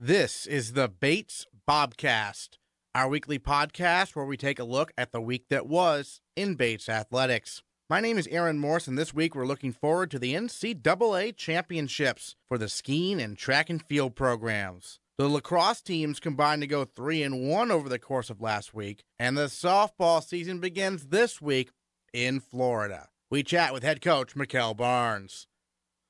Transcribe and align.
This 0.00 0.46
is 0.46 0.74
the 0.74 0.86
Bates 0.88 1.44
Bobcast, 1.68 2.50
our 2.94 3.08
weekly 3.08 3.40
podcast 3.40 4.14
where 4.14 4.24
we 4.24 4.36
take 4.36 4.60
a 4.60 4.64
look 4.64 4.92
at 4.96 5.10
the 5.10 5.20
week 5.20 5.46
that 5.50 5.66
was 5.66 6.20
in 6.36 6.54
Bates 6.54 6.88
athletics. 6.88 7.64
My 7.90 7.98
name 7.98 8.16
is 8.16 8.28
Aaron 8.28 8.60
Morse, 8.60 8.86
and 8.86 8.96
this 8.96 9.12
week 9.12 9.34
we're 9.34 9.44
looking 9.44 9.72
forward 9.72 10.12
to 10.12 10.20
the 10.20 10.34
NCAA 10.34 11.36
championships 11.36 12.36
for 12.46 12.58
the 12.58 12.68
skiing 12.68 13.20
and 13.20 13.36
track 13.36 13.68
and 13.70 13.82
field 13.82 14.14
programs. 14.14 15.00
The 15.18 15.28
lacrosse 15.28 15.80
teams 15.80 16.20
combined 16.20 16.62
to 16.62 16.68
go 16.68 16.84
3 16.84 17.24
and 17.24 17.48
1 17.48 17.72
over 17.72 17.88
the 17.88 17.98
course 17.98 18.30
of 18.30 18.40
last 18.40 18.72
week, 18.72 19.02
and 19.18 19.36
the 19.36 19.46
softball 19.46 20.22
season 20.22 20.60
begins 20.60 21.08
this 21.08 21.42
week 21.42 21.72
in 22.12 22.38
Florida. 22.38 23.08
We 23.32 23.42
chat 23.42 23.72
with 23.72 23.82
head 23.82 24.00
coach 24.00 24.36
Mikel 24.36 24.74
Barnes. 24.74 25.48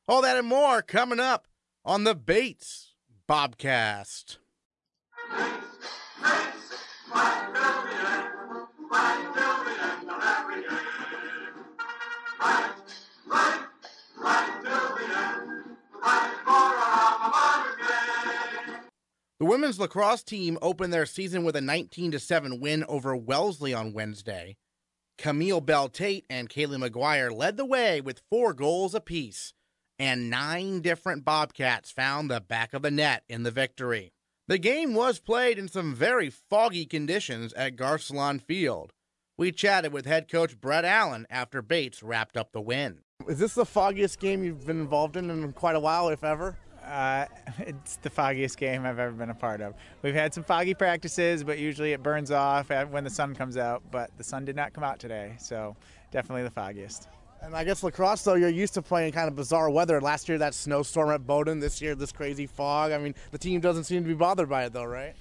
All 0.06 0.20
that 0.20 0.36
and 0.36 0.46
more 0.46 0.82
coming 0.82 1.20
up 1.20 1.48
on 1.86 2.04
the 2.04 2.14
Bates 2.14 2.87
Bobcast. 3.28 4.38
The 19.38 19.44
women's 19.44 19.78
lacrosse 19.78 20.22
team 20.22 20.56
opened 20.62 20.94
their 20.94 21.04
season 21.04 21.44
with 21.44 21.54
a 21.54 21.60
19 21.60 22.18
7 22.18 22.58
win 22.58 22.82
over 22.88 23.14
Wellesley 23.14 23.74
on 23.74 23.92
Wednesday. 23.92 24.56
Camille 25.18 25.60
Bell 25.60 25.90
Tate 25.90 26.24
and 26.30 26.48
Kaylee 26.48 26.88
McGuire 26.88 27.36
led 27.36 27.58
the 27.58 27.66
way 27.66 28.00
with 28.00 28.22
four 28.30 28.54
goals 28.54 28.94
apiece, 28.94 29.52
and 29.98 30.30
nine 30.30 30.80
different 30.80 31.24
Bobcats 31.24 31.90
found 31.90 32.30
the 32.30 32.40
back 32.40 32.72
of 32.72 32.82
the 32.82 32.90
net 32.90 33.24
in 33.28 33.42
the 33.42 33.50
victory. 33.50 34.12
The 34.46 34.58
game 34.58 34.94
was 34.94 35.18
played 35.18 35.58
in 35.58 35.68
some 35.68 35.94
very 35.94 36.30
foggy 36.30 36.86
conditions 36.86 37.52
at 37.52 37.76
Garcelon 37.76 38.40
Field. 38.40 38.92
We 39.36 39.52
chatted 39.52 39.92
with 39.92 40.06
head 40.06 40.28
coach 40.28 40.60
Brett 40.60 40.84
Allen 40.84 41.26
after 41.28 41.62
Bates 41.62 42.02
wrapped 42.02 42.36
up 42.36 42.52
the 42.52 42.60
win. 42.60 43.00
Is 43.28 43.38
this 43.38 43.54
the 43.54 43.66
foggiest 43.66 44.18
game 44.20 44.42
you've 44.42 44.66
been 44.66 44.80
involved 44.80 45.16
in 45.16 45.28
in 45.30 45.52
quite 45.52 45.76
a 45.76 45.80
while, 45.80 46.08
if 46.08 46.24
ever? 46.24 46.56
Uh, 46.84 47.26
it's 47.58 47.96
the 47.96 48.10
foggiest 48.10 48.56
game 48.56 48.86
I've 48.86 48.98
ever 48.98 49.12
been 49.12 49.30
a 49.30 49.34
part 49.34 49.60
of. 49.60 49.74
We've 50.02 50.14
had 50.14 50.32
some 50.32 50.44
foggy 50.44 50.74
practices, 50.74 51.44
but 51.44 51.58
usually 51.58 51.92
it 51.92 52.02
burns 52.02 52.30
off 52.30 52.70
when 52.70 53.04
the 53.04 53.10
sun 53.10 53.34
comes 53.34 53.56
out. 53.56 53.82
But 53.90 54.16
the 54.16 54.24
sun 54.24 54.44
did 54.44 54.56
not 54.56 54.72
come 54.72 54.84
out 54.84 54.98
today, 54.98 55.34
so 55.38 55.76
definitely 56.10 56.44
the 56.44 56.50
foggiest. 56.50 57.08
And 57.42 57.54
I 57.54 57.64
guess 57.64 57.82
lacrosse, 57.82 58.22
though, 58.22 58.34
you're 58.34 58.48
used 58.48 58.74
to 58.74 58.82
playing 58.82 59.12
kind 59.12 59.28
of 59.28 59.36
bizarre 59.36 59.70
weather. 59.70 60.00
Last 60.00 60.28
year, 60.28 60.38
that 60.38 60.54
snowstorm 60.54 61.10
at 61.10 61.26
Bowdoin. 61.26 61.60
This 61.60 61.80
year, 61.80 61.94
this 61.94 62.12
crazy 62.12 62.46
fog. 62.46 62.92
I 62.92 62.98
mean, 62.98 63.14
the 63.30 63.38
team 63.38 63.60
doesn't 63.60 63.84
seem 63.84 64.02
to 64.02 64.08
be 64.08 64.14
bothered 64.14 64.48
by 64.48 64.64
it, 64.64 64.72
though, 64.72 64.84
right? 64.84 65.14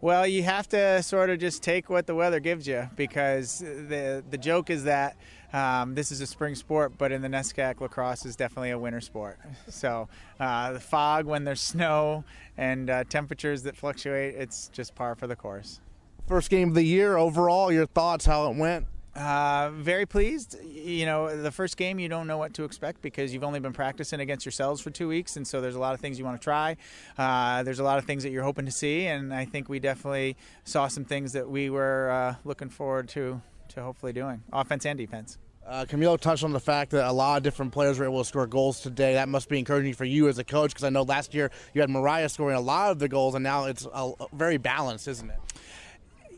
Well, 0.00 0.26
you 0.26 0.42
have 0.42 0.68
to 0.68 1.02
sort 1.02 1.30
of 1.30 1.38
just 1.38 1.62
take 1.62 1.88
what 1.88 2.06
the 2.06 2.14
weather 2.14 2.38
gives 2.38 2.66
you 2.66 2.90
because 2.94 3.60
the 3.60 4.22
the 4.28 4.36
joke 4.36 4.68
is 4.68 4.84
that 4.84 5.16
um, 5.54 5.94
this 5.94 6.12
is 6.12 6.20
a 6.20 6.26
spring 6.26 6.54
sport, 6.54 6.98
but 6.98 7.10
in 7.10 7.22
the 7.22 7.28
NESCAC, 7.28 7.80
lacrosse 7.80 8.26
is 8.26 8.36
definitely 8.36 8.70
a 8.70 8.78
winter 8.78 9.00
sport. 9.00 9.38
So 9.68 10.08
uh, 10.38 10.72
the 10.72 10.80
fog 10.80 11.24
when 11.24 11.44
there's 11.44 11.62
snow 11.62 12.24
and 12.58 12.90
uh, 12.90 13.04
temperatures 13.04 13.62
that 13.62 13.76
fluctuate, 13.76 14.34
it's 14.34 14.68
just 14.68 14.94
par 14.94 15.14
for 15.14 15.26
the 15.26 15.36
course. 15.36 15.80
First 16.26 16.50
game 16.50 16.68
of 16.68 16.74
the 16.74 16.82
year 16.82 17.16
overall, 17.16 17.72
your 17.72 17.86
thoughts, 17.86 18.26
how 18.26 18.50
it 18.50 18.56
went? 18.56 18.86
Uh, 19.16 19.70
very 19.74 20.06
pleased. 20.06 20.56
You 20.64 21.06
know, 21.06 21.40
the 21.40 21.52
first 21.52 21.76
game 21.76 21.98
you 22.00 22.08
don't 22.08 22.26
know 22.26 22.38
what 22.38 22.54
to 22.54 22.64
expect 22.64 23.00
because 23.00 23.32
you've 23.32 23.44
only 23.44 23.60
been 23.60 23.72
practicing 23.72 24.20
against 24.20 24.44
yourselves 24.44 24.80
for 24.80 24.90
two 24.90 25.06
weeks, 25.06 25.36
and 25.36 25.46
so 25.46 25.60
there's 25.60 25.76
a 25.76 25.80
lot 25.80 25.94
of 25.94 26.00
things 26.00 26.18
you 26.18 26.24
want 26.24 26.40
to 26.40 26.44
try. 26.44 26.76
Uh, 27.16 27.62
there's 27.62 27.78
a 27.78 27.84
lot 27.84 27.98
of 27.98 28.04
things 28.06 28.24
that 28.24 28.30
you're 28.30 28.42
hoping 28.42 28.66
to 28.66 28.72
see, 28.72 29.06
and 29.06 29.32
I 29.32 29.44
think 29.44 29.68
we 29.68 29.78
definitely 29.78 30.36
saw 30.64 30.88
some 30.88 31.04
things 31.04 31.32
that 31.32 31.48
we 31.48 31.70
were 31.70 32.10
uh, 32.10 32.34
looking 32.44 32.68
forward 32.68 33.08
to 33.10 33.40
to 33.68 33.82
hopefully 33.82 34.12
doing, 34.12 34.42
offense 34.52 34.84
and 34.84 34.98
defense. 34.98 35.38
Uh, 35.66 35.86
Camille 35.88 36.18
touched 36.18 36.44
on 36.44 36.52
the 36.52 36.60
fact 36.60 36.90
that 36.90 37.08
a 37.08 37.12
lot 37.12 37.38
of 37.38 37.42
different 37.42 37.72
players 37.72 37.98
were 37.98 38.04
able 38.04 38.18
to 38.18 38.24
score 38.24 38.46
goals 38.46 38.80
today. 38.80 39.14
That 39.14 39.30
must 39.30 39.48
be 39.48 39.58
encouraging 39.58 39.94
for 39.94 40.04
you 40.04 40.28
as 40.28 40.38
a 40.38 40.44
coach 40.44 40.70
because 40.70 40.84
I 40.84 40.90
know 40.90 41.02
last 41.02 41.32
year 41.32 41.50
you 41.72 41.80
had 41.80 41.88
Mariah 41.88 42.28
scoring 42.28 42.56
a 42.56 42.60
lot 42.60 42.90
of 42.90 42.98
the 42.98 43.08
goals, 43.08 43.34
and 43.34 43.42
now 43.42 43.64
it's 43.64 43.86
a, 43.92 44.12
very 44.34 44.58
balanced, 44.58 45.08
isn't 45.08 45.30
it? 45.30 45.38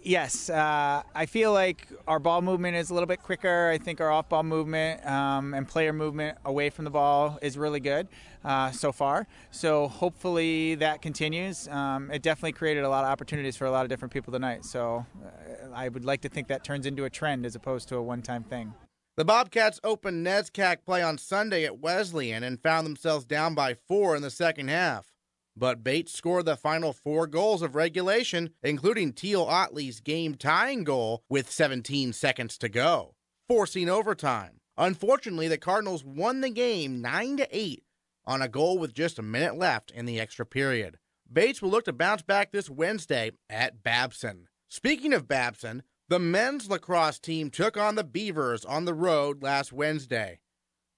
Yes, 0.06 0.49
uh, 0.49 1.03
I 1.17 1.27
feel 1.27 1.53
like 1.53 1.89
our 2.06 2.21
ball 2.21 2.41
movement 2.41 2.77
is 2.77 2.91
a 2.91 2.94
little 2.94 3.09
bit 3.09 3.25
quicker. 3.25 3.71
I 3.71 3.78
think 3.78 4.00
our 4.00 4.09
off 4.09 4.28
ball 4.28 4.44
movement 4.44 5.05
um, 5.05 5.53
and 5.53 5.67
player 5.67 5.93
movement 5.93 6.39
away 6.44 6.71
from 6.71 6.84
the 6.84 6.93
ball 6.93 7.41
is 7.43 7.59
really 7.59 7.81
good 7.81 8.06
uh, 8.44 8.71
so 8.71 8.93
far. 8.93 9.27
So 9.50 9.89
hopefully 9.89 10.77
that 10.77 11.03
continues. 11.03 11.67
Um, 11.67 12.12
it 12.12 12.22
definitely 12.22 12.53
created 12.53 12.84
a 12.84 12.89
lot 12.89 13.03
of 13.03 13.11
opportunities 13.11 13.56
for 13.56 13.65
a 13.65 13.72
lot 13.72 13.84
of 13.84 13.89
different 13.89 14.12
people 14.12 14.33
tonight. 14.33 14.65
So 14.65 15.05
uh, 15.25 15.71
I 15.75 15.89
would 15.89 16.05
like 16.05 16.21
to 16.21 16.28
think 16.28 16.47
that 16.47 16.62
turns 16.62 16.87
into 16.87 17.05
a 17.05 17.11
trend 17.11 17.44
as 17.44 17.56
opposed 17.56 17.88
to 17.88 17.97
a 17.97 18.03
one 18.03 18.23
time 18.23 18.44
thing. 18.44 18.75
The 19.17 19.25
Bobcats 19.25 19.81
opened 19.83 20.25
NESCAC 20.25 20.84
play 20.84 21.03
on 21.03 21.19
Sunday 21.19 21.65
at 21.65 21.81
Wesleyan 21.81 22.44
and 22.44 22.62
found 22.62 22.87
themselves 22.87 23.25
down 23.25 23.56
by 23.56 23.75
four 23.75 24.15
in 24.15 24.23
the 24.23 24.31
second 24.31 24.69
half. 24.69 25.16
But 25.56 25.83
Bates 25.83 26.12
scored 26.12 26.44
the 26.44 26.56
final 26.56 26.93
four 26.93 27.27
goals 27.27 27.62
of 27.62 27.75
regulation, 27.75 28.50
including 28.62 29.12
Teal 29.12 29.43
Otley's 29.43 30.00
game 30.00 30.34
tying 30.34 30.84
goal 30.84 31.22
with 31.31 31.50
17 31.50 32.12
seconds 32.12 32.59
to 32.59 32.69
go, 32.69 33.15
forcing 33.49 33.89
overtime. 33.89 34.61
Unfortunately, 34.77 35.49
the 35.49 35.56
Cardinals 35.56 36.05
won 36.05 36.43
the 36.43 36.50
game 36.50 37.00
9 37.00 37.39
to 37.39 37.49
8 37.50 37.83
on 38.27 38.43
a 38.43 38.49
goal 38.49 38.77
with 38.77 38.93
just 38.93 39.19
a 39.19 39.22
minute 39.22 39.56
left 39.56 39.91
in 39.91 40.05
the 40.05 40.21
extra 40.21 40.44
period. 40.44 40.99
Bates 41.33 41.62
will 41.62 41.71
look 41.71 41.84
to 41.87 41.93
bounce 41.93 42.23
back 42.23 42.53
this 42.53 42.69
Wednesday 42.69 43.33
at 43.49 43.83
Babson. 43.83 44.49
Speaking 44.69 45.15
of 45.15 45.27
Babson, 45.27 45.83
the 46.09 46.19
men's 46.19 46.69
lacrosse 46.69 47.19
team 47.19 47.50
took 47.50 47.77
on 47.77 47.94
the 47.94 48.05
Beavers 48.05 48.65
on 48.65 48.84
the 48.84 48.94
road 48.94 49.43
last 49.43 49.73
Wednesday. 49.73 50.41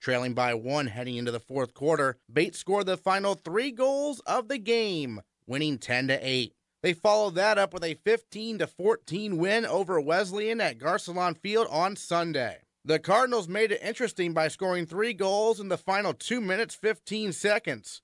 Trailing 0.01 0.33
by 0.35 0.55
one 0.55 0.87
heading 0.87 1.17
into 1.17 1.33
the 1.33 1.41
fourth 1.41 1.75
quarter, 1.75 2.19
Bates 2.33 2.59
scored 2.59 2.87
the 2.87 2.97
final 2.97 3.35
three 3.35 3.73
goals 3.73 4.21
of 4.21 4.49
the 4.49 4.59
game, 4.59 5.23
winning 5.47 5.79
10 5.79 6.09
to 6.09 6.19
8. 6.21 6.55
They 6.83 6.93
followed 6.93 7.35
that 7.35 7.59
up 7.59 7.75
with 7.75 7.83
a 7.83 7.95
15 7.95 8.59
to 8.59 8.67
14 8.69 9.37
win 9.37 9.67
over 9.67 10.01
Wesleyan 10.01 10.61
at 10.61 10.79
Garcelon 10.79 11.37
Field 11.37 11.67
on 11.71 11.97
Sunday. 11.97 12.59
The 12.85 13.01
Cardinals 13.01 13.49
made 13.49 13.73
it 13.73 13.83
interesting 13.83 14.33
by 14.33 14.49
scoring 14.49 14.87
three 14.87 15.13
goals 15.13 15.59
in 15.59 15.69
the 15.69 15.77
final 15.77 16.15
2 16.15 16.41
minutes 16.41 16.77
15 16.77 17.33
seconds. 17.33 18.01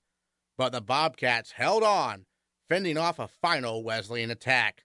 But 0.57 0.73
the 0.73 0.81
Bobcats 0.81 1.51
held 1.51 1.83
on, 1.83 2.25
fending 2.69 2.97
off 2.97 3.17
a 3.17 3.27
final 3.27 3.83
Wesleyan 3.83 4.31
attack. 4.31 4.83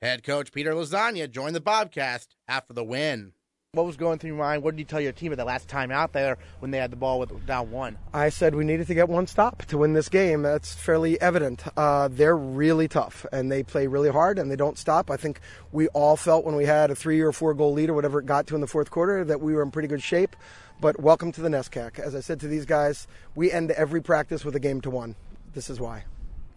Head 0.00 0.22
coach 0.22 0.52
Peter 0.52 0.72
Lasagna 0.72 1.30
joined 1.30 1.54
the 1.54 1.60
Bobcast 1.60 2.28
after 2.48 2.72
the 2.72 2.84
win. 2.84 3.32
What 3.76 3.84
was 3.84 3.98
going 3.98 4.18
through 4.18 4.28
your 4.28 4.38
mind? 4.38 4.62
What 4.62 4.70
did 4.70 4.78
you 4.78 4.86
tell 4.86 5.02
your 5.02 5.12
team 5.12 5.32
at 5.32 5.38
the 5.38 5.44
last 5.44 5.68
time 5.68 5.90
out 5.90 6.14
there 6.14 6.38
when 6.60 6.70
they 6.70 6.78
had 6.78 6.90
the 6.90 6.96
ball 6.96 7.18
with 7.18 7.44
down 7.44 7.70
one? 7.70 7.98
I 8.14 8.30
said 8.30 8.54
we 8.54 8.64
needed 8.64 8.86
to 8.86 8.94
get 8.94 9.06
one 9.06 9.26
stop 9.26 9.66
to 9.66 9.76
win 9.76 9.92
this 9.92 10.08
game. 10.08 10.40
That's 10.40 10.72
fairly 10.72 11.20
evident. 11.20 11.62
Uh, 11.76 12.08
they're 12.10 12.38
really 12.38 12.88
tough 12.88 13.26
and 13.32 13.52
they 13.52 13.62
play 13.62 13.86
really 13.86 14.08
hard 14.08 14.38
and 14.38 14.50
they 14.50 14.56
don't 14.56 14.78
stop. 14.78 15.10
I 15.10 15.18
think 15.18 15.40
we 15.72 15.88
all 15.88 16.16
felt 16.16 16.46
when 16.46 16.56
we 16.56 16.64
had 16.64 16.90
a 16.90 16.94
three 16.94 17.20
or 17.20 17.32
four 17.32 17.52
goal 17.52 17.74
lead 17.74 17.90
or 17.90 17.94
whatever 17.94 18.18
it 18.20 18.24
got 18.24 18.46
to 18.46 18.54
in 18.54 18.62
the 18.62 18.66
fourth 18.66 18.90
quarter 18.90 19.24
that 19.24 19.42
we 19.42 19.52
were 19.52 19.60
in 19.60 19.70
pretty 19.70 19.88
good 19.88 20.02
shape. 20.02 20.36
But 20.80 20.98
welcome 20.98 21.30
to 21.32 21.42
the 21.42 21.50
NESCAC. 21.50 21.98
As 21.98 22.14
I 22.14 22.20
said 22.20 22.40
to 22.40 22.48
these 22.48 22.64
guys, 22.64 23.06
we 23.34 23.52
end 23.52 23.72
every 23.72 24.00
practice 24.00 24.42
with 24.42 24.56
a 24.56 24.60
game 24.60 24.80
to 24.80 24.90
one. 24.90 25.16
This 25.52 25.68
is 25.68 25.78
why. 25.78 26.04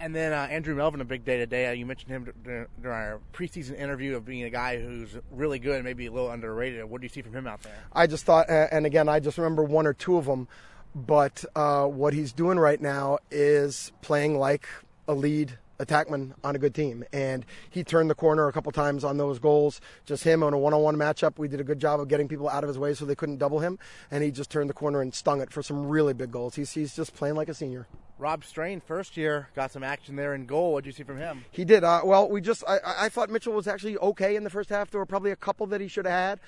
And 0.02 0.16
then 0.16 0.32
uh, 0.32 0.48
Andrew 0.50 0.76
Melvin, 0.76 1.02
a 1.02 1.06
big 1.06 1.26
day 1.26 1.38
today. 1.38 1.68
Uh, 1.68 1.72
you 1.72 1.86
mentioned 1.86 2.10
him 2.10 2.34
during 2.44 2.68
our 2.84 3.20
preseason 3.34 3.78
interview 3.78 4.16
of 4.16 4.26
being 4.26 4.44
a 4.44 4.50
guy 4.50 4.80
who's 4.80 5.18
really 5.30 5.60
good, 5.60 5.76
and 5.76 5.84
maybe 5.84 6.06
a 6.06 6.12
little 6.12 6.32
underrated. 6.32 6.86
What 6.86 7.02
do 7.02 7.06
you 7.06 7.10
see 7.10 7.22
from 7.22 7.34
him 7.34 7.46
out 7.46 7.62
there? 7.64 7.76
I 7.92 8.08
just 8.08 8.24
thought, 8.24 8.50
and 8.50 8.86
again, 8.86 9.10
I 9.10 9.20
just 9.20 9.38
remember 9.38 9.64
one 9.64 9.86
or 9.86 9.94
two 9.94 10.16
of 10.16 10.26
them, 10.26 10.48
but 10.96 11.44
uh, 11.54 11.86
what 11.86 12.14
he's 12.14 12.32
doing 12.32 12.58
right 12.58 12.80
now 12.80 13.20
is 13.30 13.92
playing 14.02 14.40
like 14.40 14.68
a 15.06 15.14
lead 15.14 15.58
attackman 15.80 16.34
on 16.44 16.56
a 16.56 16.60
good 16.60 16.76
team. 16.76 17.04
And 17.12 17.46
he 17.70 17.84
turned 17.84 18.10
the 18.10 18.16
corner 18.16 18.48
a 18.48 18.54
couple 18.54 18.72
times 18.72 19.04
on 19.04 19.18
those 19.18 19.40
goals. 19.40 19.82
Just 20.06 20.24
him 20.24 20.44
on 20.44 20.54
a 20.54 20.58
one 20.58 20.74
on 20.74 20.82
one 20.82 20.96
matchup. 20.96 21.38
We 21.38 21.48
did 21.48 21.60
a 21.60 21.64
good 21.64 21.80
job 21.80 22.00
of 22.00 22.08
getting 22.08 22.28
people 22.28 22.48
out 22.50 22.64
of 22.64 22.68
his 22.68 22.78
way 22.78 22.94
so 22.94 23.06
they 23.06 23.16
couldn't 23.16 23.38
double 23.38 23.60
him. 23.60 23.80
And 24.12 24.24
he 24.24 24.32
just 24.32 24.50
turned 24.50 24.70
the 24.70 24.74
corner 24.74 25.02
and 25.02 25.14
stung 25.14 25.42
it 25.42 25.52
for 25.52 25.64
some 25.64 25.88
really 25.88 26.14
big 26.14 26.32
goals. 26.32 26.56
He's, 26.56 26.72
he's 26.72 26.96
just 26.96 27.14
playing 27.14 27.36
like 27.36 27.50
a 27.50 27.54
senior. 27.54 27.88
Rob 28.18 28.44
Strain, 28.44 28.82
first 28.82 29.16
year, 29.16 29.48
got 29.56 29.72
some 29.72 29.82
action 29.82 30.18
there 30.18 30.36
in 30.36 30.46
goal. 30.46 30.74
What 30.74 30.84
did 30.84 30.90
you 30.90 30.94
see 30.94 31.04
from 31.04 31.18
him? 31.18 31.46
He 31.52 31.64
did. 31.64 31.86
Uh, 31.86 32.02
well, 32.04 32.30
we 32.30 32.42
just 32.42 32.66
I, 32.68 32.80
I 32.84 33.10
thought 33.10 33.30
Mitchell 33.30 33.54
was 33.54 33.66
actually 33.66 33.98
okay 33.98 34.36
in 34.36 34.44
the 34.44 34.50
first 34.50 34.70
half. 34.70 34.92
There 34.92 35.00
were 35.00 35.06
probably 35.06 35.32
a 35.32 35.38
couple 35.38 35.66
that 35.68 35.80
he 35.80 35.88
should 35.88 36.06
have 36.06 36.14
had. 36.14 36.40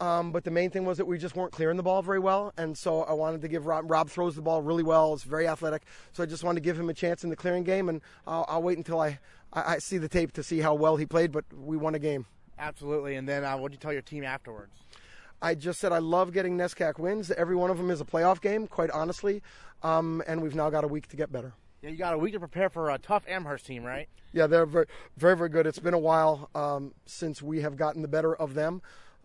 Um, 0.00 0.32
but 0.32 0.44
the 0.44 0.50
main 0.50 0.70
thing 0.70 0.86
was 0.86 0.96
that 0.96 1.06
we 1.06 1.18
just 1.18 1.36
weren't 1.36 1.52
clearing 1.52 1.76
the 1.76 1.82
ball 1.82 2.00
very 2.00 2.18
well, 2.18 2.54
and 2.56 2.76
so 2.76 3.02
I 3.02 3.12
wanted 3.12 3.42
to 3.42 3.48
give 3.48 3.66
Rob. 3.66 3.90
Rob 3.90 4.08
throws 4.08 4.34
the 4.34 4.40
ball 4.40 4.62
really 4.62 4.82
well; 4.82 5.12
it's 5.12 5.24
very 5.24 5.46
athletic. 5.46 5.82
So 6.12 6.22
I 6.22 6.26
just 6.26 6.42
wanted 6.42 6.60
to 6.60 6.64
give 6.64 6.80
him 6.80 6.88
a 6.88 6.94
chance 6.94 7.22
in 7.22 7.28
the 7.28 7.36
clearing 7.36 7.64
game, 7.64 7.90
and 7.90 8.00
I'll, 8.26 8.46
I'll 8.48 8.62
wait 8.62 8.78
until 8.78 8.98
I, 8.98 9.18
I, 9.52 9.74
I, 9.74 9.78
see 9.78 9.98
the 9.98 10.08
tape 10.08 10.32
to 10.32 10.42
see 10.42 10.60
how 10.60 10.72
well 10.72 10.96
he 10.96 11.04
played. 11.04 11.32
But 11.32 11.44
we 11.54 11.76
won 11.76 11.94
a 11.94 11.98
game. 11.98 12.24
Absolutely. 12.58 13.16
And 13.16 13.28
then, 13.28 13.44
uh, 13.44 13.58
what 13.58 13.72
did 13.72 13.76
you 13.76 13.80
tell 13.80 13.92
your 13.92 14.02
team 14.02 14.24
afterwards? 14.24 14.72
I 15.42 15.54
just 15.54 15.80
said 15.80 15.92
I 15.92 15.98
love 15.98 16.32
getting 16.32 16.56
NESCAC 16.56 16.98
wins. 16.98 17.30
Every 17.30 17.56
one 17.56 17.70
of 17.70 17.78
them 17.78 17.90
is 17.90 18.00
a 18.00 18.04
playoff 18.04 18.40
game, 18.40 18.66
quite 18.66 18.90
honestly, 18.90 19.42
um, 19.82 20.22
and 20.26 20.42
we've 20.42 20.54
now 20.54 20.70
got 20.70 20.84
a 20.84 20.88
week 20.88 21.08
to 21.08 21.16
get 21.16 21.32
better. 21.32 21.52
Yeah, 21.82 21.90
you 21.90 21.96
got 21.96 22.12
a 22.12 22.18
week 22.18 22.34
to 22.34 22.38
prepare 22.38 22.68
for 22.68 22.90
a 22.90 22.98
tough 22.98 23.24
Amherst 23.26 23.66
team, 23.66 23.84
right? 23.84 24.06
Yeah, 24.32 24.46
they're 24.46 24.66
very, 24.66 24.86
very, 25.16 25.36
very 25.36 25.48
good. 25.48 25.66
It's 25.66 25.78
been 25.78 25.94
a 25.94 25.98
while 25.98 26.50
um, 26.54 26.92
since 27.06 27.40
we 27.40 27.62
have 27.62 27.76
gotten 27.76 28.02
the 28.02 28.08
better 28.08 28.34
of 28.34 28.52
them. 28.52 28.82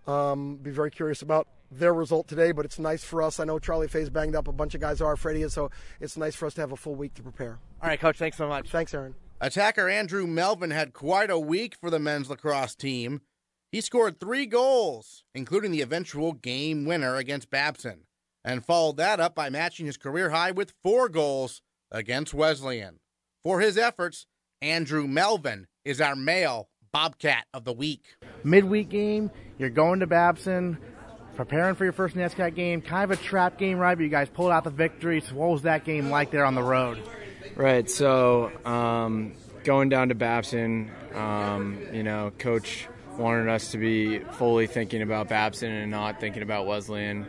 Um, 0.07 0.57
be 0.57 0.72
very 0.72 0.92
curious 0.92 1.22
about 1.22 1.48
their 1.72 1.94
result 1.94 2.28
today, 2.28 2.52
but 2.52 2.66
it's 2.66 2.80
nice 2.80 3.04
for 3.04 3.22
us. 3.22 3.40
I 3.40 3.44
know 3.44 3.60
Charlie 3.60 3.88
Fay's 3.88 4.10
banged 4.10 4.36
up. 4.36 4.48
A 4.48 4.52
bunch 4.52 4.75
of 4.75 4.81
guys 4.81 5.02
are. 5.02 5.16
Freddie 5.16 5.44
is. 5.44 5.54
So 5.54 5.72
it's 6.00 6.18
nice 6.18 6.36
for 6.36 6.46
us 6.46 6.54
to 6.56 6.62
have 6.62 6.72
a 6.72 6.78
full 6.78 6.96
week 6.96 7.13
to 7.16 7.24
prepare. 7.24 7.60
All 7.81 7.90
right, 7.90 8.00
Coach. 8.00 8.18
Thanks 8.18 8.38
so 8.38 8.48
much. 8.48 8.69
Thanks, 8.69 8.94
Aaron. 8.94 9.16
Attacker 9.42 9.90
Andrew 9.90 10.25
Melvin 10.25 10.72
had 10.72 10.94
quite 10.94 11.30
a 11.30 11.40
week 11.40 11.75
for 11.80 11.90
the 11.90 12.00
men's 12.00 12.30
lacrosse 12.30 12.75
team. 12.75 13.22
He 13.72 13.81
scored 13.81 14.19
three 14.19 14.46
goals, 14.46 15.25
including 15.34 15.72
the 15.72 15.81
eventual 15.81 16.31
game 16.31 16.86
winner 16.86 17.16
against 17.18 17.50
Babson, 17.50 18.06
and 18.46 18.66
followed 18.66 18.96
that 18.98 19.19
up 19.19 19.36
by 19.36 19.50
matching 19.50 19.86
his 19.86 19.98
career 19.98 20.30
high 20.30 20.52
with 20.52 20.74
four 20.84 21.10
goals 21.10 21.62
against 21.92 22.34
Wesleyan. 22.34 23.00
For 23.44 23.60
his 23.60 23.78
efforts, 23.78 24.28
Andrew 24.62 25.07
Melvin 25.07 25.68
is 25.84 26.00
our 26.00 26.16
male 26.16 26.69
Bobcat 26.95 27.44
of 27.53 27.65
the 27.65 27.74
week. 27.74 28.06
Midweek 28.45 28.88
game, 28.88 29.30
you're 29.57 29.69
going 29.69 30.00
to 30.00 30.07
Babson, 30.07 30.77
preparing 31.36 31.75
for 31.75 31.83
your 31.83 31.92
first 31.92 32.15
NESCAC 32.15 32.56
game. 32.56 32.81
Kind 32.81 33.12
of 33.12 33.19
a 33.19 33.21
trap 33.21 33.57
game, 33.57 33.80
right? 33.80 33.95
But 33.95 34.03
you 34.06 34.09
guys 34.09 34.30
pulled 34.30 34.51
out 34.51 34.63
the 34.63 34.69
victory. 34.69 35.19
So 35.19 35.36
what 35.36 35.50
was 35.50 35.63
that 35.63 35.83
game 35.83 36.09
like 36.09 36.31
there 36.31 36.45
on 36.45 36.56
the 36.56 36.63
road? 36.63 36.97
Right. 37.57 37.89
So 37.89 38.50
um, 38.63 39.33
going 39.65 39.89
down 39.89 40.07
to 40.07 40.15
Babson, 40.15 40.89
um, 41.13 41.86
you 41.92 42.03
know, 42.03 42.31
coach 42.39 42.88
wanted 43.18 43.50
us 43.50 43.71
to 43.71 43.77
be 43.77 44.19
fully 44.19 44.65
thinking 44.65 45.01
about 45.01 45.27
Babson 45.27 45.74
and 45.74 45.92
not 45.92 46.21
thinking 46.21 46.44
about 46.44 46.65
Wesleyan. 46.65 47.27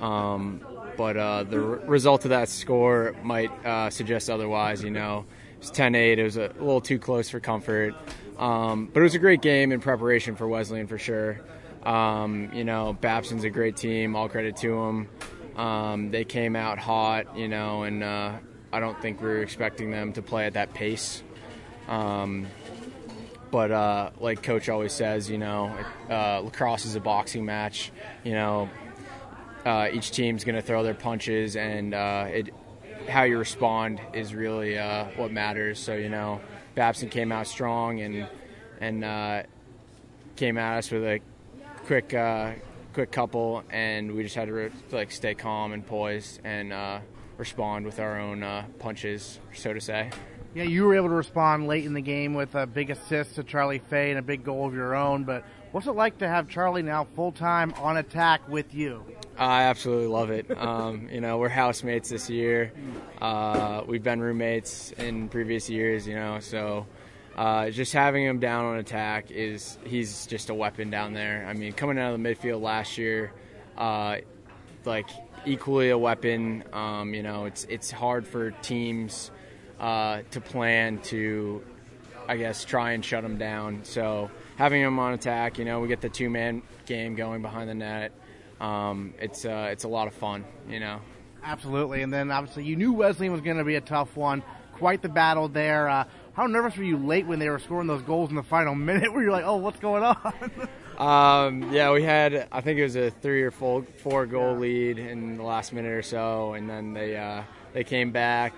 Um, 0.00 0.60
but 0.96 1.16
uh, 1.16 1.44
the 1.44 1.58
r- 1.58 1.76
result 1.86 2.24
of 2.24 2.30
that 2.30 2.48
score 2.48 3.14
might 3.22 3.52
uh, 3.64 3.90
suggest 3.90 4.28
otherwise. 4.28 4.82
You 4.82 4.90
know, 4.90 5.24
it's 5.58 5.70
10-8. 5.70 6.18
It 6.18 6.24
was 6.24 6.36
a 6.36 6.48
little 6.58 6.80
too 6.80 6.98
close 6.98 7.30
for 7.30 7.38
comfort, 7.38 7.94
um, 8.38 8.90
but 8.92 9.00
it 9.00 9.02
was 9.04 9.14
a 9.14 9.18
great 9.18 9.42
game 9.42 9.72
in 9.72 9.80
preparation 9.80 10.36
for 10.36 10.48
Wesleyan 10.48 10.86
for 10.86 10.98
sure. 10.98 11.40
Um, 11.84 12.50
you 12.52 12.64
know, 12.64 12.94
Babson's 12.94 13.44
a 13.44 13.50
great 13.50 13.76
team. 13.76 14.16
All 14.16 14.28
credit 14.28 14.56
to 14.58 14.68
them. 14.70 15.08
Um, 15.56 16.10
they 16.10 16.24
came 16.24 16.56
out 16.56 16.78
hot, 16.78 17.36
you 17.36 17.48
know, 17.48 17.84
and 17.84 18.02
uh, 18.02 18.32
I 18.72 18.80
don't 18.80 19.00
think 19.00 19.20
we 19.20 19.28
were 19.28 19.42
expecting 19.42 19.90
them 19.90 20.12
to 20.14 20.22
play 20.22 20.46
at 20.46 20.54
that 20.54 20.74
pace. 20.74 21.22
Um, 21.86 22.46
but 23.50 23.70
uh, 23.70 24.10
like 24.18 24.42
coach 24.42 24.68
always 24.68 24.92
says, 24.92 25.30
you 25.30 25.38
know, 25.38 25.72
uh, 26.10 26.40
lacrosse 26.40 26.86
is 26.86 26.96
a 26.96 27.00
boxing 27.00 27.44
match. 27.44 27.92
You 28.24 28.32
know, 28.32 28.70
uh, 29.64 29.88
each 29.92 30.10
team's 30.10 30.42
going 30.42 30.56
to 30.56 30.62
throw 30.62 30.82
their 30.82 30.94
punches, 30.94 31.54
and 31.54 31.94
uh, 31.94 32.26
it, 32.28 32.52
how 33.08 33.22
you 33.22 33.38
respond 33.38 34.00
is 34.12 34.34
really 34.34 34.76
uh, 34.76 35.04
what 35.16 35.30
matters. 35.30 35.78
So 35.78 35.94
you 35.94 36.08
know, 36.08 36.40
Babson 36.74 37.08
came 37.08 37.32
out 37.32 37.46
strong 37.46 38.00
and 38.00 38.26
and 38.80 39.04
uh, 39.04 39.42
came 40.36 40.58
at 40.58 40.78
us 40.78 40.90
with 40.90 41.04
a 41.04 41.20
quick 41.86 42.12
uh, 42.12 42.52
quick 42.92 43.12
couple, 43.12 43.62
and 43.70 44.12
we 44.12 44.22
just 44.22 44.34
had 44.34 44.46
to 44.46 44.52
re- 44.52 44.70
like 44.90 45.10
stay 45.10 45.34
calm 45.34 45.72
and 45.72 45.86
poised 45.86 46.40
and 46.44 46.72
uh, 46.72 47.00
respond 47.36 47.86
with 47.86 48.00
our 48.00 48.18
own 48.18 48.42
uh, 48.42 48.64
punches, 48.78 49.40
so 49.52 49.72
to 49.72 49.80
say. 49.80 50.10
Yeah, 50.54 50.62
you 50.62 50.84
were 50.84 50.94
able 50.94 51.08
to 51.08 51.14
respond 51.14 51.66
late 51.66 51.84
in 51.84 51.94
the 51.94 52.00
game 52.00 52.34
with 52.34 52.54
a 52.54 52.64
big 52.64 52.90
assist 52.90 53.34
to 53.34 53.42
Charlie 53.42 53.80
Fay 53.80 54.10
and 54.10 54.20
a 54.20 54.22
big 54.22 54.44
goal 54.44 54.68
of 54.68 54.74
your 54.74 54.94
own. 54.94 55.24
But 55.24 55.44
what's 55.72 55.88
it 55.88 55.92
like 55.96 56.18
to 56.18 56.28
have 56.28 56.48
Charlie 56.48 56.82
now 56.82 57.08
full 57.16 57.32
time 57.32 57.74
on 57.78 57.96
attack 57.96 58.48
with 58.48 58.72
you? 58.72 59.04
I 59.36 59.64
absolutely 59.64 60.06
love 60.06 60.30
it. 60.30 60.48
Um, 60.56 61.08
you 61.10 61.20
know, 61.20 61.38
we're 61.38 61.48
housemates 61.48 62.08
this 62.08 62.30
year. 62.30 62.72
Uh, 63.20 63.82
we've 63.88 64.04
been 64.04 64.20
roommates 64.20 64.92
in 64.92 65.28
previous 65.28 65.68
years. 65.68 66.06
You 66.06 66.14
know, 66.14 66.38
so 66.38 66.86
uh, 67.34 67.70
just 67.70 67.92
having 67.92 68.24
him 68.24 68.38
down 68.38 68.64
on 68.64 68.76
attack 68.76 69.32
is 69.32 69.76
he's 69.84 70.26
just 70.26 70.50
a 70.50 70.54
weapon 70.54 70.88
down 70.88 71.14
there. 71.14 71.44
I 71.48 71.54
mean, 71.54 71.72
coming 71.72 71.98
out 71.98 72.14
of 72.14 72.22
the 72.22 72.28
midfield 72.28 72.62
last 72.62 72.96
year, 72.96 73.32
uh, 73.76 74.18
like 74.84 75.08
equally 75.46 75.90
a 75.90 75.98
weapon. 75.98 76.62
Um, 76.72 77.12
you 77.12 77.24
know, 77.24 77.46
it's 77.46 77.64
it's 77.64 77.90
hard 77.90 78.24
for 78.24 78.52
teams 78.52 79.32
uh, 79.84 80.22
to 80.30 80.40
plan 80.40 80.98
to, 80.98 81.62
I 82.26 82.38
guess, 82.38 82.64
try 82.64 82.92
and 82.92 83.04
shut 83.04 83.22
them 83.22 83.36
down. 83.36 83.80
So 83.84 84.30
having 84.56 84.82
them 84.82 84.98
on 84.98 85.12
attack, 85.12 85.58
you 85.58 85.66
know, 85.66 85.80
we 85.80 85.88
get 85.88 86.00
the 86.00 86.08
two 86.08 86.30
man 86.30 86.62
game 86.86 87.16
going 87.16 87.42
behind 87.42 87.68
the 87.68 87.74
net. 87.74 88.12
Um, 88.62 89.12
it's 89.20 89.44
uh, 89.44 89.68
it's 89.70 89.84
a 89.84 89.88
lot 89.88 90.08
of 90.08 90.14
fun, 90.14 90.46
you 90.70 90.80
know. 90.80 91.00
Absolutely, 91.42 92.00
and 92.00 92.10
then 92.10 92.30
obviously 92.30 92.64
you 92.64 92.76
knew 92.76 92.94
Wesleyan 92.94 93.30
was 93.30 93.42
going 93.42 93.58
to 93.58 93.64
be 93.64 93.74
a 93.74 93.82
tough 93.82 94.16
one. 94.16 94.42
Quite 94.72 95.02
the 95.02 95.10
battle 95.10 95.48
there. 95.48 95.86
Uh, 95.90 96.04
how 96.32 96.46
nervous 96.46 96.78
were 96.78 96.84
you 96.84 96.96
late 96.96 97.26
when 97.26 97.38
they 97.38 97.50
were 97.50 97.58
scoring 97.58 97.86
those 97.86 98.02
goals 98.02 98.30
in 98.30 98.36
the 98.36 98.42
final 98.42 98.74
minute? 98.90 99.12
Where 99.12 99.22
you're 99.22 99.32
like, 99.32 99.44
oh, 99.44 99.56
what's 99.56 99.80
going 99.80 100.02
on? 100.02 100.50
um, 100.98 101.70
yeah, 101.74 101.92
we 101.92 102.02
had 102.02 102.48
I 102.50 102.62
think 102.62 102.78
it 102.78 102.84
was 102.84 102.96
a 102.96 103.10
three 103.10 103.42
or 103.42 103.50
four, 103.50 103.82
four 104.02 104.24
goal 104.24 104.56
lead 104.56 104.98
in 104.98 105.36
the 105.36 105.42
last 105.42 105.74
minute 105.74 105.92
or 105.92 106.02
so, 106.02 106.54
and 106.54 106.70
then 106.70 106.94
they 106.94 107.18
uh, 107.18 107.42
they 107.74 107.84
came 107.84 108.12
back 108.12 108.54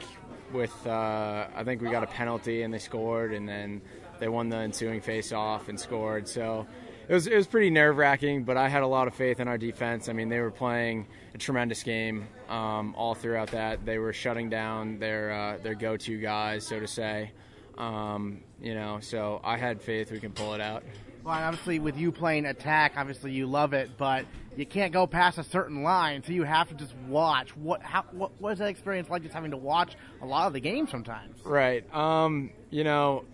with 0.52 0.86
uh, 0.86 1.46
I 1.54 1.64
think 1.64 1.82
we 1.82 1.90
got 1.90 2.02
a 2.02 2.06
penalty 2.06 2.62
and 2.62 2.72
they 2.72 2.78
scored, 2.78 3.32
and 3.32 3.48
then 3.48 3.80
they 4.18 4.28
won 4.28 4.48
the 4.48 4.56
ensuing 4.56 5.00
face-off 5.00 5.68
and 5.68 5.78
scored. 5.78 6.28
So 6.28 6.66
it 7.08 7.12
was 7.14 7.26
it 7.26 7.36
was 7.36 7.46
pretty 7.46 7.70
nerve-wracking, 7.70 8.44
but 8.44 8.56
I 8.56 8.68
had 8.68 8.82
a 8.82 8.86
lot 8.86 9.06
of 9.08 9.14
faith 9.14 9.40
in 9.40 9.48
our 9.48 9.58
defense. 9.58 10.08
I 10.08 10.12
mean, 10.12 10.28
they 10.28 10.40
were 10.40 10.50
playing 10.50 11.06
a 11.34 11.38
tremendous 11.38 11.82
game 11.82 12.26
um, 12.48 12.94
all 12.96 13.14
throughout 13.14 13.50
that. 13.52 13.84
They 13.84 13.98
were 13.98 14.12
shutting 14.12 14.48
down 14.50 14.98
their 14.98 15.32
uh, 15.32 15.58
their 15.62 15.74
go-to 15.74 16.20
guys, 16.20 16.66
so 16.66 16.80
to 16.80 16.86
say. 16.86 17.32
Um, 17.78 18.40
you 18.60 18.74
know, 18.74 19.00
so 19.00 19.40
I 19.44 19.58
had 19.58 19.82
faith 19.82 20.10
we 20.10 20.18
can 20.18 20.32
pull 20.32 20.54
it 20.54 20.60
out. 20.60 20.82
Obviously, 21.26 21.78
with 21.78 21.96
you 21.96 22.12
playing 22.12 22.46
attack, 22.46 22.94
obviously 22.96 23.32
you 23.32 23.46
love 23.46 23.72
it, 23.72 23.90
but 23.98 24.26
you 24.56 24.64
can't 24.64 24.92
go 24.92 25.06
past 25.06 25.38
a 25.38 25.44
certain 25.44 25.82
line, 25.82 26.22
so 26.22 26.32
you 26.32 26.44
have 26.44 26.68
to 26.68 26.74
just 26.74 26.94
watch. 27.08 27.56
What 27.56 27.82
how 27.82 28.04
what, 28.12 28.52
is 28.52 28.58
that 28.58 28.68
experience 28.68 29.10
like? 29.10 29.22
Just 29.22 29.34
having 29.34 29.50
to 29.50 29.56
watch 29.56 29.96
a 30.22 30.26
lot 30.26 30.46
of 30.46 30.52
the 30.52 30.60
game 30.60 30.86
sometimes. 30.86 31.44
Right. 31.44 31.92
Um, 31.94 32.50
you 32.70 32.84
know, 32.84 33.24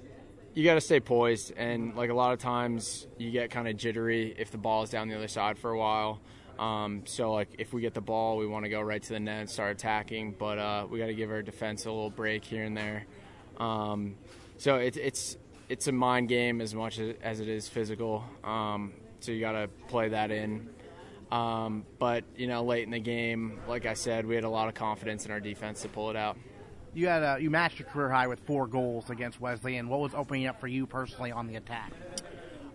you 0.54 0.64
got 0.64 0.74
to 0.74 0.80
stay 0.80 1.00
poised, 1.00 1.52
and 1.56 1.94
like 1.94 2.10
a 2.10 2.14
lot 2.14 2.32
of 2.32 2.38
times, 2.38 3.06
you 3.18 3.30
get 3.30 3.50
kind 3.50 3.68
of 3.68 3.76
jittery 3.76 4.34
if 4.38 4.50
the 4.50 4.58
ball 4.58 4.82
is 4.82 4.90
down 4.90 5.08
the 5.08 5.16
other 5.16 5.28
side 5.28 5.58
for 5.58 5.70
a 5.70 5.78
while. 5.78 6.20
Um, 6.58 7.02
so 7.06 7.32
like 7.32 7.48
if 7.58 7.72
we 7.72 7.80
get 7.80 7.94
the 7.94 8.00
ball, 8.00 8.36
we 8.36 8.46
want 8.46 8.64
to 8.64 8.68
go 8.68 8.80
right 8.80 9.02
to 9.02 9.08
the 9.08 9.20
net 9.20 9.40
and 9.40 9.50
start 9.50 9.72
attacking, 9.72 10.36
but 10.38 10.58
uh, 10.58 10.86
we 10.88 10.98
got 10.98 11.06
to 11.06 11.14
give 11.14 11.30
our 11.30 11.42
defense 11.42 11.86
a 11.86 11.90
little 11.90 12.10
break 12.10 12.44
here 12.44 12.64
and 12.64 12.76
there. 12.76 13.06
Um, 13.58 14.16
so 14.58 14.76
it, 14.76 14.96
it's 14.96 15.36
it's 15.68 15.86
a 15.86 15.92
mind 15.92 16.28
game 16.28 16.60
as 16.60 16.74
much 16.74 16.98
as, 16.98 17.40
it 17.40 17.48
is 17.48 17.68
physical. 17.68 18.24
Um, 18.44 18.92
so 19.20 19.32
you 19.32 19.40
got 19.40 19.52
to 19.52 19.68
play 19.88 20.10
that 20.10 20.30
in. 20.30 20.68
Um, 21.30 21.86
but 21.98 22.24
you 22.36 22.46
know, 22.46 22.62
late 22.62 22.84
in 22.84 22.90
the 22.90 23.00
game, 23.00 23.60
like 23.66 23.86
I 23.86 23.94
said, 23.94 24.26
we 24.26 24.34
had 24.34 24.44
a 24.44 24.50
lot 24.50 24.68
of 24.68 24.74
confidence 24.74 25.24
in 25.24 25.30
our 25.30 25.40
defense 25.40 25.82
to 25.82 25.88
pull 25.88 26.10
it 26.10 26.16
out. 26.16 26.36
You 26.94 27.08
had 27.08 27.22
a, 27.22 27.38
you 27.40 27.48
matched 27.48 27.78
your 27.78 27.88
career 27.88 28.10
high 28.10 28.26
with 28.26 28.40
four 28.40 28.66
goals 28.66 29.08
against 29.08 29.40
Wesley. 29.40 29.78
And 29.78 29.88
What 29.88 30.00
was 30.00 30.14
opening 30.14 30.46
up 30.46 30.60
for 30.60 30.68
you 30.68 30.86
personally 30.86 31.32
on 31.32 31.46
the 31.46 31.56
attack? 31.56 31.90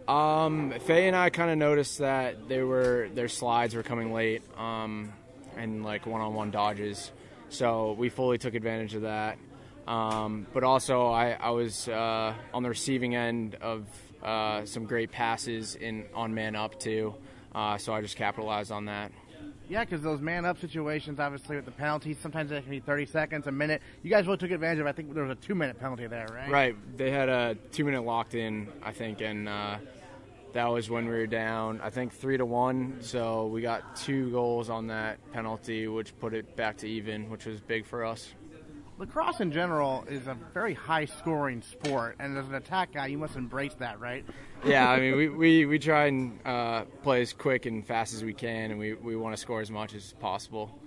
Um, 0.08 0.74
Fay 0.86 1.08
and 1.08 1.16
I 1.16 1.30
kind 1.30 1.52
of 1.52 1.58
noticed 1.58 2.00
that 2.00 2.48
they 2.48 2.64
were 2.64 3.10
their 3.14 3.28
slides 3.28 3.76
were 3.76 3.84
coming 3.84 4.14
late, 4.14 4.42
um, 4.58 5.12
and 5.58 5.84
like 5.84 6.06
one-on-one 6.06 6.50
dodges. 6.50 7.12
So 7.50 7.92
we 7.92 8.10
fully 8.10 8.38
took 8.38 8.56
advantage 8.56 8.96
of 8.96 9.02
that. 9.02 9.38
Um, 9.88 10.46
but 10.54 10.64
also, 10.64 11.08
I, 11.08 11.32
I 11.32 11.52
was 11.52 11.88
uh, 11.88 12.34
on 12.54 12.64
the 12.64 12.70
receiving 12.70 13.16
end 13.16 13.56
of 13.56 13.88
uh, 14.22 14.66
some 14.66 14.86
great 14.86 15.12
passes 15.12 15.76
in 15.76 16.06
on 16.14 16.34
man 16.34 16.56
up 16.56 16.80
too. 16.80 17.16
Uh, 17.56 17.78
so 17.78 17.94
I 17.94 18.02
just 18.02 18.18
capitalized 18.18 18.72
on 18.72 18.86
that. 18.86 19.12
Yeah, 19.70 19.84
because 19.84 20.02
those 20.02 20.22
man 20.22 20.46
up 20.46 20.60
situations, 20.60 21.20
obviously 21.20 21.56
with 21.56 21.66
the 21.66 21.72
penalties, 21.72 22.18
sometimes 22.22 22.50
they 22.50 22.62
can 22.62 22.70
be 22.70 22.80
30 22.80 23.06
seconds, 23.06 23.48
a 23.48 23.52
minute. 23.52 23.82
You 24.02 24.10
guys 24.10 24.26
really 24.26 24.38
took 24.38 24.52
advantage 24.52 24.80
of. 24.80 24.88
I 24.88 24.92
think 24.94 25.14
there 25.14 25.24
was 25.24 25.38
a 25.38 25.42
two 25.42 25.56
minute 25.56 25.80
penalty 25.80 26.08
there, 26.08 26.28
right? 26.34 26.50
Right. 26.50 26.98
They 26.98 27.12
had 27.12 27.30
a 27.30 27.56
two 27.72 27.86
minute 27.86 28.04
locked 28.04 28.36
in, 28.36 28.68
I 28.84 28.92
think, 28.92 29.22
and 29.22 29.48
uh, 29.48 29.78
that 30.54 30.68
was 30.68 30.90
when 30.90 31.06
we 31.06 31.12
were 31.12 31.28
down, 31.28 31.82
I 31.82 31.90
think 31.90 32.14
three 32.14 32.38
to 32.38 32.46
one. 32.46 32.98
So 33.02 33.48
we 33.48 33.62
got 33.62 33.96
two 33.96 34.32
goals 34.32 34.70
on 34.70 34.88
that 34.88 35.20
penalty, 35.32 35.88
which 35.88 36.18
put 36.20 36.34
it 36.34 36.56
back 36.56 36.78
to 36.78 36.88
even, 36.88 37.30
which 37.30 37.46
was 37.46 37.60
big 37.60 37.86
for 37.86 38.06
us 38.06 38.34
lacrosse 38.98 39.40
in 39.40 39.52
general 39.52 40.06
is 40.10 40.28
a 40.28 40.36
very 40.54 40.74
high 40.74 41.06
scoring 41.06 41.62
sport, 41.62 42.16
and 42.20 42.38
as 42.38 42.48
an 42.48 42.56
attack 42.56 42.94
guy, 42.94 43.08
you 43.08 43.18
must 43.18 43.36
embrace 43.36 43.74
that, 43.76 44.00
right? 44.00 44.26
Yeah, 44.66 44.90
I 44.90 45.00
mean, 45.00 45.16
we, 45.16 45.30
we, 45.44 45.66
we 45.66 45.80
try 45.80 46.08
and 46.08 46.40
uh, 46.46 46.84
play 47.04 47.22
as 47.22 47.34
quick 47.34 47.66
and 47.66 47.86
fast 47.86 48.14
as 48.14 48.24
we 48.24 48.34
can, 48.34 48.72
and 48.72 48.80
we, 48.80 48.94
we 48.94 49.16
want 49.16 49.36
to 49.36 49.42
score 49.42 49.62
as 49.62 49.72
much 49.72 49.94
as 49.94 50.14
possible. 50.20 50.80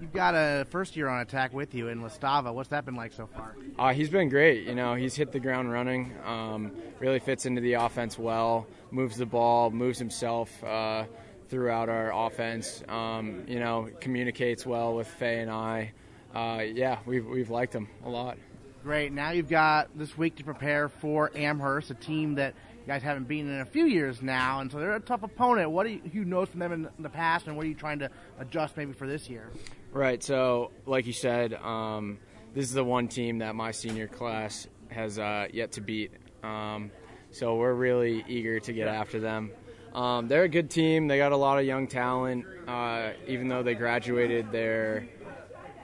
You've 0.00 0.12
got 0.12 0.34
a 0.34 0.66
first 0.70 0.96
year 0.96 1.06
on 1.06 1.20
attack 1.20 1.52
with 1.52 1.74
you 1.74 1.88
in 1.88 2.00
Listava. 2.00 2.52
What's 2.52 2.70
that 2.70 2.84
been 2.84 2.96
like 2.96 3.12
so 3.12 3.28
far? 3.28 3.54
Uh, 3.78 3.92
he's 3.92 4.08
been 4.08 4.28
great. 4.28 4.66
You 4.66 4.74
know, 4.74 4.94
he's 4.94 5.14
hit 5.14 5.30
the 5.30 5.38
ground 5.38 5.70
running. 5.70 6.12
Um, 6.24 6.72
really 6.98 7.20
fits 7.20 7.46
into 7.46 7.60
the 7.60 7.74
offense 7.74 8.18
well. 8.18 8.66
Moves 8.90 9.16
the 9.16 9.26
ball. 9.26 9.70
Moves 9.70 10.00
himself 10.00 10.64
uh, 10.64 11.04
throughout 11.48 11.88
our 11.88 12.12
offense. 12.12 12.82
Um, 12.88 13.44
you 13.46 13.60
know, 13.60 13.90
communicates 14.00 14.66
well 14.66 14.96
with 14.96 15.06
Fay 15.06 15.38
and 15.38 15.50
I 15.50 15.92
uh, 16.34 16.62
yeah, 16.62 16.98
we've, 17.06 17.26
we've 17.26 17.50
liked 17.50 17.72
them 17.72 17.88
a 18.04 18.08
lot. 18.08 18.38
Great. 18.82 19.12
Now 19.12 19.30
you've 19.30 19.48
got 19.48 19.96
this 19.96 20.18
week 20.18 20.36
to 20.36 20.44
prepare 20.44 20.88
for 20.88 21.30
Amherst, 21.36 21.90
a 21.90 21.94
team 21.94 22.34
that 22.34 22.54
you 22.80 22.86
guys 22.86 23.02
haven't 23.02 23.28
beaten 23.28 23.48
in 23.48 23.60
a 23.60 23.64
few 23.66 23.84
years 23.84 24.20
now, 24.22 24.58
and 24.58 24.72
so 24.72 24.78
they're 24.78 24.96
a 24.96 25.00
tough 25.00 25.22
opponent. 25.22 25.70
What 25.70 25.86
do 25.86 25.92
you, 25.92 26.00
you 26.12 26.24
know 26.24 26.44
from 26.46 26.58
them 26.58 26.72
in 26.72 26.88
the 26.98 27.08
past, 27.08 27.46
and 27.46 27.56
what 27.56 27.64
are 27.64 27.68
you 27.68 27.76
trying 27.76 28.00
to 28.00 28.10
adjust 28.40 28.76
maybe 28.76 28.92
for 28.92 29.06
this 29.06 29.28
year? 29.28 29.50
Right. 29.92 30.20
So, 30.22 30.72
like 30.84 31.06
you 31.06 31.12
said, 31.12 31.54
um, 31.54 32.18
this 32.54 32.64
is 32.64 32.72
the 32.72 32.82
one 32.82 33.06
team 33.06 33.38
that 33.38 33.54
my 33.54 33.70
senior 33.70 34.08
class 34.08 34.66
has 34.88 35.18
uh, 35.18 35.46
yet 35.52 35.72
to 35.72 35.80
beat. 35.80 36.10
Um, 36.42 36.90
so 37.30 37.56
we're 37.56 37.74
really 37.74 38.24
eager 38.28 38.58
to 38.60 38.72
get 38.72 38.88
after 38.88 39.20
them. 39.20 39.52
Um, 39.94 40.28
they're 40.28 40.44
a 40.44 40.48
good 40.48 40.70
team. 40.70 41.06
They 41.06 41.18
got 41.18 41.32
a 41.32 41.36
lot 41.36 41.58
of 41.58 41.64
young 41.64 41.86
talent. 41.86 42.46
Uh, 42.66 43.12
even 43.26 43.48
though 43.48 43.62
they 43.62 43.74
graduated 43.74 44.50
their 44.50 45.06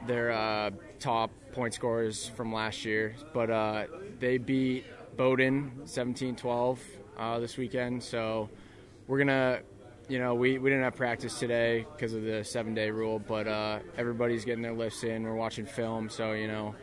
their 0.06 0.32
uh, 0.32 0.70
top 0.98 1.30
point 1.52 1.74
scorers 1.74 2.28
from 2.36 2.52
last 2.52 2.84
year, 2.84 3.14
but 3.32 3.50
uh, 3.50 3.84
they 4.20 4.38
beat 4.38 4.84
Bowdoin 5.16 5.72
17-12 5.84 6.78
uh, 7.18 7.38
this 7.40 7.56
weekend. 7.56 8.02
So 8.02 8.48
we're 9.06 9.18
gonna, 9.18 9.60
you 10.08 10.18
know, 10.18 10.34
we, 10.34 10.58
we 10.58 10.70
didn't 10.70 10.84
have 10.84 10.96
practice 10.96 11.38
today 11.38 11.86
because 11.94 12.14
of 12.14 12.22
the 12.22 12.44
seven 12.44 12.74
day 12.74 12.90
rule, 12.90 13.18
but 13.18 13.48
uh, 13.48 13.80
everybody's 13.96 14.44
getting 14.44 14.62
their 14.62 14.74
lifts 14.74 15.02
in. 15.02 15.24
We're 15.24 15.34
watching 15.34 15.66
film, 15.66 16.08
so 16.08 16.32
you 16.32 16.46
know, 16.46 16.74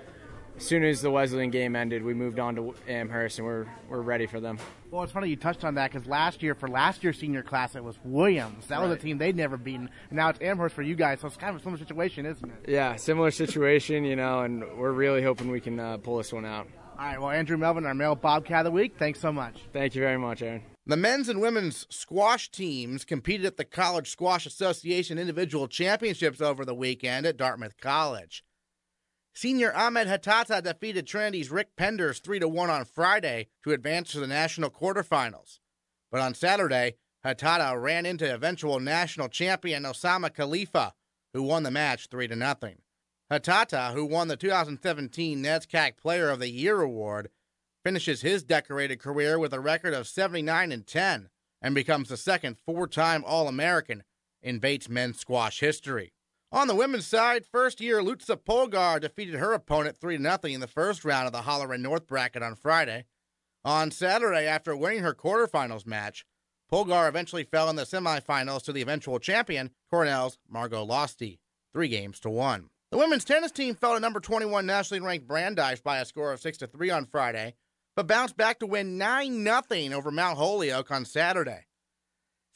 as 0.57 0.63
soon 0.63 0.83
as 0.83 1.01
the 1.01 1.11
Wesleyan 1.11 1.49
game 1.49 1.75
ended, 1.75 2.03
we 2.03 2.13
moved 2.13 2.39
on 2.39 2.55
to 2.55 2.75
Amherst, 2.87 3.39
and 3.39 3.47
we're 3.47 3.67
we're 3.89 4.01
ready 4.01 4.25
for 4.25 4.39
them. 4.39 4.57
Well, 4.91 5.03
it's 5.03 5.11
funny 5.11 5.29
you 5.29 5.35
touched 5.35 5.63
on 5.63 5.75
that 5.75 5.91
because 5.91 6.07
last 6.07 6.41
year 6.41 6.55
for 6.55 6.67
last 6.67 7.03
year's 7.03 7.19
senior 7.19 7.43
class 7.43 7.75
it 7.75 7.83
was 7.83 7.99
Williams. 8.03 8.67
That 8.67 8.79
right. 8.79 8.87
was 8.87 8.97
a 8.97 8.99
team 8.99 9.17
they'd 9.17 9.35
never 9.35 9.57
beaten. 9.57 9.89
And 10.09 10.17
now 10.17 10.29
it's 10.29 10.39
Amherst 10.41 10.75
for 10.75 10.83
you 10.83 10.95
guys, 10.95 11.19
so 11.19 11.27
it's 11.27 11.37
kind 11.37 11.53
of 11.55 11.61
a 11.61 11.63
similar 11.63 11.77
situation, 11.77 12.25
isn't 12.25 12.49
it? 12.49 12.69
Yeah, 12.69 12.95
similar 12.95 13.31
situation, 13.31 14.05
you 14.05 14.15
know, 14.15 14.41
and 14.41 14.63
we're 14.77 14.91
really 14.91 15.21
hoping 15.21 15.51
we 15.51 15.59
can 15.59 15.79
uh, 15.79 15.97
pull 15.97 16.17
this 16.17 16.31
one 16.31 16.45
out. 16.45 16.67
All 16.97 17.05
right, 17.05 17.19
well, 17.19 17.31
Andrew 17.31 17.57
Melvin, 17.57 17.85
our 17.85 17.93
male 17.93 18.15
Bobcat 18.15 18.59
of 18.59 18.65
the 18.65 18.71
week. 18.71 18.95
Thanks 18.97 19.19
so 19.19 19.33
much. 19.33 19.59
Thank 19.73 19.95
you 19.95 20.01
very 20.01 20.17
much, 20.17 20.41
Aaron. 20.41 20.63
The 20.87 20.95
men's 20.95 21.27
and 21.27 21.41
women's 21.41 21.85
squash 21.89 22.49
teams 22.49 23.03
competed 23.03 23.45
at 23.45 23.57
the 23.57 23.65
College 23.65 24.09
Squash 24.09 24.45
Association 24.45 25.17
Individual 25.17 25.67
Championships 25.67 26.39
over 26.39 26.63
the 26.63 26.75
weekend 26.75 27.25
at 27.25 27.35
Dartmouth 27.35 27.75
College. 27.81 28.45
Senior 29.37 29.75
Ahmed 29.75 30.07
Hatata 30.07 30.63
defeated 30.63 31.05
Trinity's 31.05 31.51
Rick 31.51 31.75
Penders 31.75 32.21
3 32.21 32.39
1 32.39 32.69
on 32.69 32.85
Friday 32.85 33.49
to 33.65 33.73
advance 33.73 34.13
to 34.13 34.21
the 34.21 34.27
national 34.27 34.69
quarterfinals. 34.69 35.59
But 36.09 36.21
on 36.21 36.33
Saturday, 36.33 36.95
Hatata 37.25 37.79
ran 37.79 38.05
into 38.05 38.33
eventual 38.33 38.79
national 38.79 39.27
champion 39.27 39.83
Osama 39.83 40.33
Khalifa, 40.33 40.93
who 41.33 41.43
won 41.43 41.63
the 41.63 41.71
match 41.71 42.07
3 42.07 42.29
0. 42.29 42.55
Hatata, 43.29 43.93
who 43.93 44.05
won 44.05 44.29
the 44.29 44.37
2017 44.37 45.43
NESCAC 45.43 45.97
Player 45.97 46.29
of 46.29 46.39
the 46.39 46.49
Year 46.49 46.79
award, 46.79 47.29
finishes 47.83 48.21
his 48.21 48.41
decorated 48.41 48.99
career 48.99 49.37
with 49.37 49.53
a 49.53 49.59
record 49.59 49.93
of 49.93 50.07
79 50.07 50.71
and 50.71 50.87
10 50.87 51.27
and 51.61 51.75
becomes 51.75 52.07
the 52.07 52.15
second 52.15 52.55
four 52.65 52.87
time 52.87 53.21
All 53.25 53.49
American 53.49 54.03
in 54.41 54.59
Bates 54.59 54.87
men's 54.87 55.19
squash 55.19 55.59
history. 55.59 56.13
On 56.55 56.69
the 56.69 56.75
women's 56.75 57.05
side, 57.05 57.45
first 57.45 57.81
year 57.81 58.01
Lutza 58.01 58.37
Polgar 58.37 59.01
defeated 59.01 59.35
her 59.35 59.51
opponent 59.51 59.97
3 59.97 60.17
0 60.17 60.37
in 60.45 60.61
the 60.61 60.67
first 60.67 61.03
round 61.03 61.27
of 61.27 61.33
the 61.33 61.41
Holleran 61.41 61.81
North 61.81 62.07
bracket 62.07 62.41
on 62.41 62.55
Friday. 62.55 63.03
On 63.65 63.91
Saturday, 63.91 64.47
after 64.47 64.73
winning 64.73 65.01
her 65.01 65.13
quarterfinals 65.13 65.85
match, 65.85 66.25
Polgar 66.71 67.09
eventually 67.09 67.43
fell 67.43 67.69
in 67.69 67.75
the 67.75 67.83
semifinals 67.83 68.63
to 68.63 68.71
the 68.71 68.81
eventual 68.81 69.19
champion, 69.19 69.71
Cornell's 69.91 70.37
Margot 70.47 70.85
Losty, 70.85 71.39
three 71.73 71.89
games 71.89 72.21
to 72.21 72.29
one. 72.29 72.69
The 72.89 72.99
women's 72.99 73.25
tennis 73.25 73.51
team 73.51 73.75
fell 73.75 73.95
to 73.95 73.99
number 73.99 74.21
21 74.21 74.65
nationally 74.65 75.01
ranked 75.01 75.27
Brandeis 75.27 75.81
by 75.81 75.97
a 75.97 76.05
score 76.05 76.31
of 76.31 76.39
6 76.39 76.59
to 76.59 76.67
3 76.67 76.89
on 76.89 77.05
Friday, 77.05 77.55
but 77.97 78.07
bounced 78.07 78.37
back 78.37 78.59
to 78.59 78.65
win 78.65 78.97
9 78.97 79.43
0 79.43 79.93
over 79.93 80.09
Mount 80.09 80.37
Holyoke 80.37 80.89
on 80.89 81.03
Saturday. 81.03 81.65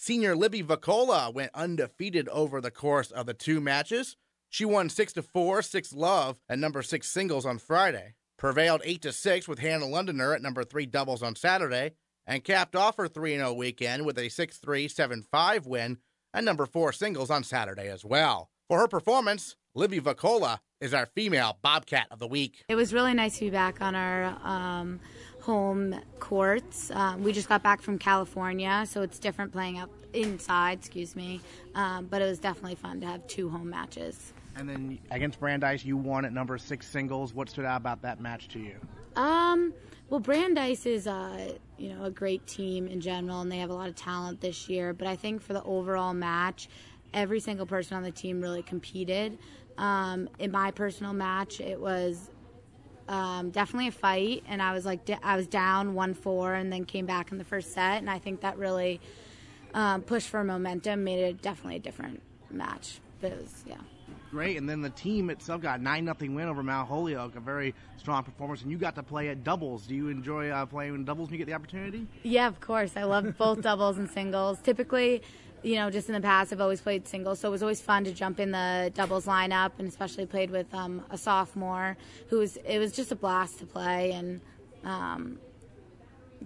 Senior 0.01 0.34
Libby 0.34 0.63
Vacola 0.63 1.29
went 1.34 1.51
undefeated 1.53 2.29
over 2.29 2.62
the 2.62 2.72
course 2.72 3.12
of 3.12 3.25
the 3.25 3.34
two 3.34 3.60
matches. 3.60 4.15
She 4.48 4.63
won 4.63 4.88
6 4.88 5.12
to 5.12 5.22
4, 5.22 5.62
6 5.62 5.94
love 5.94 6.39
at 6.48 6.58
number 6.58 6.82
6 6.82 7.06
singles 7.06 7.46
on 7.46 7.58
Friday, 7.58 8.13
prevailed 8.38 8.82
8 8.86 9.01
to 9.01 9.12
6 9.12 9.50
with 9.50 9.60
Hannah 9.60 9.88
Londoner 9.88 10.34
at 10.34 10.41
number 10.41 10.63
3 10.63 10.86
doubles 10.86 11.22
on 11.22 11.36
Saturday, 11.36 11.91
and 12.25 12.46
capped 12.46 12.77
off 12.77 12.96
her 12.96 13.10
3 13.10 13.36
0 13.36 13.51
weekend 13.51 14.06
with 14.06 14.18
a 14.18 14.29
6 14.29 14.58
3, 14.60 14.88
7 14.88 15.22
5 15.22 15.68
win 15.68 15.98
at 16.34 16.46
number 16.46 16.65
4 16.65 16.94
singles 16.94 17.29
on 17.29 17.44
Saturday 17.44 17.89
as 17.89 18.06
well. 18.06 18.50
For 18.70 18.79
her 18.79 18.88
performance, 18.88 19.58
Libby 19.75 20.00
Vacola 20.00 20.60
is 20.79 20.94
our 20.94 21.08
female 21.08 21.58
Bobcat 21.62 22.08
of 22.10 22.20
the 22.20 22.27
week. 22.27 22.63
It 22.70 22.75
was 22.75 22.94
really 22.94 23.13
nice 23.13 23.38
to 23.39 23.46
be 23.46 23.50
back 23.50 23.82
on 23.82 23.96
our 23.96 24.38
um, 24.44 25.01
home 25.41 25.96
courts. 26.19 26.91
Um, 26.91 27.24
we 27.24 27.31
just 27.31 27.50
got 27.50 27.63
back 27.63 27.81
from 27.81 27.98
California, 27.98 28.86
so 28.88 29.01
it's 29.01 29.19
different 29.19 29.51
playing 29.51 29.79
up 29.79 29.89
inside, 30.13 30.79
excuse 30.79 31.15
me. 31.15 31.41
Um, 31.75 32.05
but 32.05 32.22
it 32.22 32.25
was 32.25 32.39
definitely 32.39 32.75
fun 32.75 33.00
to 33.01 33.08
have 33.08 33.25
two 33.27 33.50
home 33.50 33.69
matches. 33.69 34.34
And 34.55 34.67
then 34.67 35.00
against 35.12 35.39
Brandeis, 35.39 35.86
you 35.86 35.96
won 35.96 36.25
at 36.25 36.34
number 36.34 36.58
six 36.58 36.88
singles. 36.88 37.34
What 37.34 37.50
stood 37.50 37.65
out 37.65 37.77
about 37.77 38.01
that 38.01 38.19
match 38.19 38.50
to 38.50 38.60
you? 38.60 38.75
Um, 39.15 39.74
well, 40.10 40.19
Brandeis 40.19 40.86
is 40.86 41.08
uh, 41.08 41.53
you 41.77 41.93
know 41.93 42.03
a 42.03 42.12
great 42.12 42.46
team 42.48 42.88
in 42.88 43.00
general, 43.00 43.41
and 43.41 43.51
they 43.51 43.60
have 43.60 43.69
a 43.69 43.74
lot 43.74 43.88
of 43.88 43.96
talent 43.96 44.41
this 44.41 44.67
year. 44.67 44.93
But 44.93 45.08
I 45.08 45.15
think 45.15 45.41
for 45.41 45.53
the 45.53 45.63
overall 45.63 46.13
match, 46.13 46.67
every 47.13 47.39
single 47.39 47.65
person 47.65 47.96
on 47.96 48.03
the 48.03 48.12
team 48.12 48.41
really 48.41 48.63
competed. 48.63 49.38
Um, 49.77 50.27
in 50.39 50.51
my 50.51 50.72
personal 50.72 51.13
match, 51.13 51.62
it 51.62 51.79
was 51.79 52.31
um, 53.09 53.49
definitely 53.49 53.87
a 53.87 53.91
fight, 53.91 54.43
and 54.47 54.61
I 54.61 54.73
was 54.73 54.85
like, 54.85 55.09
I 55.23 55.35
was 55.35 55.47
down 55.47 55.95
one 55.95 56.13
four, 56.13 56.53
and 56.53 56.71
then 56.71 56.85
came 56.85 57.07
back 57.07 57.31
in 57.31 57.39
the 57.39 57.43
first 57.43 57.73
set, 57.73 57.97
and 57.97 58.09
I 58.09 58.19
think 58.19 58.41
that 58.41 58.57
really 58.57 59.01
um, 59.73 60.03
pushed 60.03 60.29
for 60.29 60.43
momentum, 60.43 61.03
made 61.03 61.19
it 61.19 61.41
definitely 61.41 61.77
a 61.77 61.79
different 61.79 62.21
match. 62.51 62.99
But 63.19 63.31
it 63.31 63.41
was, 63.41 63.63
yeah. 63.67 63.77
Great, 64.29 64.57
and 64.57 64.69
then 64.69 64.81
the 64.81 64.91
team 64.91 65.31
itself 65.31 65.59
got 65.59 65.81
nine 65.81 66.05
nothing 66.05 66.35
win 66.35 66.47
over 66.47 66.61
Mount 66.61 66.87
Holyoke, 66.87 67.35
a 67.35 67.39
very 67.39 67.73
strong 67.97 68.23
performance. 68.23 68.61
And 68.61 68.69
you 68.69 68.77
got 68.77 68.93
to 68.95 69.03
play 69.03 69.29
at 69.29 69.43
doubles. 69.43 69.87
Do 69.87 69.95
you 69.95 70.09
enjoy 70.09 70.49
uh, 70.49 70.67
playing 70.67 71.03
doubles 71.03 71.29
when 71.29 71.39
you 71.39 71.43
get 71.43 71.51
the 71.51 71.55
opportunity? 71.55 72.05
Yeah, 72.21 72.47
of 72.47 72.59
course. 72.59 72.91
I 72.95 73.03
love 73.05 73.35
both 73.39 73.61
doubles 73.63 73.97
and 73.97 74.07
singles. 74.07 74.59
Typically, 74.61 75.23
you 75.63 75.75
know, 75.75 75.89
just 75.89 76.07
in 76.07 76.13
the 76.13 76.21
past, 76.21 76.53
I've 76.53 76.61
always 76.61 76.81
played 76.81 77.07
singles, 77.07 77.39
so 77.39 77.47
it 77.47 77.51
was 77.51 77.61
always 77.61 77.81
fun 77.81 78.03
to 78.05 78.11
jump 78.11 78.39
in 78.39 78.51
the 78.51 78.91
doubles 78.95 79.25
lineup, 79.25 79.71
and 79.77 79.87
especially 79.87 80.25
played 80.25 80.51
with 80.51 80.73
um, 80.73 81.03
a 81.09 81.17
sophomore 81.17 81.97
who 82.29 82.39
was. 82.39 82.57
It 82.57 82.79
was 82.79 82.91
just 82.91 83.11
a 83.11 83.15
blast 83.15 83.59
to 83.59 83.65
play, 83.65 84.11
and 84.11 84.41
um, 84.83 85.39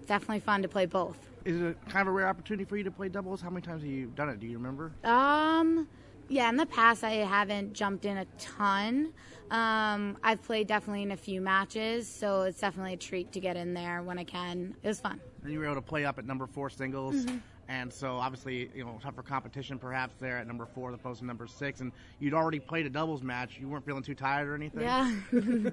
definitely 0.07 0.39
fun 0.39 0.61
to 0.63 0.67
play 0.67 0.85
both. 0.85 1.17
Is 1.45 1.61
it 1.61 1.77
kind 1.89 2.01
of 2.01 2.07
a 2.07 2.11
rare 2.11 2.27
opportunity 2.27 2.63
for 2.63 2.77
you 2.77 2.83
to 2.83 2.91
play 2.91 3.09
doubles? 3.09 3.41
How 3.41 3.49
many 3.49 3.61
times 3.61 3.81
have 3.81 3.91
you 3.91 4.07
done 4.15 4.29
it? 4.29 4.39
Do 4.39 4.47
you 4.47 4.57
remember? 4.57 4.93
Um, 5.03 5.87
yeah, 6.29 6.49
in 6.49 6.55
the 6.55 6.65
past 6.65 7.03
I 7.03 7.11
haven't 7.11 7.73
jumped 7.73 8.05
in 8.05 8.17
a 8.17 8.25
ton. 8.39 9.13
Um, 9.51 10.17
I've 10.23 10.41
played 10.41 10.67
definitely 10.67 11.03
in 11.03 11.11
a 11.11 11.17
few 11.17 11.41
matches, 11.41 12.07
so 12.07 12.43
it's 12.43 12.59
definitely 12.59 12.93
a 12.93 12.97
treat 12.97 13.33
to 13.33 13.39
get 13.39 13.57
in 13.57 13.73
there 13.73 14.01
when 14.01 14.17
I 14.17 14.23
can. 14.23 14.75
It 14.81 14.87
was 14.87 15.01
fun. 15.01 15.19
And 15.43 15.51
you 15.51 15.59
were 15.59 15.65
able 15.65 15.75
to 15.75 15.81
play 15.81 16.05
up 16.05 16.17
at 16.17 16.25
number 16.25 16.47
four 16.47 16.69
singles. 16.69 17.15
Mm-hmm 17.15 17.37
and 17.69 17.91
so 17.91 18.15
obviously 18.17 18.69
you 18.75 18.83
know 18.83 18.99
tougher 19.01 19.21
competition 19.21 19.79
perhaps 19.79 20.15
there 20.19 20.37
at 20.37 20.47
number 20.47 20.65
four 20.65 20.89
as 20.89 20.95
opposed 20.95 21.19
to 21.19 21.25
number 21.25 21.47
six. 21.47 21.81
And 21.81 21.91
you'd 22.19 22.33
already 22.33 22.59
played 22.59 22.85
a 22.85 22.89
doubles 22.89 23.21
match. 23.23 23.57
You 23.59 23.67
weren't 23.69 23.85
feeling 23.85 24.03
too 24.03 24.15
tired 24.15 24.47
or 24.47 24.55
anything? 24.55 24.81
Yeah. 24.81 25.11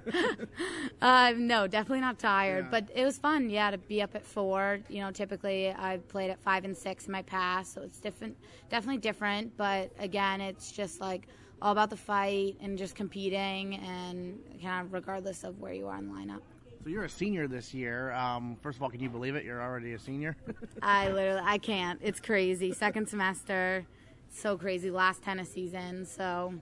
Uh, 1.03 1.33
no 1.37 1.67
definitely 1.67 2.01
not 2.01 2.19
tired. 2.19 2.67
Yeah. 2.67 2.71
but 2.71 2.89
it 2.95 3.05
was 3.05 3.17
fun 3.19 3.49
yeah 3.49 3.71
to 3.71 3.79
be 3.79 4.03
up 4.03 4.15
at 4.15 4.25
four. 4.25 4.81
You 4.89 5.01
know 5.01 5.11
typically 5.11 5.71
i've 5.71 6.07
played 6.09 6.31
at 6.31 6.39
five 6.41 6.65
and 6.65 6.77
six 6.77 7.07
in 7.07 7.13
my 7.13 7.23
past 7.23 7.73
so 7.75 7.83
it's 7.83 8.01
different 8.01 8.37
definitely 8.69 8.99
different. 8.99 9.57
But 9.57 9.93
again 9.99 10.41
it's 10.41 10.73
just 10.73 11.01
like 11.01 11.27
all 11.63 11.73
about 11.73 11.91
the 11.91 11.97
fight 11.97 12.57
and 12.61 12.77
just 12.79 12.95
competing 12.95 13.77
and 13.77 14.39
kind 14.63 14.87
of 14.87 14.93
regardless 14.93 15.45
of 15.45 15.59
where 15.59 15.73
you 15.73 15.87
are 15.89 15.99
in 15.99 16.07
the 16.09 16.13
lineup 16.15 16.41
so 16.83 16.89
you're 16.89 17.05
a 17.05 17.09
senior 17.09 17.47
this 17.47 17.75
year. 17.75 18.13
Um, 18.13 18.57
first 18.63 18.77
of 18.77 18.83
all, 18.83 18.91
can 18.91 19.01
you 19.01 19.11
believe 19.11 19.35
it? 19.35 19.45
You're 19.45 19.63
already 19.63 19.93
a 19.93 19.99
senior. 19.99 20.37
I 20.83 21.11
literally, 21.11 21.43
I 21.45 21.59
can't. 21.59 22.01
It's 22.03 22.21
crazy. 22.21 22.73
Second 22.73 23.09
semester, 23.09 23.85
so 24.31 24.57
crazy. 24.57 24.91
Last 24.91 25.23
tennis 25.23 25.53
season. 25.53 26.07
So, 26.07 26.55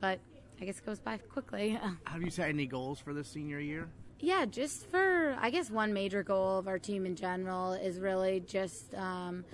but 0.00 0.20
I 0.60 0.64
guess 0.66 0.78
it 0.78 0.86
goes 0.86 0.98
by 0.98 1.16
quickly. 1.18 1.78
Have 2.04 2.22
you 2.22 2.30
set 2.30 2.48
any 2.48 2.66
goals 2.66 3.00
for 3.00 3.14
this 3.14 3.28
senior 3.28 3.58
year? 3.58 3.88
Yeah, 4.20 4.44
just 4.44 4.86
for 4.86 5.36
I 5.40 5.50
guess 5.50 5.70
one 5.70 5.92
major 5.92 6.22
goal 6.22 6.58
of 6.58 6.68
our 6.68 6.78
team 6.78 7.06
in 7.06 7.16
general 7.16 7.72
is 7.72 7.98
really 7.98 8.40
just 8.40 8.94
um, 8.94 9.44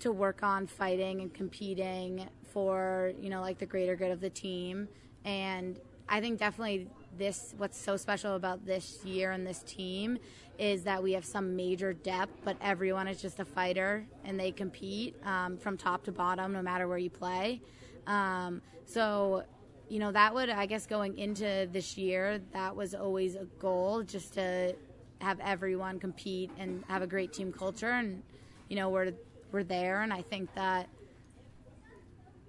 to 0.00 0.12
work 0.12 0.42
on 0.42 0.66
fighting 0.66 1.20
and 1.20 1.32
competing 1.32 2.28
for 2.52 3.12
you 3.20 3.28
know 3.28 3.40
like 3.40 3.58
the 3.58 3.66
greater 3.66 3.96
good 3.96 4.10
of 4.10 4.20
the 4.20 4.30
team. 4.30 4.88
And 5.24 5.78
I 6.08 6.20
think 6.20 6.38
definitely 6.38 6.88
this 7.18 7.54
what's 7.56 7.78
so 7.78 7.96
special 7.96 8.34
about 8.36 8.64
this 8.64 9.04
year 9.04 9.32
and 9.32 9.46
this 9.46 9.62
team 9.62 10.18
is 10.58 10.84
that 10.84 11.02
we 11.02 11.12
have 11.12 11.24
some 11.24 11.56
major 11.56 11.92
depth, 11.92 12.32
but 12.44 12.56
everyone 12.60 13.08
is 13.08 13.20
just 13.20 13.40
a 13.40 13.44
fighter 13.44 14.06
and 14.24 14.38
they 14.38 14.52
compete 14.52 15.16
um, 15.24 15.56
from 15.56 15.76
top 15.76 16.04
to 16.04 16.12
bottom, 16.12 16.52
no 16.52 16.62
matter 16.62 16.86
where 16.86 16.98
you 16.98 17.10
play. 17.10 17.60
Um, 18.06 18.62
so 18.86 19.44
you 19.88 19.98
know, 19.98 20.12
that 20.12 20.34
would, 20.34 20.48
I 20.48 20.66
guess, 20.66 20.86
going 20.86 21.18
into 21.18 21.68
this 21.70 21.96
year, 21.96 22.40
that 22.52 22.74
was 22.74 22.94
always 22.94 23.34
a 23.36 23.44
goal 23.58 24.02
just 24.02 24.34
to 24.34 24.74
have 25.20 25.38
everyone 25.40 25.98
compete 25.98 26.50
and 26.58 26.82
have 26.88 27.02
a 27.02 27.06
great 27.06 27.32
team 27.32 27.52
culture. 27.52 27.90
And, 27.90 28.22
you 28.68 28.76
know, 28.76 28.88
we're, 28.88 29.12
we're 29.52 29.62
there. 29.62 30.02
And 30.02 30.12
I 30.12 30.22
think 30.22 30.52
that, 30.54 30.88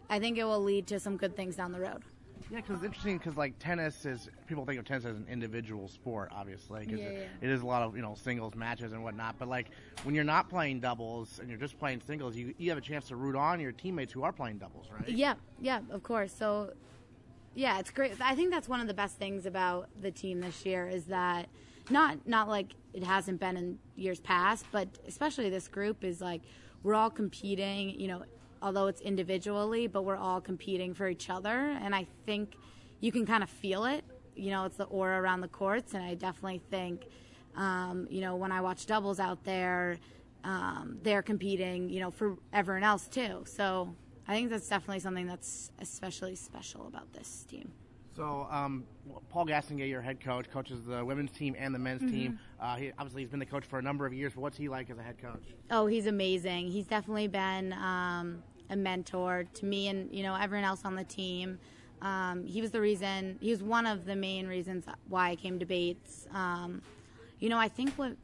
I 0.10 0.20
think 0.20 0.38
it 0.38 0.44
will 0.44 0.64
lead 0.64 0.88
to 0.88 1.00
some 1.00 1.18
good 1.18 1.36
things 1.36 1.56
down 1.56 1.72
the 1.72 1.80
road. 1.80 2.04
Yeah, 2.52 2.58
because 2.58 2.76
it's 2.76 2.86
interesting 2.86 3.18
because 3.18 3.36
like 3.36 3.58
tennis 3.60 4.06
is 4.06 4.30
people 4.48 4.66
think 4.66 4.80
of 4.80 4.86
tennis 4.86 5.06
as 5.06 5.18
an 5.18 5.26
individual 5.30 5.88
sport, 5.88 6.32
obviously, 6.32 6.82
because 6.86 7.00
Yeah, 7.00 7.08
it, 7.08 7.30
yeah. 7.42 7.48
it 7.48 7.54
is 7.54 7.62
a 7.62 7.66
lot 7.66 7.82
of 7.82 7.96
you 7.96 8.02
know 8.02 8.16
singles 8.16 8.56
matches 8.56 8.94
and 8.94 9.04
whatnot. 9.04 9.36
But 9.40 9.48
like 9.48 9.68
when 10.04 10.14
you're 10.14 10.24
not 10.24 10.50
playing 10.50 10.80
doubles 10.80 11.40
and 11.40 11.50
you're 11.50 11.60
just 11.60 11.80
playing 11.80 12.02
singles, 12.06 12.36
you 12.36 12.54
you 12.58 12.70
have 12.70 12.78
a 12.78 12.82
chance 12.82 13.08
to 13.08 13.16
root 13.16 13.36
on 13.36 13.60
your 13.60 13.72
teammates 13.72 14.14
who 14.14 14.24
are 14.24 14.32
playing 14.32 14.60
doubles, 14.60 14.88
right? 14.92 15.10
Yeah, 15.10 15.36
yeah, 15.60 15.80
of 15.90 16.04
course. 16.04 16.32
So, 16.32 16.74
yeah, 17.56 17.80
it's 17.80 17.90
great. 17.92 18.14
I 18.22 18.36
think 18.36 18.52
that's 18.52 18.70
one 18.70 18.80
of 18.80 18.88
the 18.88 18.94
best 18.94 19.18
things 19.18 19.46
about 19.46 19.90
the 20.00 20.12
team 20.12 20.40
this 20.42 20.66
year 20.66 20.88
is 20.88 21.06
that 21.06 21.50
not 21.90 22.28
not 22.28 22.48
like 22.48 22.74
it 22.94 23.04
hasn't 23.04 23.40
been 23.40 23.58
in 23.58 23.80
years 23.96 24.20
past, 24.20 24.66
but 24.72 24.88
especially 25.08 25.50
this 25.50 25.68
group 25.68 26.04
is 26.04 26.22
like 26.22 26.42
we're 26.84 26.96
all 26.96 27.10
competing. 27.10 28.00
You 28.00 28.08
know, 28.08 28.24
although 28.66 28.88
it's 28.88 29.00
individually, 29.02 29.86
but 29.86 30.04
we're 30.04 30.18
all 30.18 30.42
competing 30.42 30.96
for 30.96 31.08
each 31.08 31.30
other, 31.30 31.50
and 31.84 31.94
I 31.94 32.08
think 32.26 32.56
you 33.00 33.12
can 33.12 33.24
kind 33.26 33.44
of 33.44 33.50
feel 33.50 33.86
it. 33.86 34.04
You 34.36 34.50
know, 34.50 34.66
it's 34.66 34.78
the 34.78 34.86
aura 34.86 35.22
around 35.22 35.42
the 35.42 35.48
courts, 35.48 35.94
and 35.94 36.04
I 36.04 36.16
definitely 36.16 36.62
think, 36.72 37.06
um, 37.56 38.08
you 38.10 38.22
know, 38.22 38.36
when 38.36 38.52
I 38.52 38.62
watch 38.62 38.88
doubles 38.88 39.20
out 39.20 39.44
there, 39.44 40.00
um, 40.44 40.98
they're 41.04 41.22
competing, 41.22 41.90
you 41.90 42.00
know, 42.00 42.10
for 42.10 42.38
everyone 42.52 42.84
else 42.84 43.08
too. 43.08 43.44
So 43.46 43.96
I 44.28 44.34
think 44.34 44.50
that's 44.50 44.68
definitely 44.68 45.00
something 45.00 45.28
that's 45.28 45.70
especially 45.80 46.36
special 46.36 46.88
about 46.88 47.14
this 47.14 47.46
team. 47.48 47.72
So 48.16 48.48
um, 48.50 48.86
Paul 49.30 49.46
Gastonguay, 49.46 49.90
your 49.90 50.02
head 50.02 50.22
coach, 50.22 50.50
coaches 50.50 50.80
the 50.88 51.04
women's 51.06 51.32
team 51.32 51.56
and 51.60 51.76
the 51.76 51.80
men's 51.80 52.02
Mm-hmm. 52.02 52.10
team. 52.10 52.40
Uh, 52.60 52.76
he, 52.78 52.92
obviously, 52.98 53.22
he's 53.22 53.30
been 53.30 53.40
the 53.40 53.46
coach 53.46 53.66
for 53.66 53.78
a 53.78 53.82
number 53.82 54.06
of 54.06 54.14
years. 54.14 54.34
But 54.34 54.42
what's 54.42 54.58
he 54.58 54.70
like 54.70 54.90
as 54.90 54.98
a 54.98 55.04
head 55.04 55.18
coach? 55.22 55.44
Oh, 55.70 55.86
he's 55.86 56.08
amazing. 56.08 56.68
He's 56.68 56.88
definitely 56.88 57.28
been 57.28 57.74
um, 57.74 58.42
a 58.70 58.76
mentor 58.76 59.46
to 59.54 59.66
me 59.66 59.88
and 59.88 60.14
you 60.14 60.24
know 60.24 60.36
everyone 60.36 60.66
else 60.66 60.82
on 60.86 60.96
the 60.96 61.04
team. 61.04 61.60
Um, 62.02 62.46
he 62.46 62.62
was 62.62 62.72
the 62.72 62.82
reason. 62.82 63.38
He 63.42 63.50
was 63.50 63.64
one 63.64 63.86
of 63.86 64.06
the 64.06 64.16
main 64.16 64.48
reasons 64.48 64.86
why 65.08 65.30
I 65.30 65.36
came 65.36 65.60
to 65.60 65.66
Bates. 65.66 66.28
Um, 66.34 66.82
you 67.40 67.50
know, 67.50 67.58
I 67.58 67.68
think 67.68 67.94
what 67.94 68.16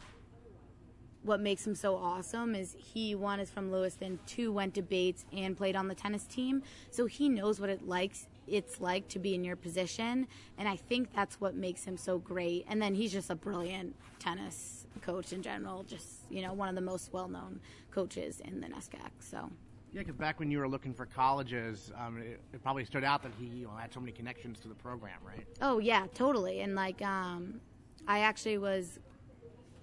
what 1.23 1.39
makes 1.39 1.65
him 1.65 1.75
so 1.75 1.95
awesome 1.95 2.55
is 2.55 2.75
he 2.77 3.13
one 3.15 3.39
is 3.39 3.49
from 3.49 3.71
Lewiston, 3.71 4.19
two 4.25 4.51
went 4.51 4.73
to 4.75 4.81
Bates 4.81 5.25
and 5.31 5.55
played 5.55 5.75
on 5.75 5.87
the 5.87 5.95
tennis 5.95 6.23
team, 6.23 6.63
so 6.89 7.05
he 7.05 7.29
knows 7.29 7.59
what 7.59 7.69
it 7.69 7.87
likes 7.87 8.27
it's 8.47 8.81
like 8.81 9.07
to 9.09 9.19
be 9.19 9.35
in 9.35 9.43
your 9.43 9.55
position, 9.55 10.27
and 10.57 10.67
I 10.67 10.75
think 10.75 11.13
that's 11.13 11.39
what 11.39 11.55
makes 11.55 11.85
him 11.85 11.95
so 11.95 12.17
great. 12.17 12.65
And 12.67 12.81
then 12.81 12.95
he's 12.95 13.11
just 13.11 13.29
a 13.29 13.35
brilliant 13.35 13.95
tennis 14.19 14.85
coach 15.01 15.31
in 15.31 15.41
general, 15.41 15.83
just 15.83 16.07
you 16.29 16.41
know 16.41 16.53
one 16.53 16.69
of 16.69 16.75
the 16.75 16.81
most 16.81 17.13
well 17.13 17.27
known 17.27 17.59
coaches 17.91 18.41
in 18.41 18.61
the 18.61 18.67
NESCAC. 18.67 19.11
So. 19.19 19.49
Yeah, 19.93 19.99
because 20.01 20.15
back 20.15 20.39
when 20.39 20.49
you 20.49 20.59
were 20.59 20.69
looking 20.69 20.93
for 20.93 21.05
colleges, 21.05 21.91
um, 21.97 22.17
it, 22.17 22.39
it 22.53 22.63
probably 22.63 22.85
stood 22.85 23.03
out 23.03 23.21
that 23.23 23.33
he 23.37 23.45
you 23.45 23.65
know, 23.65 23.75
had 23.75 23.93
so 23.93 23.99
many 23.99 24.13
connections 24.13 24.59
to 24.61 24.69
the 24.69 24.75
program, 24.75 25.17
right? 25.25 25.45
Oh 25.61 25.79
yeah, 25.79 26.07
totally. 26.13 26.61
And 26.61 26.75
like, 26.75 27.01
um, 27.01 27.59
I 28.07 28.19
actually 28.19 28.57
was 28.57 28.99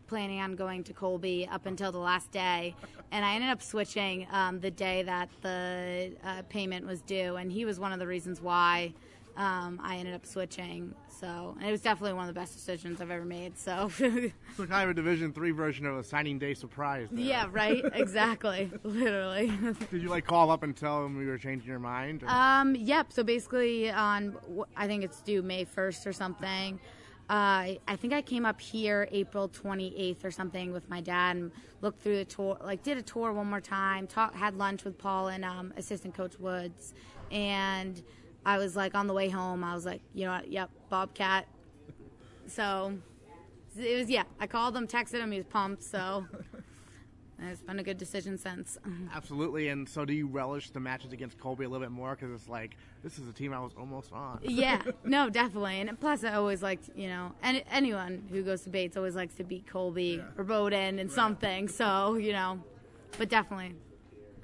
planning 0.07 0.41
on 0.41 0.57
going 0.57 0.83
to 0.85 0.95
Colby 0.95 1.47
up 1.53 1.67
until 1.67 1.93
the 1.93 1.99
last 1.99 2.31
day, 2.31 2.75
and 3.13 3.23
I 3.23 3.35
ended 3.35 3.51
up 3.51 3.61
switching 3.61 4.27
um, 4.33 4.61
the 4.61 4.71
day 4.71 5.03
that 5.03 5.29
the 5.43 6.17
uh, 6.25 6.43
payment 6.49 6.87
was 6.87 7.03
due, 7.03 7.37
and 7.37 7.53
he 7.53 7.67
was 7.67 7.79
one 7.79 7.93
of 7.93 7.99
the 7.99 8.07
reasons 8.07 8.41
why 8.41 8.95
um, 9.39 9.81
I 9.83 9.97
ended 9.97 10.15
up 10.15 10.27
switching. 10.27 10.95
So 11.09 11.55
and 11.59 11.67
it 11.67 11.71
was 11.73 11.81
definitely 11.81 12.13
one 12.15 12.29
of 12.29 12.35
the 12.35 12.39
best 12.39 12.53
decisions 12.53 13.01
I've 13.01 13.11
ever 13.11 13.25
made. 13.25 13.57
So 13.57 13.89
So 14.57 14.67
kind 14.67 14.85
of 14.85 14.91
a 14.91 14.95
Division 14.95 15.33
three 15.33 15.53
version 15.53 15.87
of 15.87 15.97
a 15.97 16.03
signing 16.05 16.39
day 16.39 16.53
surprise. 16.55 17.09
There. 17.11 17.25
yeah, 17.25 17.47
right, 17.51 17.83
exactly, 17.95 18.71
literally. 18.83 19.51
Did 19.91 20.03
you 20.03 20.09
like 20.09 20.27
call 20.27 20.51
up 20.51 20.63
and 20.65 20.77
tell 20.77 21.03
them 21.03 21.21
you 21.23 21.29
were 21.29 21.39
changing 21.39 21.69
your 21.69 21.79
mind? 21.79 22.23
or- 22.25 22.29
Um, 22.29 22.75
yep. 22.75 23.13
So 23.13 23.23
basically, 23.23 23.91
on 23.91 24.37
I 24.77 24.87
think 24.87 25.05
it's 25.05 25.23
due 25.23 25.41
May 25.43 25.65
first 25.65 26.07
or 26.07 26.13
something. 26.13 26.79
Uh, 27.31 27.77
I 27.87 27.97
think 27.97 28.15
I 28.15 28.23
came 28.23 28.47
up 28.47 28.59
here 28.59 29.07
April 29.13 29.51
28th 29.51 30.25
or 30.25 30.31
something 30.31 30.73
with 30.73 30.89
my 30.89 31.03
dad 31.03 31.37
and 31.37 31.53
looked 31.83 32.01
through 32.01 32.17
the 32.17 32.25
tour, 32.25 32.57
like 32.65 32.83
did 32.83 32.97
a 32.97 33.03
tour 33.03 33.33
one 33.35 33.47
more 33.49 33.61
time, 33.61 34.07
talk, 34.07 34.35
had 34.35 34.57
lunch 34.57 34.83
with 34.85 34.97
Paul 34.97 35.29
and 35.29 35.45
um, 35.45 35.75
assistant 35.77 36.15
coach 36.15 36.39
Woods, 36.41 36.95
and 37.31 38.03
I 38.49 38.57
was 38.57 38.75
like 38.75 38.95
on 38.95 39.07
the 39.07 39.13
way 39.13 39.29
home, 39.29 39.63
I 39.63 39.75
was 39.75 39.85
like, 39.85 40.01
you 40.15 40.25
know 40.25 40.33
what, 40.33 40.51
yep, 40.51 40.71
Bobcat. 40.89 41.47
So 42.47 42.95
it 43.79 43.99
was 43.99 44.09
yeah. 44.09 44.23
I 44.41 44.47
called 44.47 44.75
him, 44.75 44.87
texted 44.87 45.21
him, 45.21 45.31
he 45.33 45.37
was 45.37 45.47
pumped. 45.47 45.83
So 45.83 46.25
it's 47.43 47.61
been 47.61 47.79
a 47.79 47.83
good 47.83 47.99
decision 47.99 48.39
since. 48.39 48.79
Absolutely. 49.15 49.69
And 49.69 49.87
so, 49.87 50.07
do 50.07 50.15
you 50.15 50.27
relish 50.27 50.71
the 50.71 50.81
matches 50.81 51.13
against 51.13 51.39
Colby 51.39 51.67
a 51.67 51.69
little 51.69 51.87
bit 51.87 51.93
more 51.93 52.15
because 52.15 52.33
it's 52.33 52.49
like 52.49 52.79
this 53.05 53.19
is 53.19 53.29
a 53.29 53.35
team 53.35 53.53
I 53.53 53.61
was 53.61 53.73
almost 53.79 54.15
on. 54.15 54.39
yeah, 54.43 54.81
no, 55.05 55.29
definitely. 55.29 55.81
And 55.83 56.01
plus, 56.01 56.25
I 56.25 56.33
always 56.33 56.63
liked, 56.63 56.89
you 56.97 57.09
know, 57.09 57.33
and 57.43 57.63
anyone 57.71 58.27
who 58.31 58.43
goes 58.43 58.63
to 58.63 58.71
Bates 58.71 58.97
always 58.97 59.15
likes 59.15 59.35
to 59.35 59.45
beat 59.45 59.67
Colby 59.67 60.23
or 60.39 60.45
Bowdoin 60.45 60.99
in 60.99 61.11
something. 61.11 61.69
So, 61.69 62.15
you 62.15 62.33
know, 62.33 62.65
but 63.19 63.29
definitely. 63.29 63.75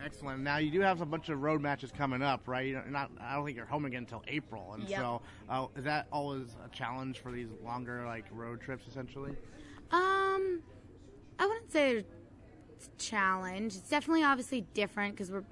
Excellent. 0.02 0.40
Now 0.42 0.58
you 0.58 0.70
do 0.70 0.80
have 0.80 1.00
a 1.00 1.06
bunch 1.06 1.28
of 1.28 1.42
road 1.42 1.60
matches 1.60 1.90
coming 1.92 2.22
up, 2.22 2.46
right? 2.46 2.66
You're 2.66 2.84
not. 2.86 3.10
I 3.20 3.34
don't 3.34 3.44
think 3.44 3.56
you're 3.56 3.66
home 3.66 3.84
again 3.84 4.00
until 4.04 4.22
April, 4.28 4.72
and 4.74 4.88
Yep. 4.88 5.00
so 5.00 5.22
uh, 5.48 5.66
is 5.76 5.84
that 5.84 6.06
always 6.12 6.56
a 6.64 6.68
challenge 6.68 7.20
for 7.20 7.30
these 7.32 7.48
longer 7.62 8.04
like 8.06 8.24
road 8.32 8.60
trips, 8.60 8.86
essentially? 8.86 9.30
Um, 9.90 10.60
I 11.38 11.46
wouldn't 11.46 11.70
say 11.72 12.04
it's 12.72 12.86
a 12.86 12.98
challenge. 12.98 13.76
It's 13.76 13.88
definitely 13.88 14.24
obviously 14.24 14.62
different 14.74 15.14
because 15.14 15.30
we're 15.30 15.44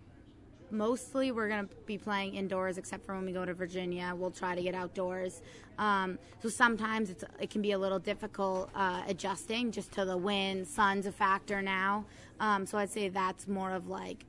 mostly 0.70 1.32
we're 1.32 1.48
gonna 1.48 1.68
be 1.86 1.98
playing 1.98 2.34
indoors, 2.34 2.78
except 2.78 3.04
for 3.04 3.14
when 3.14 3.24
we 3.26 3.32
go 3.32 3.44
to 3.44 3.54
Virginia. 3.54 4.14
We'll 4.16 4.30
try 4.30 4.54
to 4.54 4.62
get 4.62 4.74
outdoors. 4.74 5.42
Um, 5.78 6.18
so 6.42 6.48
sometimes 6.48 7.10
it's 7.10 7.24
it 7.40 7.50
can 7.50 7.62
be 7.62 7.72
a 7.72 7.78
little 7.78 7.98
difficult 7.98 8.70
uh, 8.74 9.02
adjusting 9.06 9.70
just 9.70 9.92
to 9.92 10.04
the 10.04 10.16
wind. 10.16 10.66
Sun's 10.66 11.06
a 11.06 11.12
factor 11.12 11.62
now. 11.62 12.04
Um, 12.40 12.66
so 12.66 12.78
I'd 12.78 12.90
say 12.90 13.08
that's 13.08 13.46
more 13.46 13.70
of 13.72 13.88
like 13.88 14.24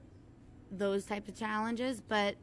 those 0.78 1.06
type 1.06 1.28
of 1.28 1.36
challenges, 1.36 2.02
but. 2.02 2.36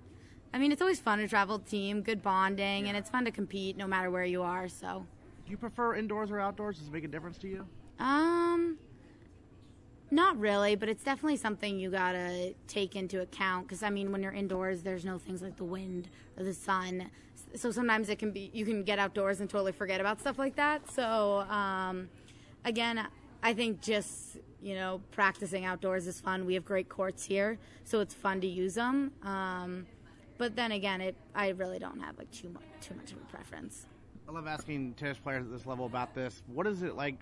I 0.53 0.59
mean, 0.59 0.73
it's 0.73 0.83
always 0.83 0.99
fun 0.99 1.21
to 1.21 1.29
travel 1.29 1.61
team, 1.61 2.03
good 2.03 2.25
bonding, 2.25 2.89
and 2.89 2.97
it's 2.97 3.09
fun 3.09 3.25
to 3.25 3.31
compete 3.31 3.77
no 3.77 3.87
matter 3.87 4.11
where 4.11 4.25
you 4.25 4.43
are. 4.43 4.67
So, 4.69 5.07
Do 5.45 5.51
you 5.53 5.57
prefer 5.57 5.95
indoors 5.95 6.33
or 6.33 6.41
outdoors? 6.41 6.79
Does 6.79 6.89
it 6.89 6.93
make 6.93 7.05
a 7.05 7.07
difference 7.07 7.39
to 7.39 7.47
you? 7.47 7.67
Um, 8.01 8.77
not 10.11 10.37
really, 10.39 10.75
but 10.75 10.89
it's 10.89 11.05
definitely 11.05 11.37
something 11.37 11.79
you 11.79 11.91
gotta 11.91 12.55
take 12.67 12.97
into 12.97 13.21
account. 13.21 13.69
Because 13.69 13.85
I 13.85 13.91
mean, 13.91 14.11
when 14.11 14.23
you're 14.25 14.33
indoors, 14.33 14.83
there's 14.83 15.05
no 15.05 15.19
things 15.19 15.41
like 15.41 15.57
the 15.57 15.65
wind 15.65 16.09
or 16.37 16.43
the 16.43 16.55
sun. 16.55 17.11
So 17.55 17.71
sometimes 17.71 18.09
it 18.09 18.19
can 18.19 18.33
be 18.33 18.51
you 18.53 18.65
can 18.65 18.83
get 18.83 18.99
outdoors 18.99 19.41
and 19.41 19.49
totally 19.49 19.73
forget 19.73 20.01
about 20.01 20.21
stuff 20.21 20.39
like 20.39 20.57
that. 20.57 20.91
So 20.91 21.41
um, 21.43 22.09
again, 22.65 23.07
I 23.43 23.55
think 23.55 23.81
just 23.81 24.39
you 24.63 24.75
know 24.75 25.01
practicing 25.11 25.65
outdoors 25.65 26.07
is 26.07 26.21
fun. 26.21 26.47
We 26.47 26.55
have 26.55 26.65
great 26.65 26.89
courts 26.89 27.25
here, 27.25 27.59
so 27.85 28.01
it's 28.01 28.15
fun 28.15 28.41
to 28.41 28.47
use 28.47 28.75
them. 28.75 29.13
Um, 29.23 29.87
but 30.39 30.57
then 30.57 30.73
again, 30.73 31.01
it 31.01 31.17
I 31.35 31.49
really 31.51 31.79
don't 31.79 32.01
have 32.01 32.19
like 32.19 32.31
too 32.31 32.49
much 32.51 32.63
too 32.81 32.95
much 32.95 33.13
of 33.13 33.19
a 33.19 33.25
preference. 33.33 33.87
I 34.29 34.33
love 34.33 34.47
asking 34.47 34.95
tennis 34.95 35.19
players 35.19 35.45
at 35.45 35.51
this 35.51 35.67
level 35.67 35.87
about 35.87 36.15
this. 36.15 36.43
What 36.47 36.67
is 36.67 36.83
it 36.83 36.95
like 36.95 37.17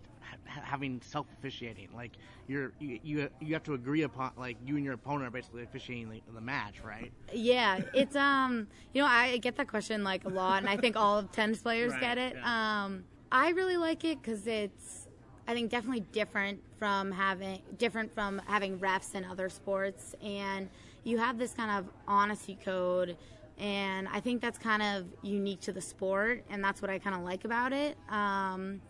ha- 0.47 0.61
having 0.63 1.01
self 1.03 1.27
officiating? 1.39 1.89
Like 1.95 2.13
you're 2.47 2.73
you, 2.79 3.01
you 3.03 3.29
you 3.41 3.55
have 3.55 3.63
to 3.65 3.75
agree 3.75 4.03
upon 4.03 4.33
like 4.37 4.57
you 4.65 4.77
and 4.77 4.85
your 4.85 4.95
opponent 4.95 5.27
are 5.29 5.31
basically 5.31 5.63
officiating 5.63 6.11
the, 6.11 6.21
the 6.35 6.41
match, 6.41 6.83
right? 6.85 7.11
Yeah, 7.33 7.81
it's 7.95 8.15
um, 8.15 8.67
you 8.93 9.01
know, 9.01 9.09
I 9.09 9.39
get 9.39 9.57
that 9.57 9.69
question 9.69 10.05
like 10.05 10.27
a 10.27 10.29
lot, 10.29 10.59
and 10.59 10.69
I 10.69 10.77
think 10.77 10.97
all 10.97 11.19
of 11.19 11.33
tennis 11.33 11.63
players 11.63 11.93
Right, 11.99 12.01
get 12.01 12.19
it. 12.19 12.35
yeah. 12.37 12.85
Um, 12.85 13.05
I 13.33 13.51
really 13.51 13.77
like 13.77 14.05
it 14.05 14.23
because 14.23 14.47
it's, 14.47 15.08
I 15.49 15.55
think, 15.55 15.71
definitely 15.71 16.05
different 16.13 16.61
from 16.79 17.11
having 17.11 17.63
different 17.79 18.15
from 18.15 18.41
having 18.47 18.79
refs 18.79 19.15
in 19.15 19.25
other 19.25 19.49
sports, 19.49 20.15
and 20.23 20.69
you 21.05 21.17
have 21.17 21.39
this 21.39 21.55
kind 21.55 21.71
of 21.71 21.91
honesty 22.07 22.59
code, 22.63 23.17
and 23.59 24.07
I 24.09 24.21
think 24.21 24.43
that's 24.43 24.59
kind 24.59 24.83
of 24.83 25.07
unique 25.23 25.61
to 25.63 25.73
the 25.73 25.81
sport, 25.81 26.45
and 26.51 26.63
that's 26.63 26.83
what 26.83 26.91
I 26.91 26.99
kind 26.99 27.17
of 27.17 27.23
like 27.23 27.47
about 27.47 27.73
it. 27.73 27.97
Um, 28.11 28.83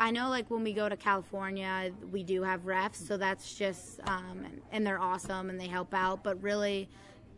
I 0.00 0.10
know, 0.10 0.28
like 0.28 0.50
when 0.50 0.64
we 0.64 0.72
go 0.72 0.88
to 0.88 0.96
California, 0.96 1.92
we 2.10 2.24
do 2.24 2.42
have 2.42 2.62
refs, 2.62 2.96
so 2.96 3.16
that's 3.16 3.54
just, 3.54 4.00
um, 4.06 4.42
and, 4.44 4.60
and 4.72 4.86
they're 4.86 5.00
awesome 5.00 5.48
and 5.48 5.60
they 5.60 5.66
help 5.66 5.94
out. 5.94 6.22
But 6.22 6.42
really, 6.42 6.88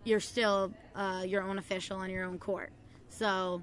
you're 0.05 0.21
still 0.21 0.73
uh, 0.95 1.25
your 1.27 1.43
own 1.43 1.59
official 1.59 1.99
on 1.99 2.11
your 2.11 2.25
own 2.25 2.39
court. 2.39 2.73
So, 3.09 3.63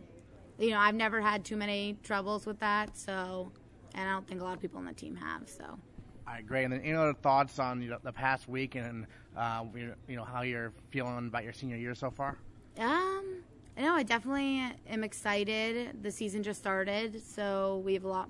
you 0.59 0.71
know, 0.71 0.79
I've 0.79 0.95
never 0.95 1.21
had 1.21 1.45
too 1.45 1.57
many 1.57 1.97
troubles 2.03 2.45
with 2.45 2.59
that. 2.59 2.97
So, 2.97 3.51
and 3.97 4.07
I 4.07 4.13
don't 4.13 4.27
think 4.27 4.41
a 4.41 4.43
lot 4.43 4.53
of 4.53 4.61
people 4.61 4.77
on 4.77 4.85
the 4.85 4.93
team 4.93 5.15
have. 5.15 5.49
So, 5.49 5.63
All 5.65 5.79
right, 6.27 6.45
great. 6.45 6.63
And 6.65 6.73
then 6.73 6.81
any 6.81 6.93
other 6.93 7.13
thoughts 7.15 7.59
on 7.59 7.81
you 7.81 7.89
know, 7.89 7.97
the 8.03 8.13
past 8.13 8.47
week 8.47 8.75
and 8.75 9.07
uh, 9.35 9.65
you 9.75 10.15
know- 10.15 10.23
how 10.23 10.43
you're 10.43 10.71
feeling 10.91 11.27
about 11.27 11.43
your 11.43 11.53
senior 11.53 11.75
year 11.75 11.95
so 11.95 12.11
far? 12.11 12.37
um, 12.79 13.43
know 13.75 13.93
I 13.93 14.03
definitely 14.03 14.63
am 14.87 15.03
excited. 15.03 16.03
The 16.03 16.11
season 16.11 16.43
just 16.43 16.59
started, 16.59 17.21
so 17.23 17.81
we 17.83 17.95
have 17.95 18.03
a 18.03 18.07
lot, 18.07 18.29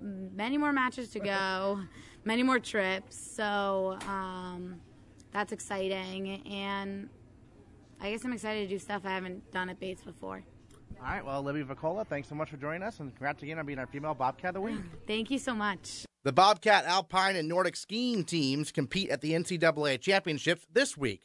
many 0.00 0.58
more 0.58 0.72
matches 0.72 1.08
to 1.10 1.20
go, 1.20 1.80
many 2.24 2.42
more 2.42 2.58
trips. 2.58 3.16
So 3.16 3.98
um, 4.08 4.80
that's 5.32 5.52
exciting, 5.52 6.42
and 6.46 7.08
I 8.00 8.10
guess 8.10 8.24
I'm 8.24 8.32
excited 8.32 8.68
to 8.68 8.74
do 8.74 8.78
stuff 8.78 9.02
I 9.04 9.10
haven't 9.10 9.50
done 9.52 9.68
at 9.68 9.78
Bates 9.78 10.02
before. 10.02 10.42
All 11.00 11.06
right, 11.06 11.24
well, 11.24 11.42
Libby 11.42 11.62
Vacola, 11.62 12.06
thanks 12.06 12.28
so 12.28 12.34
much 12.34 12.50
for 12.50 12.56
joining 12.56 12.82
us, 12.82 12.98
and 12.98 13.10
congrats 13.10 13.42
again 13.42 13.58
on 13.58 13.66
being 13.66 13.78
our 13.78 13.86
female 13.86 14.14
Bobcat 14.14 14.50
of 14.50 14.54
the 14.54 14.60
Week. 14.60 14.80
Thank 15.06 15.30
you 15.30 15.38
so 15.38 15.54
much. 15.54 16.04
The 16.24 16.32
Bobcat 16.32 16.84
Alpine 16.86 17.36
and 17.36 17.48
Nordic 17.48 17.76
skiing 17.76 18.24
teams 18.24 18.72
compete 18.72 19.08
at 19.08 19.20
the 19.20 19.32
NCAA 19.32 20.00
Championships 20.00 20.66
this 20.70 20.96
week. 20.96 21.22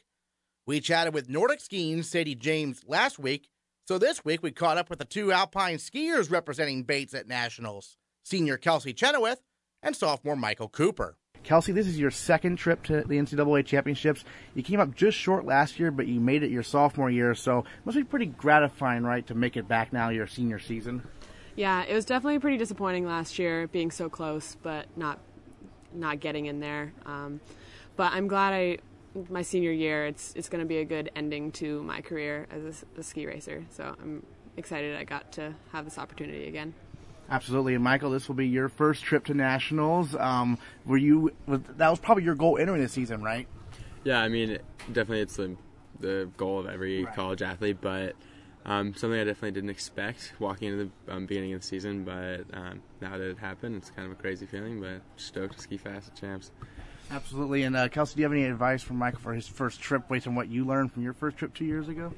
We 0.66 0.80
chatted 0.80 1.12
with 1.12 1.28
Nordic 1.28 1.60
skiing 1.60 2.02
Sadie 2.04 2.36
James 2.36 2.82
last 2.86 3.18
week, 3.18 3.48
so 3.86 3.98
this 3.98 4.24
week 4.24 4.42
we 4.42 4.52
caught 4.52 4.78
up 4.78 4.88
with 4.88 5.00
the 5.00 5.04
two 5.04 5.32
Alpine 5.32 5.76
skiers 5.76 6.30
representing 6.30 6.84
Bates 6.84 7.12
at 7.12 7.26
Nationals 7.26 7.96
senior 8.22 8.56
Kelsey 8.56 8.94
Chenoweth 8.94 9.42
and 9.82 9.94
sophomore 9.94 10.36
Michael 10.36 10.68
Cooper. 10.68 11.18
Kelsey, 11.44 11.72
this 11.72 11.86
is 11.86 11.98
your 11.98 12.10
second 12.10 12.56
trip 12.56 12.82
to 12.84 13.02
the 13.02 13.16
NCAA 13.16 13.64
championships. 13.66 14.24
You 14.54 14.62
came 14.62 14.80
up 14.80 14.94
just 14.94 15.16
short 15.16 15.44
last 15.44 15.78
year, 15.78 15.90
but 15.90 16.06
you 16.06 16.18
made 16.18 16.42
it 16.42 16.50
your 16.50 16.62
sophomore 16.62 17.10
year, 17.10 17.34
so 17.34 17.60
it 17.60 17.66
must 17.84 17.96
be 17.96 18.04
pretty 18.04 18.26
gratifying, 18.26 19.04
right, 19.04 19.26
to 19.26 19.34
make 19.34 19.56
it 19.56 19.68
back 19.68 19.92
now 19.92 20.08
your 20.08 20.26
senior 20.26 20.58
season. 20.58 21.06
Yeah, 21.54 21.84
it 21.84 21.94
was 21.94 22.04
definitely 22.04 22.40
pretty 22.40 22.56
disappointing 22.56 23.06
last 23.06 23.38
year, 23.38 23.68
being 23.68 23.90
so 23.90 24.08
close, 24.08 24.56
but 24.62 24.86
not 24.96 25.20
not 25.92 26.18
getting 26.18 26.46
in 26.46 26.58
there. 26.58 26.92
Um, 27.06 27.40
but 27.94 28.12
I'm 28.12 28.26
glad 28.26 28.52
I 28.52 28.78
my 29.28 29.42
senior 29.42 29.70
year. 29.70 30.06
It's 30.06 30.32
it's 30.34 30.48
going 30.48 30.62
to 30.62 30.66
be 30.66 30.78
a 30.78 30.84
good 30.84 31.10
ending 31.14 31.52
to 31.52 31.82
my 31.82 32.00
career 32.00 32.48
as 32.50 32.82
a, 32.96 33.00
a 33.00 33.02
ski 33.02 33.26
racer. 33.26 33.64
So 33.70 33.94
I'm 34.02 34.24
excited 34.56 34.96
I 34.96 35.04
got 35.04 35.32
to 35.32 35.54
have 35.72 35.84
this 35.84 35.98
opportunity 35.98 36.48
again. 36.48 36.74
Absolutely, 37.30 37.74
and 37.74 37.82
Michael, 37.82 38.10
this 38.10 38.28
will 38.28 38.34
be 38.34 38.46
your 38.46 38.68
first 38.68 39.02
trip 39.02 39.24
to 39.26 39.34
nationals. 39.34 40.14
Um, 40.14 40.58
were 40.84 40.98
you? 40.98 41.32
Was, 41.46 41.60
that 41.76 41.88
was 41.88 41.98
probably 41.98 42.24
your 42.24 42.34
goal 42.34 42.58
entering 42.58 42.82
the 42.82 42.88
season, 42.88 43.22
right? 43.22 43.48
Yeah, 44.04 44.20
I 44.20 44.28
mean, 44.28 44.58
definitely 44.88 45.20
it's 45.20 45.36
the 45.36 45.56
the 46.00 46.28
goal 46.36 46.58
of 46.60 46.66
every 46.66 47.04
Right. 47.04 47.14
college 47.14 47.40
athlete, 47.40 47.78
but 47.80 48.14
um, 48.66 48.94
something 48.94 49.18
I 49.18 49.24
definitely 49.24 49.52
didn't 49.52 49.70
expect 49.70 50.34
walking 50.38 50.72
into 50.72 50.90
the 51.06 51.14
um, 51.14 51.26
beginning 51.26 51.54
of 51.54 51.62
the 51.62 51.66
season. 51.66 52.04
But 52.04 52.44
um, 52.52 52.82
now 53.00 53.16
that 53.16 53.30
it 53.30 53.38
happened, 53.38 53.76
it's 53.76 53.90
kind 53.90 54.06
of 54.06 54.12
a 54.12 54.20
crazy 54.20 54.44
feeling, 54.44 54.80
but 54.80 55.00
stoked 55.16 55.54
to 55.56 55.60
ski 55.60 55.78
fast 55.78 56.08
at 56.08 56.16
champs. 56.20 56.50
Absolutely. 57.10 57.62
And 57.62 57.76
uh, 57.76 57.88
Kelsey, 57.88 58.16
do 58.16 58.20
you 58.20 58.24
have 58.24 58.32
any 58.32 58.44
advice 58.44 58.82
for 58.82 58.94
Michael 58.94 59.20
for 59.20 59.34
his 59.34 59.46
first 59.46 59.80
trip, 59.80 60.08
based 60.08 60.26
on 60.26 60.34
what 60.34 60.48
you 60.48 60.64
learned 60.66 60.92
from 60.92 61.02
your 61.02 61.12
first 61.14 61.36
trip 61.36 61.54
two 61.54 61.64
years 61.64 61.88
ago? 61.88 62.12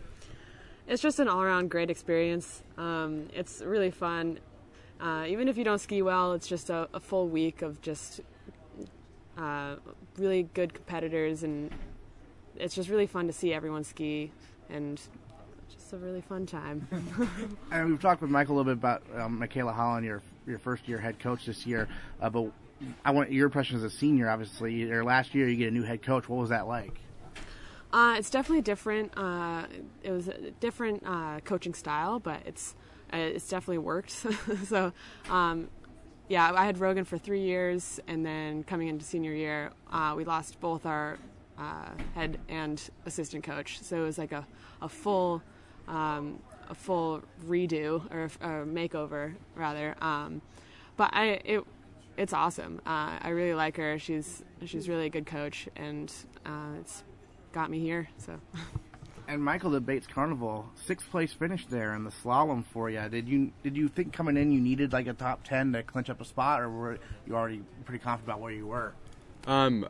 It's 0.89 1.03
just 1.03 1.19
an 1.19 1.29
all 1.29 1.43
around 1.43 1.71
great 1.71 1.91
experience. 1.91 2.63
Um, 2.79 3.29
it's 3.35 3.61
really 3.61 3.91
fun. 3.91 4.39
Uh, 5.01 5.25
even 5.29 5.49
if 5.49 5.57
you 5.59 5.65
don't 5.65 5.79
ski 5.79 6.03
well, 6.03 6.33
it's 6.33 6.47
just 6.47 6.71
a, 6.71 6.89
a 6.95 7.01
full 7.01 7.29
week 7.29 7.63
of 7.63 7.81
just 7.83 8.21
uh, 9.37 9.77
really 10.17 10.45
good 10.55 10.73
competitors, 10.73 11.43
and 11.43 11.71
it's 12.57 12.75
just 12.75 12.89
really 12.89 13.07
fun 13.07 13.27
to 13.27 13.33
see 13.33 13.53
everyone 13.53 13.85
ski, 13.85 14.31
and 14.71 15.01
just 15.71 15.93
a 15.93 15.97
really 15.99 16.23
fun 16.23 16.47
time. 16.47 16.89
And 17.71 17.91
we've 17.91 18.01
talked 18.01 18.23
with 18.23 18.31
Michael 18.31 18.57
a 18.57 18.59
little 18.59 18.75
bit 18.75 18.79
about 18.79 19.03
um, 19.21 19.39
Michaela 19.39 19.73
Holland, 19.73 20.07
your 20.07 20.23
your 20.47 20.59
first 20.59 20.89
year 20.89 20.99
head 20.99 21.19
coach 21.19 21.47
this 21.47 21.67
year. 21.67 21.89
Uh, 22.21 22.31
but 22.31 22.51
I 23.05 23.11
want 23.11 23.33
your 23.33 23.47
impression 23.47 23.77
as 23.77 23.83
a 23.83 23.91
senior. 23.91 24.31
Obviously, 24.31 24.75
your 24.75 25.05
last 25.05 25.35
year 25.35 25.49
you 25.49 25.57
get 25.57 25.69
a 25.69 25.73
new 25.73 25.83
head 25.83 26.03
coach. 26.03 26.29
What 26.29 26.39
was 26.39 26.51
that 26.51 26.67
like? 26.67 27.01
Uh, 27.93 28.17
it's 28.19 28.31
definitely 28.31 28.63
different. 28.63 29.13
Uh, 29.17 29.67
it 30.03 30.11
was 30.11 30.29
a 30.29 30.51
different 30.61 31.03
uh, 31.07 31.41
coaching 31.45 31.75
style, 31.75 32.19
but 32.19 32.41
it's 32.47 32.75
it's 33.13 33.49
definitely 33.49 33.79
worked. 33.79 34.11
so, 34.65 34.93
um, 35.31 35.69
yeah, 36.29 36.53
I 36.55 36.65
had 36.65 36.79
Rogan 36.79 37.05
for 37.05 37.19
three 37.19 37.43
years, 37.43 38.01
and 38.09 38.25
then 38.27 38.65
coming 38.65 38.89
into 38.89 39.05
senior 39.05 39.33
year, 39.33 39.71
uh, 39.93 40.15
we 40.17 40.25
lost 40.25 40.61
both 40.61 40.85
our 40.87 41.19
uh, 41.59 41.91
head 42.15 42.39
and 42.49 42.83
assistant 43.07 43.45
coach. 43.45 43.81
So 43.83 43.97
it 43.97 44.05
was 44.05 44.19
like 44.19 44.33
a 44.33 44.47
a 44.83 44.89
full 44.89 45.43
um, 45.89 46.41
a 46.69 46.75
full 46.75 47.23
redo 47.47 48.03
or 48.13 48.25
a 48.25 48.65
makeover 48.67 49.35
rather. 49.55 49.95
Um, 50.01 50.43
but 50.97 51.11
I 51.13 51.41
it 51.45 51.65
it's 52.17 52.33
awesome. 52.33 52.81
Uh, 52.87 53.19
I 53.21 53.29
really 53.29 53.55
like 53.55 53.77
her. 53.77 53.99
She's 53.99 54.43
she's 54.65 54.89
really 54.89 55.07
a 55.07 55.11
good 55.11 55.27
coach, 55.27 55.69
and 55.77 56.13
uh, 56.45 56.79
it's 56.81 57.05
got 57.53 57.71
me 57.71 57.81
here. 57.81 58.09
So 58.19 58.41
And 59.29 59.43
Michael, 59.43 59.71
the 59.71 59.81
Bates 59.81 60.07
Carnival, 60.07 60.67
sixth 60.75 61.11
place 61.11 61.33
finish 61.33 61.67
there 61.67 61.95
in 61.95 62.05
the 62.05 62.11
slalom 62.11 62.65
for 62.65 62.89
you. 62.89 63.01
Did 63.09 63.29
you 63.29 63.51
did 63.65 63.77
you 63.77 63.89
think 63.89 64.13
coming 64.13 64.37
in 64.37 64.53
you 64.53 64.61
needed 64.61 64.93
like 64.93 65.09
a 65.09 65.15
top 65.15 65.43
ten 65.43 65.73
to 65.73 65.83
clinch 65.83 66.09
up 66.09 66.21
a 66.21 66.25
spot, 66.25 66.63
or 66.63 66.71
were 66.71 66.99
you 67.27 67.35
already 67.35 67.63
pretty 67.85 67.99
confident 67.99 68.29
about 68.29 68.41
where 68.41 68.53
you 68.53 68.69
were? 68.69 68.93
Um, 69.47 69.89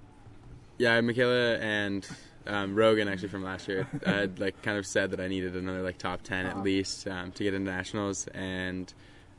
yeah, 0.78 0.98
Michaela 1.02 1.58
and 1.58 2.06
um, 2.46 2.74
Rogan 2.74 3.08
actually 3.08 3.28
from 3.28 3.42
last 3.42 3.68
year 3.68 3.86
I 4.06 4.10
had 4.10 4.38
like 4.40 4.62
kind 4.62 4.78
of 4.78 4.86
said 4.86 5.10
that 5.10 5.20
I 5.20 5.28
needed 5.28 5.54
another 5.54 5.82
like 5.82 5.98
top 5.98 6.22
ten 6.22 6.46
at 6.46 6.62
least 6.62 7.06
um, 7.06 7.30
to 7.32 7.44
get 7.44 7.52
into 7.52 7.70
nationals, 7.70 8.26
and 8.28 8.92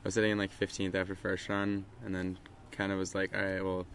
I 0.03 0.07
was 0.07 0.13
sitting 0.13 0.31
in 0.31 0.38
like 0.38 0.57
15th 0.57 0.93
after 0.93 1.15
first 1.15 1.49
run, 1.49 1.86
and 2.05 2.13
then 2.13 2.38
kind 2.71 2.91
of 2.91 2.99
was 2.99 3.15
like, 3.15 3.36
all 3.36 3.41
right, 3.41 3.63
well, 3.63 3.88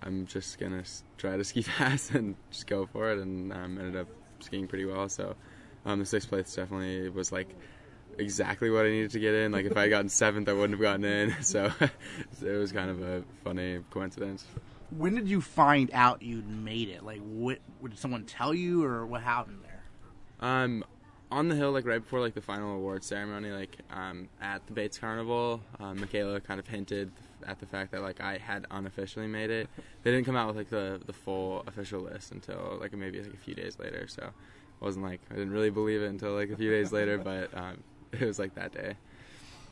I'm 0.00 0.26
just 0.26 0.60
gonna 0.60 0.84
try 1.18 1.36
to 1.36 1.42
ski 1.42 1.62
fast 1.62 2.12
and 2.12 2.36
just 2.52 2.68
go 2.68 2.86
for 2.86 3.10
it, 3.10 3.18
and 3.18 3.52
um, 3.52 3.78
ended 3.78 3.96
up 3.96 4.08
skiing 4.40 4.66
pretty 4.66 4.84
well. 4.84 5.08
So 5.08 5.36
um, 5.84 5.98
the 5.98 6.06
sixth 6.06 6.28
place 6.28 6.54
definitely 6.54 7.08
was 7.08 7.32
like 7.32 7.48
exactly 8.18 8.70
what 8.70 8.86
I 8.86 8.90
needed 8.90 9.10
to 9.12 9.20
get 9.20 9.34
in. 9.34 9.52
Like 9.52 9.66
if 9.66 9.76
I 9.76 9.82
had 9.82 9.90
gotten 9.90 10.08
seventh, 10.22 10.48
I 10.48 10.52
wouldn't 10.52 10.72
have 10.72 10.80
gotten 10.80 11.04
in. 11.04 11.34
So 11.42 11.70
it 11.80 12.58
was 12.58 12.72
kind 12.72 12.90
of 12.90 13.02
a 13.02 13.24
funny 13.44 13.80
coincidence. 13.90 14.44
When 14.90 15.14
did 15.14 15.28
you 15.28 15.40
find 15.40 15.90
out 15.92 16.22
you'd 16.22 16.48
made 16.48 16.88
it? 16.88 17.04
Like, 17.04 17.20
what 17.20 17.58
did 17.82 17.98
someone 17.98 18.24
tell 18.24 18.54
you, 18.54 18.84
or 18.84 19.04
what 19.04 19.20
happened 19.20 19.62
there? 19.64 19.82
Um, 20.40 20.84
on 21.30 21.48
the 21.48 21.54
hill, 21.54 21.72
like 21.72 21.86
right 21.86 22.02
before 22.02 22.20
like 22.20 22.34
the 22.34 22.40
final 22.40 22.76
award 22.76 23.02
ceremony, 23.02 23.50
like 23.50 23.76
um, 23.90 24.28
at 24.40 24.66
the 24.66 24.72
Bates 24.72 24.98
Carnival, 24.98 25.60
um, 25.80 26.00
Michaela 26.00 26.40
kind 26.40 26.60
of 26.60 26.66
hinted 26.66 27.10
at 27.46 27.58
the 27.58 27.66
fact 27.66 27.92
that 27.92 28.02
like 28.02 28.20
I 28.20 28.38
had 28.38 28.66
unofficially 28.70 29.26
made 29.26 29.50
it. 29.50 29.68
They 30.02 30.10
didn't 30.10 30.26
come 30.26 30.36
out 30.36 30.48
with 30.48 30.56
like 30.56 30.70
the 30.70 31.00
the 31.04 31.12
full 31.12 31.64
official 31.66 32.00
list 32.00 32.32
until 32.32 32.78
like 32.80 32.92
maybe 32.92 33.20
like 33.20 33.34
a 33.34 33.38
few 33.38 33.54
days 33.54 33.78
later. 33.78 34.06
So 34.08 34.22
it 34.22 34.84
wasn't 34.84 35.04
like 35.04 35.20
I 35.30 35.34
didn't 35.34 35.52
really 35.52 35.70
believe 35.70 36.02
it 36.02 36.08
until 36.08 36.32
like 36.32 36.50
a 36.50 36.56
few 36.56 36.70
days 36.70 36.92
later, 36.92 37.18
but 37.18 37.56
um, 37.56 37.82
it 38.12 38.22
was 38.22 38.38
like 38.38 38.54
that 38.54 38.72
day. 38.72 38.96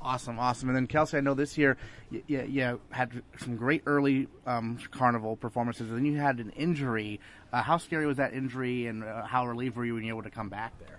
Awesome, 0.02 0.38
awesome. 0.38 0.68
And 0.68 0.76
then 0.76 0.86
Kelsey, 0.86 1.16
I 1.16 1.20
know 1.20 1.32
this 1.32 1.56
year 1.56 1.78
you, 2.10 2.22
you, 2.28 2.80
had 2.90 3.22
some 3.38 3.56
great 3.56 3.82
early 3.86 4.28
um, 4.44 4.78
carnival 4.90 5.34
performances, 5.34 5.88
and 5.88 5.96
then 5.96 6.04
you 6.04 6.18
had 6.18 6.40
an 6.40 6.50
injury. 6.50 7.20
Uh, 7.50 7.62
how 7.62 7.78
scary 7.78 8.04
was 8.04 8.18
that 8.18 8.34
injury, 8.34 8.86
and 8.86 9.02
uh, 9.02 9.24
how 9.24 9.46
relieved 9.46 9.76
were 9.76 9.86
you 9.86 9.94
when 9.94 10.04
you 10.04 10.14
were 10.14 10.20
able 10.20 10.28
to 10.28 10.34
come 10.34 10.50
back 10.50 10.78
there? 10.78 10.98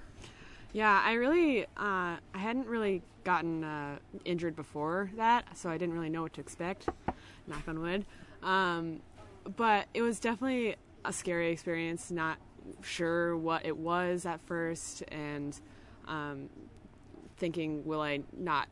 Yeah, 0.76 1.02
I 1.06 1.14
really 1.14 1.64
uh, 1.78 2.18
I 2.18 2.38
hadn't 2.38 2.68
really 2.68 3.02
gotten 3.24 3.64
uh, 3.64 3.98
injured 4.26 4.58
before 4.58 5.10
that, 5.16 5.58
so 5.58 5.70
I 5.70 5.78
didn't 5.78 5.96
really 5.96 6.10
know 6.10 6.24
what 6.24 6.34
to 6.34 6.42
expect. 6.42 6.90
Knock 7.48 7.66
on 7.66 7.80
wood. 7.80 8.06
Um, 8.44 9.00
but 9.56 9.88
it 9.94 10.02
was 10.02 10.20
definitely 10.20 10.76
a 11.06 11.14
scary 11.14 11.54
experience. 11.54 12.12
Not 12.12 12.40
sure 12.82 13.38
what 13.38 13.66
it 13.66 13.78
was 13.78 14.26
at 14.26 14.42
first, 14.42 15.02
and 15.14 15.58
um, 16.10 16.50
thinking, 17.38 17.86
will 17.86 18.02
I 18.02 18.24
not 18.38 18.68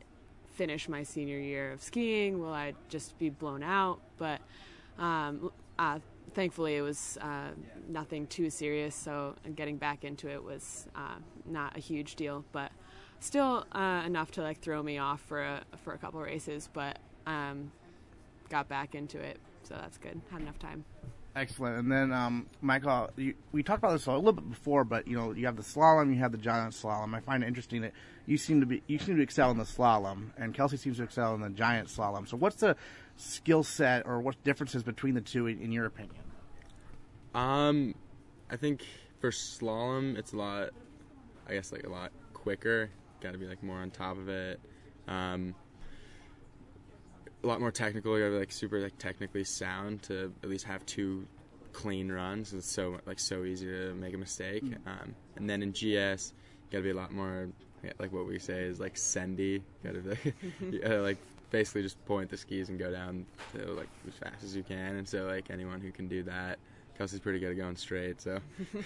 finish 0.52 0.90
my 0.90 1.04
senior 1.04 1.38
year 1.38 1.72
of 1.72 1.82
skiing? 1.82 2.38
Will 2.38 2.52
I 2.52 2.74
just 2.90 3.18
be 3.18 3.30
blown 3.30 3.62
out? 3.62 4.00
But 4.18 4.42
um, 4.98 5.50
uh, 5.78 6.00
thankfully, 6.34 6.76
it 6.76 6.82
was 6.82 7.18
uh, 7.20 7.50
nothing 7.88 8.26
too 8.26 8.50
serious. 8.50 8.94
So 8.94 9.34
getting 9.54 9.76
back 9.76 10.04
into 10.04 10.28
it 10.28 10.42
was 10.42 10.86
uh, 10.94 11.16
not 11.46 11.76
a 11.76 11.80
huge 11.80 12.16
deal, 12.16 12.44
but 12.52 12.72
still 13.20 13.66
uh, 13.72 14.02
enough 14.04 14.30
to 14.32 14.42
like 14.42 14.60
throw 14.60 14.82
me 14.82 14.98
off 14.98 15.20
for 15.20 15.42
a 15.42 15.62
for 15.82 15.94
a 15.94 15.98
couple 15.98 16.20
races. 16.20 16.68
But 16.72 16.98
um, 17.26 17.72
got 18.48 18.68
back 18.68 18.94
into 18.94 19.18
it, 19.18 19.38
so 19.62 19.74
that's 19.74 19.98
good. 19.98 20.20
Had 20.30 20.42
enough 20.42 20.58
time. 20.58 20.84
Excellent. 21.36 21.78
And 21.78 21.90
then, 21.90 22.12
um, 22.12 22.46
Michael, 22.60 23.10
you, 23.16 23.34
we 23.50 23.64
talked 23.64 23.80
about 23.80 23.92
this 23.92 24.06
a 24.06 24.12
little 24.12 24.32
bit 24.32 24.48
before, 24.48 24.84
but 24.84 25.08
you 25.08 25.16
know, 25.16 25.32
you 25.32 25.46
have 25.46 25.56
the 25.56 25.62
slalom, 25.62 26.14
you 26.14 26.20
have 26.20 26.30
the 26.30 26.38
giant 26.38 26.74
slalom. 26.74 27.12
I 27.12 27.20
find 27.20 27.42
it 27.42 27.48
interesting 27.48 27.82
that 27.82 27.92
you 28.24 28.36
seem 28.36 28.60
to 28.60 28.66
be 28.66 28.82
you 28.86 28.98
seem 29.00 29.16
to 29.16 29.22
excel 29.22 29.50
in 29.50 29.58
the 29.58 29.64
slalom, 29.64 30.30
and 30.38 30.54
Kelsey 30.54 30.76
seems 30.76 30.98
to 30.98 31.02
excel 31.02 31.34
in 31.34 31.40
the 31.40 31.50
giant 31.50 31.88
slalom. 31.88 32.28
So, 32.28 32.36
what's 32.36 32.56
the 32.56 32.76
skill 33.16 33.64
set, 33.64 34.06
or 34.06 34.20
what 34.20 34.42
differences 34.44 34.84
between 34.84 35.14
the 35.14 35.20
two, 35.20 35.48
in, 35.48 35.60
in 35.60 35.72
your 35.72 35.86
opinion? 35.86 36.14
Um, 37.34 37.96
I 38.48 38.56
think 38.56 38.84
for 39.20 39.30
slalom, 39.32 40.16
it's 40.16 40.32
a 40.32 40.36
lot. 40.36 40.70
I 41.48 41.54
guess 41.54 41.72
like 41.72 41.84
a 41.84 41.90
lot 41.90 42.12
quicker. 42.32 42.90
Got 43.20 43.32
to 43.32 43.38
be 43.38 43.46
like 43.46 43.62
more 43.62 43.78
on 43.78 43.90
top 43.90 44.18
of 44.18 44.28
it. 44.28 44.60
Um, 45.08 45.56
a 47.44 47.46
lot 47.46 47.60
more 47.60 47.70
technical. 47.70 48.18
You 48.18 48.30
be 48.30 48.38
like 48.38 48.50
super 48.50 48.80
like 48.80 48.98
technically 48.98 49.44
sound 49.44 50.02
to 50.04 50.32
at 50.42 50.48
least 50.48 50.64
have 50.64 50.84
two 50.86 51.26
clean 51.72 52.10
runs. 52.10 52.52
It's 52.54 52.70
so 52.70 52.98
like 53.06 53.20
so 53.20 53.44
easy 53.44 53.66
to 53.66 53.94
make 53.94 54.14
a 54.14 54.18
mistake. 54.18 54.64
Um, 54.86 55.14
and 55.36 55.48
then 55.48 55.62
in 55.62 55.72
GS, 55.72 56.32
got 56.70 56.78
to 56.78 56.82
be 56.82 56.90
a 56.90 56.94
lot 56.94 57.12
more 57.12 57.48
yeah, 57.82 57.92
like 57.98 58.12
what 58.12 58.26
we 58.26 58.38
say 58.38 58.62
is 58.62 58.80
like 58.80 58.94
sendy. 58.94 59.62
Got 59.84 59.94
to 59.94 60.00
be 60.00 60.32
yeah, 60.78 60.94
like 60.94 61.18
basically 61.50 61.82
just 61.82 62.02
point 62.06 62.30
the 62.30 62.36
skis 62.36 62.70
and 62.70 62.78
go 62.78 62.90
down 62.90 63.26
to, 63.52 63.66
like 63.72 63.88
as 64.08 64.14
fast 64.14 64.42
as 64.42 64.56
you 64.56 64.62
can. 64.62 64.96
And 64.96 65.08
so 65.08 65.24
like 65.24 65.50
anyone 65.50 65.80
who 65.80 65.92
can 65.92 66.08
do 66.08 66.22
that. 66.24 66.58
Kelsey's 66.96 67.18
pretty 67.18 67.40
good 67.40 67.50
at 67.50 67.56
going 67.56 67.74
straight, 67.74 68.20
so 68.20 68.38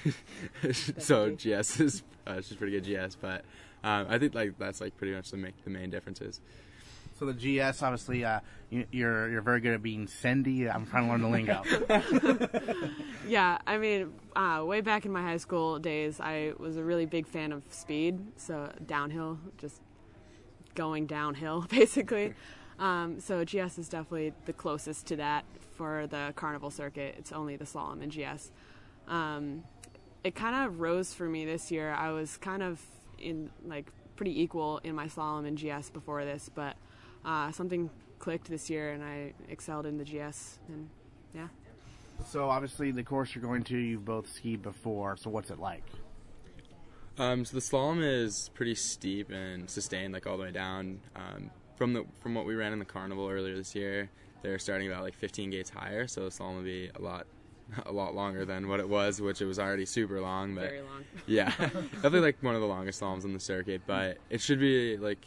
so 0.99 1.31
GS 1.31 1.79
is 1.79 2.03
uh, 2.27 2.41
she's 2.41 2.57
pretty 2.57 2.81
good 2.81 2.85
GS, 2.85 3.17
but 3.17 3.45
um, 3.85 4.07
I 4.09 4.19
think 4.19 4.35
like 4.35 4.59
that's 4.59 4.81
like 4.81 4.97
pretty 4.97 5.15
much 5.15 5.31
the 5.31 5.37
make 5.37 5.63
the 5.63 5.71
main 5.71 5.91
differences. 5.91 6.41
So 7.19 7.27
the 7.27 7.35
GS, 7.35 7.83
obviously, 7.83 8.25
uh, 8.25 8.41
you, 8.71 8.87
you're 8.93 9.29
you're 9.29 9.43
very 9.43 9.61
good 9.61 9.75
at 9.75 9.83
being 9.83 10.07
sendy. 10.07 10.73
I'm 10.73 10.87
trying 10.87 11.07
to 11.07 11.11
learn 11.11 11.23
the 11.23 11.29
lingo. 11.29 12.93
Yeah, 13.29 13.59
I 13.67 13.77
mean, 13.77 14.15
uh, 14.35 14.65
way 14.65 14.81
back 14.81 15.05
in 15.05 15.13
my 15.13 15.21
high 15.21 15.37
school 15.37 15.79
days, 15.79 16.19
I 16.19 16.55
was 16.59 16.79
a 16.79 16.83
really 16.83 17.05
big 17.05 17.27
fan 17.27 17.53
of 17.53 17.63
speed. 17.69 18.19
So 18.39 18.73
downhill, 18.87 19.39
just 19.59 19.83
going 20.75 21.07
downhill, 21.07 21.67
basically. 21.69 22.33
Um, 22.79 23.21
so 23.21 23.45
GS 23.45 23.79
is 23.79 23.89
definitely 23.91 24.33
the 24.47 24.55
closest 24.55 25.07
to 25.09 25.17
that 25.17 25.45
for 25.77 26.07
the 26.07 26.33
carnival 26.37 26.71
circuit. 26.71 27.17
It's 27.19 27.31
only 27.31 27.57
the 27.57 27.67
slalom 27.67 28.03
and 28.03 28.11
GS. 28.11 28.51
Um, 29.09 29.65
it 30.25 30.35
kind 30.35 30.65
of 30.65 30.81
rose 30.81 31.13
for 31.13 31.29
me 31.29 31.45
this 31.45 31.71
year. 31.71 31.93
I 31.93 32.13
was 32.13 32.39
kind 32.39 32.63
of 32.63 32.81
in 33.19 33.51
like 33.67 33.93
pretty 34.17 34.41
equal 34.41 34.79
in 34.85 34.95
my 34.95 35.07
slalom 35.07 35.47
and 35.47 35.59
GS 35.59 35.91
before 35.91 36.25
this, 36.25 36.49
but 36.55 36.77
uh, 37.29 37.53
something 37.53 37.91
clicked 38.19 38.49
this 38.49 38.71
year 38.71 38.93
and 38.93 39.05
I 39.05 39.35
excelled 39.49 39.87
in 39.87 39.99
the 39.99 40.05
GS. 40.05 40.59
And 40.69 40.89
yeah. 41.35 41.49
so 42.27 42.49
obviously, 42.49 42.91
the 42.91 43.03
course 43.03 43.35
you're 43.35 43.45
going 43.45 43.63
to, 43.65 43.77
you've 43.77 44.05
both 44.05 44.33
skied 44.33 44.63
before. 44.63 45.17
So 45.17 45.31
what's 45.31 45.51
it 45.51 45.59
like? 45.59 45.85
Um, 47.19 47.45
so 47.45 47.57
the 47.57 47.61
slalom 47.61 48.03
is 48.03 48.51
pretty 48.55 48.75
steep 48.75 49.31
and 49.31 49.69
sustained, 49.69 50.15
like 50.15 50.27
all 50.27 50.37
the 50.39 50.45
way 50.45 50.53
down. 50.53 51.01
Um, 51.17 51.51
from 51.77 51.93
the 51.93 52.05
from 52.21 52.35
what 52.35 52.47
we 52.47 52.55
ran 52.55 52.73
in 52.73 52.79
the 52.79 52.85
carnival 52.85 53.29
earlier 53.29 53.57
this 53.57 53.75
year, 53.75 54.09
they're 54.43 54.59
starting 54.59 54.89
about 54.89 55.03
like 55.03 55.15
15 55.15 55.51
gates 55.51 55.71
higher, 55.71 56.07
so 56.07 56.23
the 56.23 56.31
slalom 56.31 56.57
will 56.57 56.63
be 56.63 56.91
a 56.95 57.01
lot 57.01 57.27
a 57.87 57.93
lot 57.93 58.15
longer 58.15 58.45
than 58.45 58.69
what 58.69 58.79
it 58.79 58.89
was, 58.89 59.21
which 59.21 59.43
it 59.43 59.47
was 59.47 59.59
already 59.59 59.85
super 59.85 60.21
long. 60.21 60.55
But 60.55 60.71
Very 60.71 60.81
long. 60.81 61.05
yeah, 61.27 61.51
definitely 61.59 62.21
like 62.21 62.41
one 62.41 62.55
of 62.55 62.61
the 62.61 62.69
longest 62.69 63.01
slaloms 63.01 63.25
on 63.25 63.33
the 63.33 63.41
circuit. 63.41 63.83
But 63.85 64.19
it 64.31 64.41
should 64.41 64.61
be 64.61 64.97
like 64.97 65.27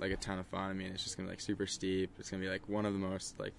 like 0.00 0.12
a 0.12 0.16
ton 0.16 0.38
of 0.38 0.46
fun. 0.46 0.70
I 0.70 0.72
mean, 0.72 0.92
it's 0.92 1.04
just 1.04 1.16
gonna 1.16 1.28
be 1.28 1.32
like 1.32 1.40
super 1.40 1.66
steep. 1.66 2.10
It's 2.18 2.30
gonna 2.30 2.42
be 2.42 2.48
like 2.48 2.68
one 2.68 2.86
of 2.86 2.92
the 2.92 2.98
most 2.98 3.38
like 3.38 3.54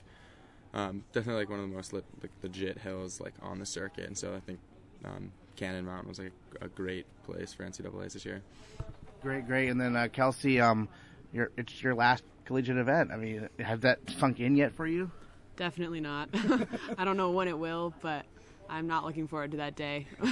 um, 0.74 1.04
definitely 1.12 1.42
like 1.42 1.50
one 1.50 1.60
of 1.60 1.70
the 1.70 1.76
most 1.76 1.94
lit, 1.94 2.06
like, 2.22 2.32
legit 2.42 2.78
hills 2.78 3.20
like 3.20 3.34
on 3.42 3.60
the 3.60 3.66
circuit. 3.66 4.06
And 4.06 4.18
so 4.18 4.34
I 4.34 4.40
think 4.40 4.60
um, 5.04 5.32
Cannon 5.56 5.86
Mountain 5.86 6.10
was 6.10 6.20
like 6.20 6.32
a 6.62 6.68
great 6.68 7.06
place 7.24 7.54
for 7.54 7.64
NCAA's 7.64 8.14
this 8.14 8.26
year. 8.26 8.42
Great, 9.22 9.46
great. 9.46 9.70
And 9.70 9.80
then 9.80 9.96
uh, 9.96 10.08
Kelsey, 10.12 10.60
um, 10.60 10.88
your 11.34 11.52
it's 11.58 11.82
your 11.84 11.94
last 11.94 12.24
collegiate 12.46 12.78
event. 12.78 13.12
I 13.12 13.18
mean, 13.18 13.50
has 13.60 13.82
that 13.82 14.00
sunk 14.18 14.40
in 14.40 14.56
yet 14.56 14.74
for 14.74 14.88
you? 14.88 15.12
Definitely 15.58 16.00
not. 16.00 16.30
I 16.98 17.06
don't 17.06 17.18
know 17.18 17.32
when 17.32 17.48
it 17.48 17.58
will, 17.58 17.94
but 18.02 18.26
I'm 18.72 18.88
not 18.88 19.04
looking 19.04 19.28
forward 19.28 19.52
to 19.52 19.58
that 19.58 19.76
day. 19.76 20.08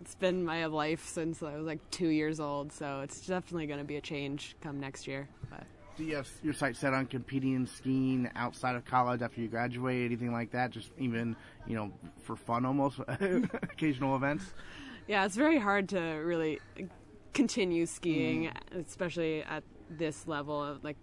it's 0.00 0.14
been 0.14 0.42
my 0.42 0.64
life 0.66 1.06
since 1.06 1.42
I 1.42 1.54
was 1.56 1.66
like 1.66 1.78
two 1.90 2.08
years 2.08 2.40
old, 2.40 2.72
so 2.72 3.02
it's 3.02 3.26
definitely 3.26 3.66
going 3.66 3.78
to 3.78 3.84
be 3.84 3.96
a 3.96 4.00
change 4.00 4.56
come 4.62 4.80
next 4.80 5.06
year. 5.06 5.28
But 5.50 5.64
Do 5.98 6.04
you 6.04 6.16
have 6.16 6.28
your 6.42 6.54
sights 6.54 6.78
set 6.78 6.94
on 6.94 7.04
competing 7.04 7.54
in 7.54 7.66
skiing 7.66 8.30
outside 8.36 8.74
of 8.74 8.86
college 8.86 9.20
after 9.20 9.42
you 9.42 9.48
graduate? 9.48 10.06
Anything 10.06 10.32
like 10.32 10.50
that? 10.52 10.70
Just 10.70 10.92
even 10.98 11.36
you 11.66 11.76
know 11.76 11.92
for 12.22 12.36
fun, 12.36 12.64
almost 12.64 12.98
occasional 13.08 14.16
events. 14.16 14.54
yeah, 15.06 15.26
it's 15.26 15.36
very 15.36 15.58
hard 15.58 15.90
to 15.90 16.00
really 16.00 16.58
continue 17.34 17.84
skiing, 17.84 18.44
mm-hmm. 18.44 18.80
especially 18.80 19.42
at 19.42 19.62
this 19.90 20.26
level. 20.26 20.78
Like, 20.82 20.96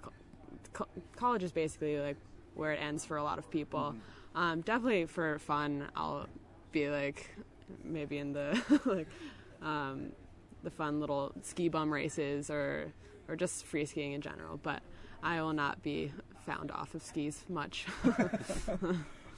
co- 0.74 0.88
college 1.16 1.44
is 1.44 1.52
basically 1.52 2.00
like 2.00 2.18
where 2.56 2.72
it 2.72 2.78
ends 2.82 3.06
for 3.06 3.18
a 3.18 3.24
lot 3.24 3.38
of 3.38 3.52
people. 3.52 3.80
Mm-hmm. 3.80 4.00
Um, 4.36 4.62
definitely 4.62 5.06
for 5.06 5.40
fun, 5.40 5.90
I'll 5.96 6.28
be 6.72 6.90
like 6.90 7.30
maybe 7.84 8.18
in 8.18 8.34
the 8.34 8.62
like 8.86 9.08
um, 9.62 10.12
the 10.64 10.72
fun 10.72 11.00
little 11.00 11.34
ski 11.42 11.70
bum 11.70 11.92
races 11.92 12.50
or 12.50 12.92
or 13.28 13.36
just 13.36 13.66
free 13.66 13.86
skiing 13.86 14.14
in 14.14 14.22
general. 14.22 14.58
But 14.62 14.82
I 15.24 15.42
will 15.42 15.54
not 15.54 15.82
be 15.84 16.12
found 16.46 16.72
off 16.72 16.96
of 16.96 17.04
skis 17.04 17.44
much. 17.50 17.86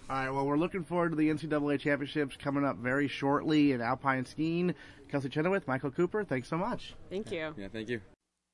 All 0.09 0.17
right. 0.19 0.29
Well, 0.29 0.45
we're 0.45 0.57
looking 0.57 0.83
forward 0.83 1.11
to 1.11 1.15
the 1.15 1.29
NCAA 1.29 1.79
championships 1.79 2.35
coming 2.37 2.65
up 2.65 2.77
very 2.77 3.07
shortly 3.07 3.71
in 3.71 3.81
alpine 3.81 4.25
skiing. 4.25 4.75
Kelsey 5.09 5.29
Chenoweth, 5.29 5.67
Michael 5.67 5.91
Cooper, 5.91 6.23
thanks 6.23 6.49
so 6.49 6.57
much. 6.57 6.95
Thank 7.09 7.31
you. 7.31 7.53
Yeah, 7.57 7.67
thank 7.71 7.89
you. 7.89 8.01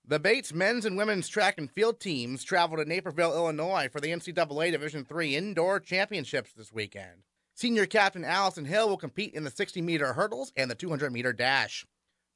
The 0.10 0.20
Bates 0.20 0.52
men's 0.52 0.86
and 0.86 0.98
women's 0.98 1.28
track 1.28 1.60
and 1.60 1.70
field 1.70 2.00
teams 2.00 2.44
traveled 2.44 2.80
to 2.80 2.86
Naperville, 2.86 3.36
Illinois 3.36 3.90
for 3.92 4.02
the 4.02 4.08
NCAA 4.08 4.72
Division 4.72 5.06
III 5.06 5.36
Indoor 5.36 5.80
Championships 5.80 6.52
this 6.52 6.74
weekend. 6.74 7.22
Senior 7.54 7.86
captain 7.86 8.26
Allison 8.26 8.66
Hill 8.66 8.90
will 8.90 8.98
compete 8.98 9.36
in 9.36 9.44
the 9.44 9.52
60 9.52 9.84
meter 9.84 10.14
hurdles 10.14 10.52
and 10.58 10.72
the 10.72 10.74
200 10.74 11.14
meter 11.14 11.32
dash. 11.32 11.86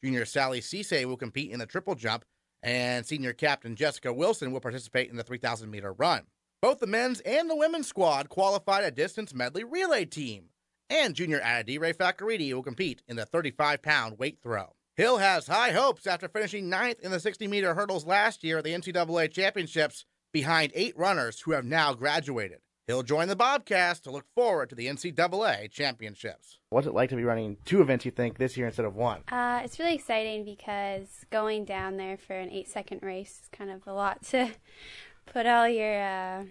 Junior 0.03 0.23
Sally 0.23 0.61
Cisse 0.61 1.03
will 1.05 1.17
compete 1.17 1.49
in 1.49 1.57
the 1.57 1.65
triple 1.65 1.95
jump, 1.95 2.25
and 2.61 3.07
senior 3.07 3.33
captain 3.33 3.75
Jessica 3.75 4.13
Wilson 4.13 4.51
will 4.51 4.59
participate 4.59 5.09
in 5.09 5.15
the 5.15 5.23
3,000 5.23 5.71
meter 5.71 5.93
run. 5.93 6.27
Both 6.61 6.79
the 6.79 6.85
men's 6.85 7.21
and 7.21 7.49
the 7.49 7.55
women's 7.55 7.87
squad 7.87 8.29
qualified 8.29 8.83
a 8.83 8.91
distance 8.91 9.33
medley 9.33 9.63
relay 9.63 10.05
team, 10.05 10.49
and 10.91 11.15
junior 11.15 11.39
Adidire 11.39 11.95
Fakaridi 11.95 12.53
will 12.53 12.61
compete 12.61 13.01
in 13.07 13.15
the 13.15 13.25
35 13.25 13.81
pound 13.81 14.19
weight 14.19 14.37
throw. 14.43 14.75
Hill 14.95 15.17
has 15.17 15.47
high 15.47 15.71
hopes 15.71 16.05
after 16.05 16.27
finishing 16.27 16.69
ninth 16.69 16.99
in 16.99 17.09
the 17.09 17.19
60 17.19 17.47
meter 17.47 17.73
hurdles 17.73 18.05
last 18.05 18.43
year 18.43 18.59
at 18.59 18.63
the 18.63 18.73
NCAA 18.73 19.31
championships 19.31 20.05
behind 20.31 20.71
eight 20.75 20.95
runners 20.95 21.41
who 21.41 21.51
have 21.53 21.65
now 21.65 21.95
graduated. 21.95 22.59
He'll 22.85 23.01
join 23.01 23.27
the 23.27 23.35
Bobcast 23.35 24.03
to 24.03 24.11
look 24.11 24.25
forward 24.35 24.69
to 24.69 24.75
the 24.75 24.85
NCAA 24.85 25.71
championships. 25.71 26.59
What's 26.69 26.85
it 26.85 26.93
like 26.93 27.09
to 27.09 27.15
be 27.15 27.23
running 27.23 27.57
two 27.65 27.81
events? 27.81 28.05
You 28.05 28.11
think 28.11 28.37
this 28.37 28.55
year 28.55 28.67
instead 28.67 28.85
of 28.85 28.95
one? 28.95 29.23
Uh, 29.31 29.61
it's 29.63 29.79
really 29.79 29.95
exciting 29.95 30.45
because 30.45 31.07
going 31.31 31.65
down 31.65 31.97
there 31.97 32.17
for 32.17 32.33
an 32.33 32.51
eight 32.51 32.67
second 32.67 33.01
race 33.01 33.39
is 33.41 33.49
kind 33.51 33.71
of 33.71 33.87
a 33.87 33.93
lot 33.93 34.21
to 34.25 34.51
put 35.25 35.47
all 35.47 35.67
your 35.67 36.03
uh, 36.03 36.43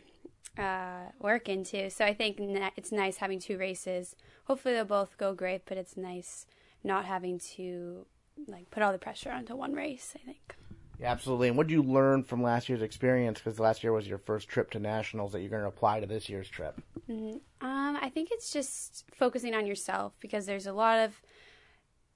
uh, 0.60 1.10
work 1.20 1.48
into. 1.48 1.90
So 1.90 2.04
I 2.04 2.12
think 2.12 2.38
it's 2.76 2.90
nice 2.90 3.18
having 3.18 3.38
two 3.38 3.56
races. 3.56 4.16
Hopefully 4.46 4.74
they'll 4.74 4.84
both 4.84 5.16
go 5.16 5.32
great, 5.32 5.62
but 5.64 5.78
it's 5.78 5.96
nice 5.96 6.44
not 6.82 7.04
having 7.04 7.38
to 7.38 8.06
like 8.46 8.70
put 8.70 8.82
all 8.82 8.92
the 8.92 8.98
pressure 8.98 9.30
onto 9.30 9.54
one 9.54 9.72
race. 9.72 10.14
I 10.14 10.24
think. 10.24 10.56
Yeah, 11.00 11.10
absolutely. 11.10 11.48
And 11.48 11.56
what 11.56 11.66
did 11.66 11.74
you 11.74 11.82
learn 11.82 12.22
from 12.22 12.42
last 12.42 12.68
year's 12.68 12.82
experience? 12.82 13.40
Because 13.40 13.58
last 13.58 13.82
year 13.82 13.92
was 13.92 14.06
your 14.06 14.18
first 14.18 14.48
trip 14.48 14.70
to 14.70 14.78
nationals 14.78 15.32
that 15.32 15.40
you're 15.40 15.50
going 15.50 15.62
to 15.62 15.68
apply 15.68 15.98
to 15.98 16.06
this 16.06 16.28
year's 16.28 16.48
trip. 16.48 16.80
Mhm. 17.08 17.40
Um, 17.60 17.98
I 18.00 18.08
think 18.08 18.28
it's 18.30 18.52
just 18.52 19.04
focusing 19.12 19.52
on 19.54 19.66
yourself 19.66 20.12
because 20.20 20.46
there's 20.46 20.66
a 20.66 20.72
lot 20.72 20.98
of 20.98 21.20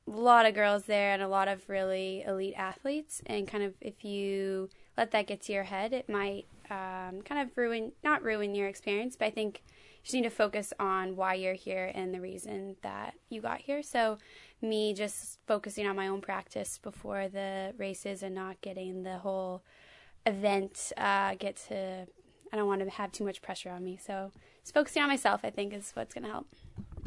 a 0.09 0.13
lot 0.13 0.47
of 0.47 0.55
girls 0.55 0.85
there 0.85 1.13
and 1.13 1.23
a 1.23 1.27
lot 1.27 1.49
of 1.49 1.69
really 1.69 2.23
elite 2.23 2.55
athletes, 2.57 3.23
and 3.27 3.49
kind 3.49 3.65
of 3.65 3.75
if 3.81 4.05
you 4.05 4.69
let 4.97 5.11
that 5.11 5.27
get 5.27 5.41
to 5.43 5.53
your 5.53 5.65
head, 5.65 5.93
it 5.93 6.09
might 6.09 6.47
um, 6.71 7.23
kind 7.23 7.41
of 7.41 7.57
ruin 7.57 7.93
not 8.05 8.23
ruin 8.23 8.55
your 8.55 8.69
experience, 8.69 9.17
but 9.17 9.27
I 9.27 9.31
think 9.31 9.63
you 9.67 10.03
just 10.05 10.15
need 10.15 10.23
to 10.23 10.31
focus 10.31 10.73
on 10.79 11.17
why 11.17 11.35
you're 11.35 11.55
here 11.55 11.91
and 11.93 12.15
the 12.15 12.21
reason 12.21 12.77
that 12.83 13.15
you 13.31 13.41
got 13.41 13.61
here. 13.63 13.83
So 13.83 14.19
me 14.63 14.95
just 14.95 15.39
focusing 15.47 15.87
on 15.87 15.97
my 15.97 16.09
own 16.09 16.21
practice 16.21 16.79
before 16.79 17.29
the 17.29 17.75
races 17.77 18.23
and 18.23 18.35
not 18.35 18.61
getting 18.61 19.03
the 19.03 19.19
whole 19.19 19.63
event 20.25 20.93
uh, 20.97 21.35
get 21.35 21.57
to 21.69 22.07
I 22.53 22.57
don't 22.57 22.69
want 22.69 22.81
to 22.83 22.91
have 22.91 23.13
too 23.13 23.25
much 23.25 23.43
pressure 23.43 23.71
on 23.71 23.85
me. 23.85 23.99
So 24.05 24.31
just 24.63 24.75
focusing 24.75 25.03
on 25.03 25.09
myself, 25.09 25.41
I 25.45 25.51
think, 25.51 25.73
is 25.73 25.91
what's 25.95 26.15
going 26.15 26.25
to 26.25 26.31
help. 26.31 26.47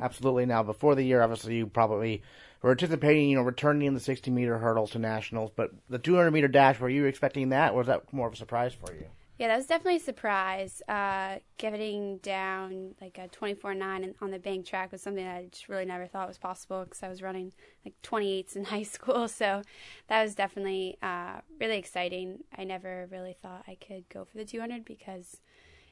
Absolutely. 0.01 0.45
Now, 0.45 0.63
before 0.63 0.95
the 0.95 1.03
year, 1.03 1.21
obviously, 1.21 1.55
you 1.55 1.67
probably 1.67 2.21
were 2.62 2.71
anticipating, 2.71 3.29
you 3.29 3.38
know, 3.38 3.41
returning 3.41 3.88
in 3.88 3.93
the 3.93 3.99
60 3.99 4.31
meter 4.31 4.57
hurdles 4.57 4.91
to 4.91 4.99
nationals, 4.99 5.51
but 5.55 5.71
the 5.89 5.97
200 5.99 6.31
meter 6.31 6.47
dash, 6.47 6.79
were 6.79 6.89
you 6.89 7.05
expecting 7.05 7.49
that, 7.49 7.73
or 7.73 7.79
was 7.79 7.88
that 7.88 8.12
more 8.13 8.27
of 8.27 8.33
a 8.33 8.38
surprise 8.38 8.73
for 8.73 8.93
you? 8.93 9.05
Yeah, 9.39 9.47
that 9.47 9.56
was 9.56 9.67
definitely 9.67 9.95
a 9.95 10.02
surprise. 10.02 10.82
Uh, 10.89 11.38
getting 11.58 12.17
down 12.17 12.95
like 12.99 13.17
a 13.17 13.30
24-9 13.30 14.13
on 14.21 14.32
the 14.32 14.38
bank 14.38 14.65
track 14.65 14.91
was 14.91 15.02
something 15.02 15.23
that 15.23 15.38
I 15.38 15.45
just 15.49 15.69
really 15.69 15.86
never 15.86 16.08
thought 16.08 16.28
was 16.28 16.38
possible 16.38 16.84
because 16.84 17.02
I 17.04 17.08
was 17.08 17.21
running 17.21 17.54
like 17.86 17.93
28s 18.04 18.58
in 18.58 18.65
high 18.65 18.84
school. 18.84 19.30
So 19.30 19.62
that 20.10 20.21
was 20.23 20.36
definitely 20.36 20.97
uh, 21.02 21.39
really 21.58 21.78
exciting. 21.78 22.39
I 22.58 22.65
never 22.65 23.08
really 23.10 23.38
thought 23.41 23.63
I 23.65 23.75
could 23.75 24.10
go 24.10 24.25
for 24.25 24.36
the 24.36 24.43
200 24.43 24.84
because 24.84 25.39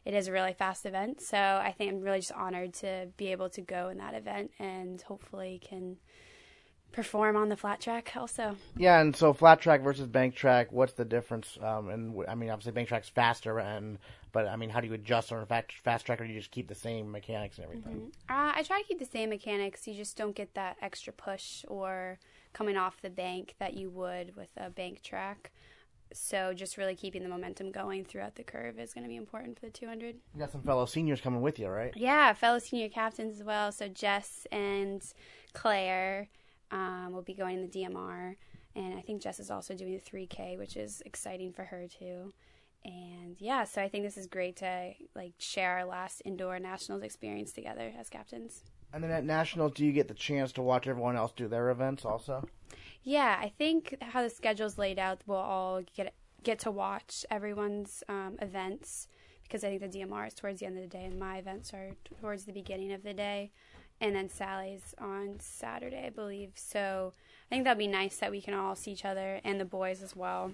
it 0.03 0.13
is 0.13 0.27
a 0.27 0.33
really 0.33 0.53
fast 0.53 0.85
event. 0.85 1.21
So 1.21 1.37
I 1.37 1.73
think 1.77 1.93
I'm 1.93 2.01
really 2.01 2.19
just 2.19 2.33
honored 2.33 2.73
to 2.75 3.07
be 3.15 3.31
able 3.31 3.49
to 3.51 3.61
go 3.61 3.87
in 3.87 3.97
that 3.99 4.13
event 4.13 4.51
and 4.59 5.01
hopefully 5.03 5.61
can 5.63 5.95
perform 6.91 7.35
on 7.35 7.49
the 7.49 7.55
flat 7.55 7.79
track 7.79 8.11
also. 8.15 8.55
Yeah, 8.75 8.99
and 8.99 9.15
so 9.15 9.33
flat 9.33 9.61
track 9.61 9.81
versus 9.81 10.07
bank 10.07 10.35
track, 10.35 10.71
what's 10.71 10.93
the 10.93 11.05
difference? 11.05 11.57
Um, 11.61 11.89
and 11.89 12.09
w- 12.09 12.27
I 12.27 12.35
mean, 12.35 12.49
obviously, 12.49 12.71
bank 12.71 12.87
track's 12.87 13.09
faster, 13.09 13.59
and 13.59 13.97
but 14.31 14.47
I 14.47 14.55
mean, 14.55 14.69
how 14.69 14.81
do 14.81 14.87
you 14.87 14.93
adjust 14.93 15.31
on 15.31 15.41
a 15.41 15.45
fast, 15.45 15.71
fast 15.83 16.05
track, 16.05 16.21
or 16.21 16.27
do 16.27 16.33
you 16.33 16.39
just 16.39 16.51
keep 16.51 16.67
the 16.67 16.75
same 16.75 17.11
mechanics 17.11 17.57
and 17.57 17.65
everything? 17.65 18.11
Uh, 18.29 18.53
I 18.55 18.63
try 18.63 18.81
to 18.81 18.87
keep 18.87 18.99
the 18.99 19.05
same 19.05 19.29
mechanics. 19.29 19.87
You 19.87 19.93
just 19.93 20.17
don't 20.17 20.35
get 20.35 20.53
that 20.55 20.77
extra 20.81 21.13
push 21.13 21.63
or 21.67 22.19
coming 22.53 22.77
off 22.77 23.01
the 23.01 23.09
bank 23.09 23.55
that 23.59 23.75
you 23.75 23.89
would 23.89 24.35
with 24.35 24.49
a 24.57 24.69
bank 24.69 25.01
track. 25.01 25.51
So 26.13 26.53
just 26.53 26.77
really 26.77 26.95
keeping 26.95 27.21
the 27.21 27.29
momentum 27.29 27.71
going 27.71 28.05
throughout 28.05 28.35
the 28.35 28.43
curve 28.43 28.79
is 28.79 28.93
going 28.93 29.03
to 29.03 29.09
be 29.09 29.17
important 29.17 29.59
for 29.59 29.65
the 29.65 29.71
200. 29.71 30.15
You 30.33 30.39
got 30.39 30.51
some 30.51 30.61
fellow 30.63 30.85
seniors 30.85 31.19
coming 31.19 31.41
with 31.41 31.59
you, 31.59 31.67
right? 31.67 31.91
Yeah, 31.95 32.31
fellow 32.33 32.59
senior 32.59 32.89
captains 32.89 33.39
as 33.39 33.43
well. 33.43 33.71
So 33.73 33.89
Jess 33.89 34.47
and 34.51 35.03
Claire 35.53 36.29
um, 36.71 37.11
will 37.11 37.21
be 37.21 37.33
going 37.33 37.57
in 37.57 37.69
the 37.69 37.79
DMR, 37.79 38.35
and 38.75 38.97
I 38.97 39.01
think 39.01 39.21
Jess 39.21 39.39
is 39.39 39.49
also 39.49 39.75
doing 39.75 39.93
the 39.93 39.99
3K, 39.99 40.57
which 40.57 40.77
is 40.77 41.01
exciting 41.05 41.51
for 41.51 41.63
her 41.63 41.87
too. 41.87 42.33
And 42.85 43.35
yeah, 43.39 43.63
so 43.63 43.81
I 43.81 43.89
think 43.89 44.03
this 44.03 44.17
is 44.17 44.27
great 44.27 44.57
to 44.57 44.93
like 45.15 45.33
share 45.39 45.79
our 45.79 45.85
last 45.85 46.21
indoor 46.25 46.59
nationals 46.59 47.03
experience 47.03 47.51
together 47.51 47.91
as 47.99 48.09
captains. 48.09 48.63
And 48.93 49.03
then 49.03 49.11
at 49.11 49.25
nationals, 49.25 49.73
do 49.73 49.85
you 49.85 49.91
get 49.91 50.07
the 50.07 50.13
chance 50.13 50.51
to 50.53 50.61
watch 50.61 50.87
everyone 50.87 51.17
else 51.17 51.33
do 51.35 51.47
their 51.47 51.69
events 51.69 52.05
also? 52.05 52.47
Yeah, 53.03 53.37
I 53.39 53.49
think 53.57 53.95
how 54.01 54.21
the 54.21 54.29
schedule's 54.29 54.77
laid 54.77 54.99
out, 54.99 55.21
we'll 55.25 55.37
all 55.37 55.81
get 55.95 56.13
get 56.43 56.59
to 56.59 56.71
watch 56.71 57.25
everyone's 57.29 58.03
um, 58.07 58.37
events 58.41 59.07
because 59.43 59.63
I 59.63 59.69
think 59.69 59.91
the 59.91 59.99
DMR 59.99 60.27
is 60.27 60.33
towards 60.33 60.59
the 60.59 60.65
end 60.65 60.77
of 60.77 60.83
the 60.83 60.89
day, 60.89 61.05
and 61.05 61.17
my 61.17 61.37
events 61.37 61.73
are 61.73 61.91
towards 62.19 62.45
the 62.45 62.51
beginning 62.51 62.91
of 62.91 63.03
the 63.03 63.13
day, 63.13 63.51
and 63.99 64.15
then 64.15 64.29
Sally's 64.29 64.93
on 64.99 65.39
Saturday, 65.39 66.05
I 66.05 66.09
believe. 66.09 66.51
So 66.55 67.13
I 67.49 67.55
think 67.55 67.63
that'd 67.63 67.77
be 67.77 67.87
nice 67.87 68.17
that 68.17 68.31
we 68.31 68.41
can 68.41 68.53
all 68.53 68.75
see 68.75 68.91
each 68.91 69.05
other 69.05 69.39
and 69.43 69.59
the 69.59 69.65
boys 69.65 70.01
as 70.01 70.15
well, 70.15 70.51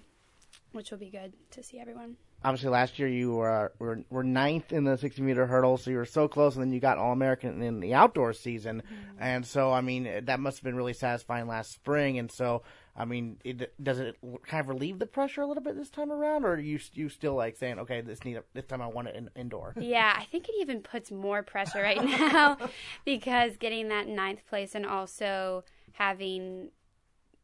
which 0.72 0.92
will 0.92 0.98
be 0.98 1.10
good 1.10 1.34
to 1.52 1.64
see 1.64 1.80
everyone 1.80 2.18
obviously 2.44 2.70
last 2.70 3.00
year 3.00 3.08
you 3.08 3.34
were, 3.34 3.72
were 3.80 4.04
were 4.10 4.24
ninth 4.24 4.72
in 4.72 4.84
the 4.84 4.98
60 4.98 5.22
meter 5.22 5.48
hurdle, 5.48 5.78
so 5.78 5.92
you 5.92 5.98
were 5.98 6.06
so 6.06 6.28
close, 6.28 6.56
and 6.56 6.64
then 6.64 6.74
you 6.74 6.80
got 6.80 6.98
All 6.98 7.12
American 7.12 7.62
in 7.62 7.80
the 7.80 7.94
outdoor 7.94 8.34
season, 8.34 8.84
mm-hmm. 8.86 9.24
and 9.24 9.46
so 9.46 9.72
I 9.72 9.82
mean 9.82 10.26
that 10.26 10.40
must 10.40 10.58
have 10.58 10.64
been 10.64 10.76
really 10.76 10.94
satisfying 10.94 11.48
last 11.48 11.72
spring, 11.72 12.20
and 12.20 12.32
so 12.32 12.64
I 12.96 13.06
mean, 13.06 13.38
it, 13.44 13.74
does 13.84 14.00
it 14.00 14.18
kind 14.46 14.62
of 14.62 14.70
relieve 14.70 15.00
the 15.00 15.08
pressure 15.08 15.42
a 15.42 15.48
little 15.48 15.64
bit 15.64 15.76
this 15.76 15.90
time 15.90 16.12
around, 16.12 16.46
or 16.46 16.54
are 16.54 16.60
you 16.60 16.80
you 16.94 17.10
still 17.10 17.34
like 17.34 17.58
saying, 17.58 17.80
okay, 17.80 18.02
this 18.02 18.24
need 18.24 18.40
this 18.54 18.66
time 18.66 18.82
I 18.82 18.88
want 18.88 19.08
it 19.08 19.16
in, 19.16 19.30
indoor? 19.36 19.74
Yeah, 19.84 20.14
I 20.16 20.24
think 20.26 20.48
it 20.48 20.56
even 20.60 20.82
puts 20.82 21.12
more 21.12 21.42
pressure 21.44 21.82
right 21.82 22.04
now 22.06 22.58
because 23.04 23.58
getting 23.58 23.90
that 23.90 24.08
ninth 24.08 24.46
place 24.48 24.76
and 24.76 24.86
also 24.86 25.64
having 25.94 26.70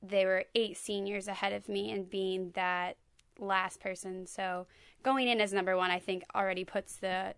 there 0.01 0.27
were 0.27 0.45
eight 0.55 0.77
seniors 0.77 1.27
ahead 1.27 1.51
of 1.51 1.67
me 1.67 1.91
and 1.91 2.09
being 2.09 2.51
that 2.55 2.97
last 3.39 3.79
person, 3.79 4.27
so 4.27 4.67
going 5.03 5.27
in 5.27 5.41
as 5.41 5.51
number 5.51 5.75
one, 5.75 5.89
I 5.89 5.99
think 5.99 6.23
already 6.35 6.63
puts 6.63 6.95
the 6.97 7.33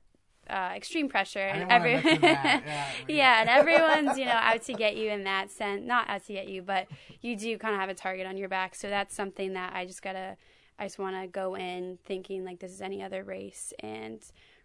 uh, 0.51 0.73
extreme 0.75 1.07
pressure 1.07 1.39
and 1.39 1.71
every 1.71 1.93
yeah, 2.21 2.61
yeah, 3.07 3.41
and 3.41 3.49
everyone's 3.49 4.17
you 4.17 4.25
know 4.25 4.31
out 4.31 4.61
to 4.63 4.73
get 4.73 4.97
you 4.97 5.09
in 5.09 5.23
that 5.23 5.49
sense 5.49 5.85
not 5.85 6.09
out 6.09 6.25
to 6.25 6.33
get 6.33 6.47
you 6.47 6.61
but 6.61 6.87
you 7.21 7.35
do 7.35 7.57
kind 7.57 7.73
of 7.73 7.79
have 7.79 7.89
a 7.89 7.93
target 7.93 8.27
on 8.27 8.37
your 8.37 8.49
back. 8.49 8.75
So 8.75 8.89
that's 8.89 9.15
something 9.15 9.53
that 9.53 9.73
i 9.73 9.85
just 9.85 10.01
gotta 10.01 10.35
i 10.77 10.85
just 10.85 10.99
want 10.99 11.15
to 11.21 11.27
go 11.27 11.55
in 11.55 11.97
thinking 12.05 12.43
like 12.43 12.59
this 12.59 12.71
is 12.71 12.81
any 12.81 13.01
other 13.01 13.23
race 13.23 13.73
and 13.79 14.19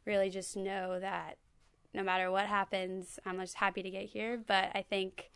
really 0.04 0.28
just 0.28 0.56
know 0.56 0.98
that 0.98 1.36
no 1.94 2.02
matter 2.02 2.30
what 2.30 2.46
happens 2.46 3.18
i'm 3.24 3.38
just 3.40 3.54
happy 3.54 3.82
to 3.82 3.90
get 3.90 4.06
here. 4.06 4.40
But 4.44 4.70
i 4.74 4.82
think 4.82 5.30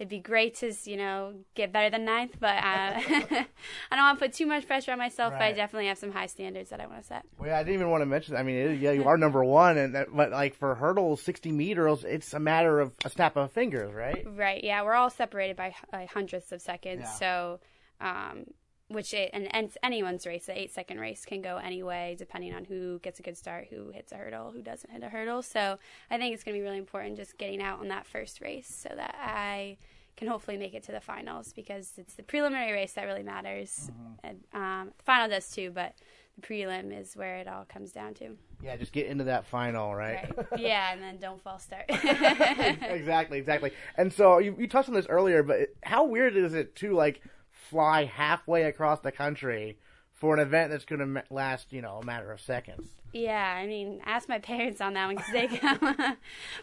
it'd 0.00 0.08
be 0.08 0.18
great 0.18 0.54
to 0.56 0.72
you 0.84 0.96
know 0.96 1.34
get 1.54 1.72
better 1.72 1.90
than 1.90 2.06
ninth, 2.06 2.36
but 2.40 2.56
uh, 2.56 2.94
I 3.04 3.46
don't 3.90 4.00
want 4.00 4.18
to 4.18 4.24
put 4.24 4.32
too 4.32 4.46
much 4.46 4.66
pressure 4.66 4.92
on 4.92 4.98
myself. 4.98 5.32
Right. 5.32 5.38
But 5.38 5.44
I 5.44 5.52
definitely 5.52 5.88
have 5.88 5.98
some 5.98 6.10
high 6.10 6.26
standards 6.26 6.70
that 6.70 6.80
I 6.80 6.86
want 6.86 7.02
to 7.02 7.06
set. 7.06 7.24
Well, 7.38 7.50
yeah, 7.50 7.58
I 7.58 7.62
didn't 7.62 7.74
even 7.74 7.90
want 7.90 8.00
to 8.00 8.06
mention. 8.06 8.34
I 8.34 8.42
mean, 8.42 8.56
it, 8.56 8.80
yeah, 8.80 8.92
you 8.92 9.04
are 9.04 9.18
number 9.18 9.44
one, 9.44 9.76
and 9.76 9.94
that, 9.94 10.08
but 10.12 10.30
like 10.30 10.56
for 10.56 10.74
hurdles, 10.74 11.22
sixty 11.22 11.52
meters, 11.52 12.02
it's 12.02 12.32
a 12.32 12.40
matter 12.40 12.80
of 12.80 12.92
a 13.04 13.10
snap 13.10 13.36
of 13.36 13.52
fingers, 13.52 13.92
right? 13.94 14.26
Right. 14.26 14.64
Yeah, 14.64 14.82
we're 14.82 14.94
all 14.94 15.10
separated 15.10 15.56
by, 15.56 15.74
by 15.92 16.06
hundredths 16.06 16.50
of 16.50 16.60
seconds, 16.60 17.02
yeah. 17.02 17.12
so. 17.12 17.60
Um, 18.02 18.46
which 18.90 19.14
it, 19.14 19.30
and, 19.32 19.54
and 19.54 19.70
anyone's 19.84 20.26
race, 20.26 20.46
the 20.46 20.58
eight 20.58 20.72
second 20.72 20.98
race 20.98 21.24
can 21.24 21.40
go 21.40 21.58
any 21.58 21.82
way 21.82 22.16
depending 22.18 22.52
on 22.52 22.64
who 22.64 22.98
gets 22.98 23.20
a 23.20 23.22
good 23.22 23.36
start, 23.36 23.68
who 23.70 23.90
hits 23.90 24.10
a 24.10 24.16
hurdle, 24.16 24.50
who 24.50 24.62
doesn't 24.62 24.90
hit 24.90 25.02
a 25.04 25.08
hurdle. 25.08 25.42
So 25.42 25.78
I 26.10 26.18
think 26.18 26.34
it's 26.34 26.42
going 26.42 26.56
to 26.56 26.60
be 26.60 26.64
really 26.64 26.78
important 26.78 27.16
just 27.16 27.38
getting 27.38 27.62
out 27.62 27.78
on 27.78 27.88
that 27.88 28.04
first 28.04 28.40
race 28.40 28.66
so 28.68 28.92
that 28.96 29.14
I 29.22 29.78
can 30.16 30.26
hopefully 30.26 30.56
make 30.56 30.74
it 30.74 30.82
to 30.84 30.92
the 30.92 31.00
finals 31.00 31.52
because 31.52 31.92
it's 31.98 32.14
the 32.14 32.24
preliminary 32.24 32.72
race 32.72 32.92
that 32.94 33.04
really 33.04 33.22
matters. 33.22 33.92
Mm-hmm. 33.92 34.26
And 34.26 34.40
um, 34.52 34.92
the 34.98 35.04
final 35.04 35.28
does 35.28 35.48
too, 35.48 35.70
but 35.70 35.94
the 36.36 36.46
prelim 36.46 36.98
is 36.98 37.16
where 37.16 37.36
it 37.36 37.46
all 37.46 37.64
comes 37.66 37.92
down 37.92 38.14
to. 38.14 38.36
Yeah, 38.60 38.76
just 38.76 38.92
get 38.92 39.06
into 39.06 39.24
that 39.24 39.46
final, 39.46 39.94
right? 39.94 40.36
right. 40.36 40.60
Yeah, 40.60 40.92
and 40.92 41.00
then 41.00 41.18
don't 41.18 41.40
fall 41.40 41.60
start. 41.60 41.84
exactly, 41.88 43.38
exactly. 43.38 43.72
And 43.96 44.12
so 44.12 44.38
you, 44.38 44.56
you 44.58 44.66
touched 44.66 44.88
on 44.88 44.96
this 44.96 45.06
earlier, 45.08 45.44
but 45.44 45.68
how 45.84 46.04
weird 46.04 46.36
is 46.36 46.54
it 46.54 46.74
to 46.76 46.92
like 46.92 47.22
fly 47.70 48.04
halfway 48.04 48.64
across 48.64 49.00
the 49.00 49.12
country 49.12 49.78
for 50.12 50.34
an 50.34 50.40
event 50.40 50.70
that's 50.70 50.84
going 50.84 51.14
to 51.14 51.24
last, 51.30 51.72
you 51.72 51.80
know, 51.80 52.00
a 52.02 52.04
matter 52.04 52.30
of 52.30 52.40
seconds. 52.40 52.90
Yeah, 53.12 53.54
I 53.56 53.66
mean, 53.66 54.00
ask 54.04 54.28
my 54.28 54.38
parents 54.38 54.80
on 54.80 54.92
that 54.94 55.06
one 55.06 55.16
because 55.16 55.32
they 55.32 55.46
come. 55.56 56.16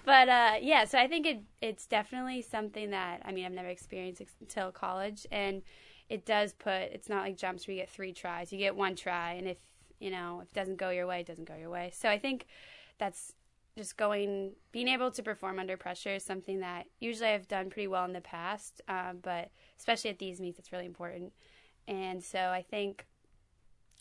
but 0.06 0.30
uh, 0.30 0.54
yeah, 0.62 0.86
so 0.86 1.00
I 1.00 1.08
think 1.08 1.26
it 1.26 1.42
it's 1.62 1.88
definitely 1.88 2.42
something 2.42 2.92
that 2.92 3.22
I 3.26 3.32
mean 3.32 3.46
I've 3.46 3.52
never 3.52 3.68
experienced 3.68 4.22
until 4.40 4.72
college, 4.72 5.26
and 5.32 5.62
it 6.10 6.26
does 6.26 6.54
put. 6.54 6.74
It's 6.74 7.10
not 7.10 7.24
like 7.24 7.38
jumps 7.38 7.68
where 7.68 7.76
you 7.76 7.82
get 7.82 7.90
three 7.90 8.14
tries. 8.14 8.54
You 8.54 8.60
get 8.60 8.76
one 8.76 8.96
try, 8.96 9.34
and 9.34 9.48
if 9.48 9.58
you 10.00 10.12
know 10.12 10.42
if 10.42 10.50
it 10.50 10.54
doesn't 10.54 10.78
go 10.78 10.90
your 10.90 11.08
way, 11.08 11.22
it 11.22 11.28
doesn't 11.28 11.48
go 11.48 11.56
your 11.56 11.70
way. 11.70 11.92
So 11.94 12.10
I 12.10 12.20
think 12.20 12.46
that's 12.98 13.34
just 13.78 13.98
going, 13.98 14.54
being 14.72 14.88
able 14.88 15.12
to 15.12 15.24
perform 15.24 15.60
under 15.60 15.78
pressure 15.78 16.16
is 16.16 16.24
something 16.24 16.60
that 16.60 16.86
usually 17.00 17.30
I've 17.30 17.48
done 17.48 17.70
pretty 17.70 17.88
well 17.88 18.06
in 18.06 18.14
the 18.14 18.22
past, 18.22 18.82
um, 18.88 19.20
but 19.22 19.52
especially 19.78 20.10
at 20.10 20.20
these 20.20 20.40
meets, 20.42 20.60
it's 20.60 20.72
really 20.72 20.86
important. 20.86 21.34
And 21.88 22.24
so 22.24 22.40
I 22.40 22.66
think 22.70 23.06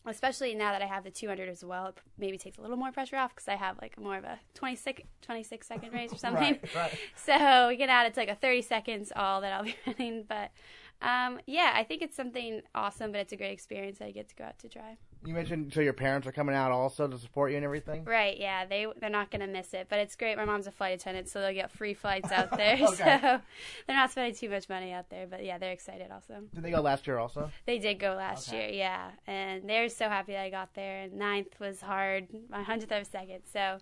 especially 0.07 0.55
now 0.55 0.73
that 0.73 0.83
I 0.83 0.87
have 0.87 1.05
the 1.05 1.11
200 1.11 1.49
as 1.49 1.65
well, 1.65 1.87
it 1.87 1.99
maybe 2.19 2.39
takes 2.39 2.59
a 2.59 2.62
little 2.62 2.77
more 2.77 2.93
pressure 2.93 3.17
off 3.17 3.35
because 3.35 3.49
I 3.49 3.57
have 3.57 3.77
like 3.81 3.99
more 3.99 4.17
of 4.17 4.25
a 4.25 4.39
26, 4.55 5.03
26 5.23 5.67
second 5.67 5.93
race 5.93 6.12
or 6.12 6.19
something. 6.19 6.59
right, 6.62 6.75
right. 6.75 6.99
So 7.17 7.69
we 7.69 7.77
get 7.77 7.89
out, 7.89 8.07
it's 8.07 8.17
like 8.17 8.29
a 8.29 8.35
30 8.35 8.62
seconds 8.62 9.12
all 9.15 9.41
that 9.41 9.53
I'll 9.53 9.65
be 9.65 9.77
running. 9.87 10.25
But 10.29 10.51
um, 11.03 11.41
yeah, 11.47 11.73
I 11.75 11.85
think 11.85 12.03
it's 12.03 12.17
something 12.17 12.62
awesome, 12.75 13.12
but 13.12 13.21
it's 13.21 13.33
a 13.33 13.37
great 13.37 13.53
experience 13.53 13.99
that 13.99 14.07
I 14.07 14.11
get 14.12 14.29
to 14.29 14.35
go 14.37 14.45
out 14.45 14.59
to 14.61 14.69
try. 14.69 14.97
You 15.24 15.35
mentioned 15.35 15.72
so 15.72 15.81
your 15.81 15.92
parents 15.92 16.26
are 16.26 16.33
coming 16.33 16.55
out 16.55 16.70
also 16.70 17.09
to 17.09 17.18
support 17.18 17.50
you 17.50 17.57
and 17.57 17.64
everything. 17.64 18.05
Right? 18.05 18.38
Yeah, 18.38 18.64
they 18.64 18.87
they're 19.00 19.11
not 19.11 19.31
gonna 19.31 19.46
miss 19.46 19.74
it, 19.74 19.87
but 19.88 19.98
it's 19.98 20.14
great. 20.14 20.37
My 20.37 20.44
mom's 20.44 20.66
a 20.66 20.70
flight 20.70 20.94
attendant, 21.00 21.29
so 21.29 21.40
they'll 21.40 21.55
get 21.55 21.70
free 21.70 21.94
flights 21.94 22.31
out 22.31 22.50
there. 22.57 22.74
okay. 22.74 22.85
So 22.87 22.94
they're 23.87 23.96
not 23.96 24.11
spending 24.11 24.35
too 24.35 24.48
much 24.48 24.68
money 24.68 24.92
out 24.92 25.11
there, 25.11 25.26
but 25.26 25.44
yeah, 25.44 25.59
they're 25.59 25.72
excited 25.72 26.11
also. 26.12 26.42
Did 26.55 26.62
they 26.62 26.70
go 26.70 26.81
last 26.81 27.07
year 27.07 27.18
also? 27.18 27.50
They 27.64 27.79
did 27.79 27.98
go 27.98 28.14
last 28.14 28.48
okay. 28.48 28.68
year, 28.68 28.79
yeah, 28.79 29.11
and 29.26 29.68
they're 29.68 29.88
so 29.88 30.09
happy 30.09 30.33
that 30.33 30.42
I 30.42 30.50
got 30.50 30.74
there. 30.74 31.02
And 31.02 31.14
ninth 31.14 31.59
was 31.59 31.81
hard, 31.81 32.29
my 32.48 32.62
hundredth 32.62 32.92
of 32.92 33.02
a 33.02 33.05
second. 33.05 33.42
So, 33.52 33.79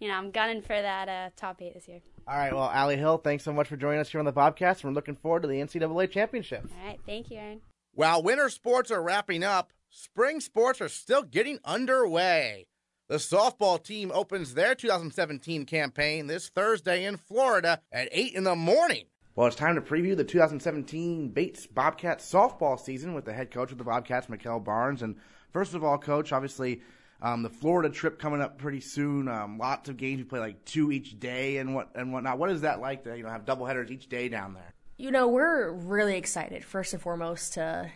you 0.00 0.08
know, 0.08 0.14
I'm 0.14 0.30
gunning 0.32 0.60
for 0.60 0.80
that 0.80 1.08
uh, 1.08 1.30
top 1.36 1.62
eight 1.62 1.74
this 1.74 1.88
year. 1.88 2.00
All 2.26 2.36
right, 2.36 2.54
well, 2.54 2.70
Allie 2.70 2.96
Hill, 2.96 3.18
thanks 3.18 3.44
so 3.44 3.52
much 3.52 3.68
for 3.68 3.76
joining 3.76 4.00
us 4.00 4.10
here 4.10 4.18
on 4.18 4.24
the 4.24 4.32
Bobcast. 4.32 4.82
We're 4.82 4.90
looking 4.90 5.16
forward 5.16 5.42
to 5.42 5.48
the 5.48 5.56
NCAA 5.60 6.10
championships. 6.10 6.72
All 6.80 6.88
right, 6.88 7.00
thank 7.06 7.30
you, 7.30 7.36
Aaron. 7.38 7.60
While 7.92 8.22
winter 8.22 8.48
sports 8.48 8.90
are 8.90 9.02
wrapping 9.02 9.44
up, 9.44 9.72
spring 9.94 10.40
sports 10.40 10.80
are 10.80 10.88
still 10.88 11.22
getting 11.22 11.60
underway. 11.64 12.66
The 13.08 13.16
softball 13.16 13.82
team 13.82 14.10
opens 14.12 14.54
their 14.54 14.74
2017 14.74 15.66
campaign 15.66 16.26
this 16.26 16.48
Thursday 16.48 17.04
in 17.04 17.16
Florida 17.16 17.80
at 17.92 18.08
8 18.10 18.34
in 18.34 18.42
the 18.44 18.56
morning. 18.56 19.04
Well, 19.36 19.46
it's 19.46 19.56
time 19.56 19.76
to 19.76 19.80
preview 19.80 20.16
the 20.16 20.24
2017 20.24 21.28
Bates 21.28 21.66
Bobcats 21.66 22.30
softball 22.30 22.78
season 22.78 23.14
with 23.14 23.24
the 23.24 23.32
head 23.32 23.52
coach 23.52 23.70
of 23.70 23.78
the 23.78 23.84
Bobcats, 23.84 24.26
Mikkel 24.26 24.64
Barnes. 24.64 25.02
And 25.02 25.16
first 25.52 25.74
of 25.74 25.84
all, 25.84 25.98
coach, 25.98 26.32
obviously 26.32 26.82
um, 27.22 27.42
the 27.42 27.50
Florida 27.50 27.88
trip 27.88 28.18
coming 28.18 28.40
up 28.40 28.58
pretty 28.58 28.80
soon. 28.80 29.28
Um, 29.28 29.58
lots 29.58 29.88
of 29.88 29.96
games. 29.96 30.18
You 30.18 30.24
play 30.24 30.40
like 30.40 30.64
two 30.64 30.90
each 30.90 31.20
day 31.20 31.58
and 31.58 31.74
what 31.74 31.90
and 31.94 32.12
whatnot. 32.12 32.38
What 32.38 32.50
is 32.50 32.62
that 32.62 32.80
like 32.80 33.04
to 33.04 33.16
you 33.16 33.22
know 33.22 33.30
have 33.30 33.44
double 33.44 33.66
headers 33.66 33.90
each 33.90 34.08
day 34.08 34.28
down 34.28 34.54
there? 34.54 34.74
You 34.96 35.10
know, 35.10 35.28
we're 35.28 35.70
really 35.70 36.16
excited. 36.16 36.64
First 36.64 36.92
and 36.92 37.02
foremost 37.02 37.54
to 37.54 37.90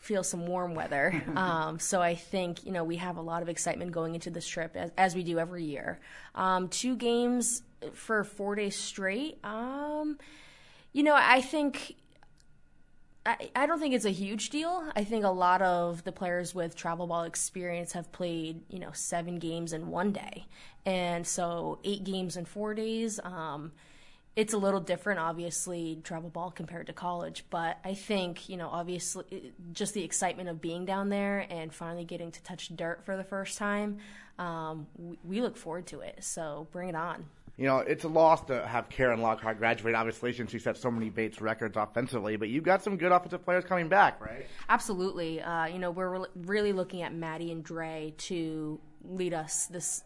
feel 0.00 0.24
some 0.24 0.46
warm 0.46 0.74
weather. 0.74 1.22
um, 1.36 1.78
so 1.78 2.00
I 2.00 2.14
think 2.14 2.64
you 2.64 2.72
know 2.72 2.84
we 2.84 2.96
have 2.96 3.16
a 3.16 3.22
lot 3.22 3.42
of 3.42 3.48
excitement 3.48 3.92
going 3.92 4.14
into 4.14 4.30
this 4.30 4.46
trip 4.46 4.76
as, 4.76 4.90
as 4.98 5.14
we 5.14 5.22
do 5.22 5.38
every 5.38 5.64
year. 5.64 6.00
Um, 6.34 6.68
two 6.68 6.96
games 6.96 7.62
for 7.92 8.24
four 8.24 8.54
days 8.56 8.76
straight. 8.76 9.38
Um, 9.44 10.18
you 10.92 11.02
know, 11.02 11.16
I 11.16 11.40
think 11.40 11.94
I, 13.24 13.50
I 13.54 13.66
don't 13.66 13.78
think 13.78 13.94
it's 13.94 14.06
a 14.06 14.10
huge 14.10 14.50
deal. 14.50 14.90
I 14.96 15.04
think 15.04 15.24
a 15.24 15.30
lot 15.30 15.62
of 15.62 16.04
the 16.04 16.12
players 16.12 16.54
with 16.54 16.74
travel 16.74 17.06
ball 17.06 17.24
experience 17.24 17.92
have 17.92 18.10
played, 18.12 18.62
you 18.68 18.78
know, 18.78 18.90
seven 18.92 19.38
games 19.38 19.72
in 19.72 19.88
one 19.88 20.12
day. 20.12 20.46
And 20.86 21.26
so 21.26 21.78
eight 21.84 22.04
games 22.04 22.36
in 22.36 22.46
four 22.46 22.72
days. 22.74 23.20
Um, 23.22 23.72
it's 24.40 24.54
a 24.54 24.58
little 24.58 24.80
different, 24.80 25.20
obviously, 25.20 26.00
travel 26.02 26.30
ball 26.30 26.50
compared 26.50 26.86
to 26.86 26.94
college. 26.94 27.44
But 27.50 27.76
I 27.84 27.92
think, 27.92 28.48
you 28.48 28.56
know, 28.56 28.70
obviously, 28.70 29.52
just 29.74 29.92
the 29.92 30.02
excitement 30.02 30.48
of 30.48 30.62
being 30.62 30.86
down 30.86 31.10
there 31.10 31.46
and 31.50 31.70
finally 31.70 32.06
getting 32.06 32.30
to 32.30 32.42
touch 32.42 32.74
dirt 32.74 33.04
for 33.04 33.18
the 33.18 33.22
first 33.24 33.58
time, 33.58 33.98
um, 34.38 34.86
we, 34.96 35.18
we 35.24 35.40
look 35.42 35.58
forward 35.58 35.86
to 35.88 36.00
it. 36.00 36.24
So 36.24 36.66
bring 36.72 36.88
it 36.88 36.94
on. 36.94 37.26
you 37.60 37.66
know, 37.66 37.80
it's 37.80 38.04
a 38.04 38.08
loss 38.08 38.42
to 38.46 38.66
have 38.66 38.88
Karen 38.88 39.20
Lockhart 39.20 39.58
graduate, 39.58 39.94
obviously, 39.94 40.32
since 40.32 40.50
she 40.50 40.58
set 40.58 40.78
so 40.78 40.90
many 40.90 41.10
Bates 41.10 41.42
records 41.42 41.76
offensively. 41.76 42.36
But 42.36 42.48
you've 42.48 42.64
got 42.64 42.82
some 42.82 42.96
good 42.96 43.12
offensive 43.12 43.44
players 43.44 43.64
coming 43.64 43.90
back, 43.90 44.18
right? 44.24 44.46
Absolutely. 44.70 45.42
Uh, 45.42 45.66
you 45.66 45.78
know, 45.78 45.90
we're 45.90 46.24
really 46.34 46.72
looking 46.72 47.02
at 47.02 47.12
Maddie 47.14 47.52
and 47.52 47.62
Dre 47.62 48.14
to 48.16 48.80
lead 49.04 49.34
us 49.34 49.66
this 49.66 50.02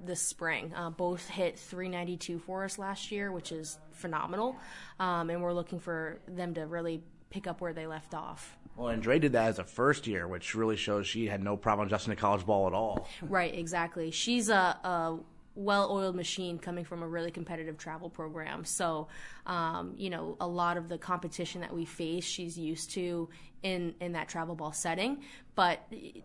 this 0.00 0.20
spring. 0.20 0.72
Uh, 0.74 0.90
both 0.90 1.28
hit 1.28 1.58
392 1.58 2.38
for 2.38 2.64
us 2.64 2.78
last 2.78 3.10
year, 3.10 3.32
which 3.32 3.52
is 3.52 3.78
phenomenal. 3.92 4.56
Um, 5.00 5.30
and 5.30 5.42
we're 5.42 5.52
looking 5.52 5.80
for 5.80 6.18
them 6.28 6.54
to 6.54 6.66
really 6.66 7.02
pick 7.30 7.46
up 7.46 7.60
where 7.60 7.72
they 7.72 7.86
left 7.86 8.14
off. 8.14 8.56
Well, 8.76 8.88
and 8.88 9.02
Dre 9.02 9.18
did 9.18 9.32
that 9.32 9.48
as 9.48 9.58
a 9.58 9.64
first 9.64 10.06
year, 10.06 10.28
which 10.28 10.54
really 10.54 10.76
shows 10.76 11.06
she 11.06 11.26
had 11.26 11.42
no 11.42 11.56
problem 11.56 11.88
adjusting 11.88 12.14
to 12.14 12.20
college 12.20 12.46
ball 12.46 12.68
at 12.68 12.72
all. 12.72 13.08
Right, 13.22 13.52
exactly. 13.52 14.12
She's 14.12 14.48
a, 14.48 14.54
a 14.84 15.18
well-oiled 15.58 16.14
machine 16.14 16.56
coming 16.56 16.84
from 16.84 17.02
a 17.02 17.08
really 17.08 17.32
competitive 17.32 17.76
travel 17.76 18.08
program. 18.08 18.64
So, 18.64 19.08
um, 19.44 19.94
you 19.96 20.08
know, 20.08 20.36
a 20.40 20.46
lot 20.46 20.76
of 20.76 20.88
the 20.88 20.96
competition 20.96 21.62
that 21.62 21.74
we 21.74 21.84
face, 21.84 22.24
she's 22.24 22.56
used 22.56 22.92
to 22.92 23.28
in 23.64 23.96
in 24.00 24.12
that 24.12 24.28
travel 24.28 24.54
ball 24.54 24.72
setting. 24.72 25.22
But 25.56 25.80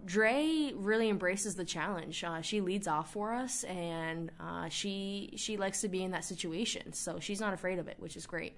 Dre 0.05 0.71
really 0.75 1.09
embraces 1.09 1.55
the 1.55 1.65
challenge. 1.65 2.23
Uh, 2.23 2.41
she 2.41 2.61
leads 2.61 2.87
off 2.87 3.11
for 3.11 3.33
us, 3.33 3.63
and 3.63 4.31
uh, 4.39 4.69
she 4.69 5.33
she 5.35 5.57
likes 5.57 5.81
to 5.81 5.89
be 5.89 6.03
in 6.03 6.11
that 6.11 6.25
situation. 6.25 6.93
So 6.93 7.19
she's 7.19 7.41
not 7.41 7.55
afraid 7.55 7.79
of 7.79 7.87
it, 7.87 7.95
which 7.97 8.15
is 8.15 8.27
great. 8.27 8.53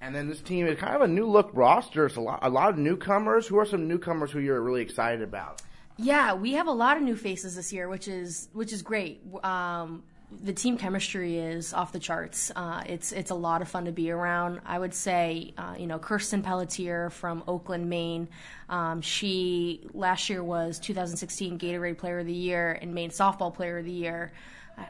And 0.00 0.14
then 0.14 0.28
this 0.28 0.40
team 0.40 0.66
is 0.66 0.76
kind 0.78 0.96
of 0.96 1.02
a 1.02 1.08
new 1.08 1.26
look 1.26 1.50
roster. 1.54 2.04
It's 2.04 2.16
a 2.16 2.20
lot, 2.20 2.40
a 2.42 2.50
lot 2.50 2.70
of 2.70 2.78
newcomers. 2.78 3.46
Who 3.46 3.58
are 3.58 3.64
some 3.64 3.86
newcomers 3.86 4.30
who 4.32 4.40
you're 4.40 4.60
really 4.60 4.82
excited 4.82 5.22
about? 5.22 5.62
Yeah, 5.96 6.34
we 6.34 6.52
have 6.52 6.66
a 6.66 6.72
lot 6.72 6.98
of 6.98 7.02
new 7.02 7.16
faces 7.16 7.56
this 7.56 7.72
year, 7.72 7.88
which 7.88 8.08
is 8.08 8.48
which 8.52 8.72
is 8.72 8.82
great. 8.82 9.22
Um, 9.44 10.02
the 10.42 10.52
team 10.52 10.76
chemistry 10.76 11.38
is 11.38 11.72
off 11.72 11.92
the 11.92 11.98
charts. 11.98 12.50
Uh, 12.54 12.82
it's 12.86 13.12
it's 13.12 13.30
a 13.30 13.34
lot 13.34 13.62
of 13.62 13.68
fun 13.68 13.84
to 13.84 13.92
be 13.92 14.10
around. 14.10 14.60
I 14.66 14.78
would 14.78 14.94
say, 14.94 15.54
uh, 15.56 15.74
you 15.78 15.86
know, 15.86 15.98
Kirsten 15.98 16.42
Pelletier 16.42 17.10
from 17.10 17.44
Oakland, 17.46 17.88
Maine. 17.88 18.28
Um, 18.68 19.00
she 19.00 19.86
last 19.92 20.28
year 20.28 20.42
was 20.42 20.78
2016 20.80 21.58
Gatorade 21.58 21.98
Player 21.98 22.20
of 22.20 22.26
the 22.26 22.32
Year 22.32 22.72
and 22.80 22.92
Maine 22.94 23.10
Softball 23.10 23.54
Player 23.54 23.78
of 23.78 23.84
the 23.84 23.92
Year. 23.92 24.32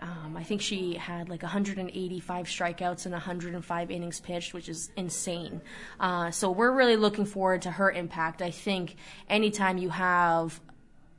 Um, 0.02 0.36
I 0.36 0.42
think 0.42 0.62
she 0.62 0.94
had 0.94 1.28
like 1.28 1.42
185 1.42 2.46
strikeouts 2.46 3.04
and 3.04 3.12
105 3.12 3.90
innings 3.90 4.18
pitched, 4.18 4.52
which 4.52 4.68
is 4.68 4.90
insane. 4.96 5.60
Uh, 6.00 6.30
so 6.32 6.50
we're 6.50 6.72
really 6.72 6.96
looking 6.96 7.24
forward 7.24 7.62
to 7.62 7.70
her 7.70 7.92
impact. 7.92 8.42
I 8.42 8.50
think 8.50 8.96
anytime 9.28 9.78
you 9.78 9.90
have 9.90 10.60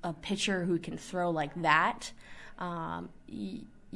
a 0.04 0.12
pitcher 0.12 0.66
who 0.66 0.80
can 0.80 0.98
throw 0.98 1.30
like 1.30 1.62
that, 1.62 2.12
um, 2.60 3.10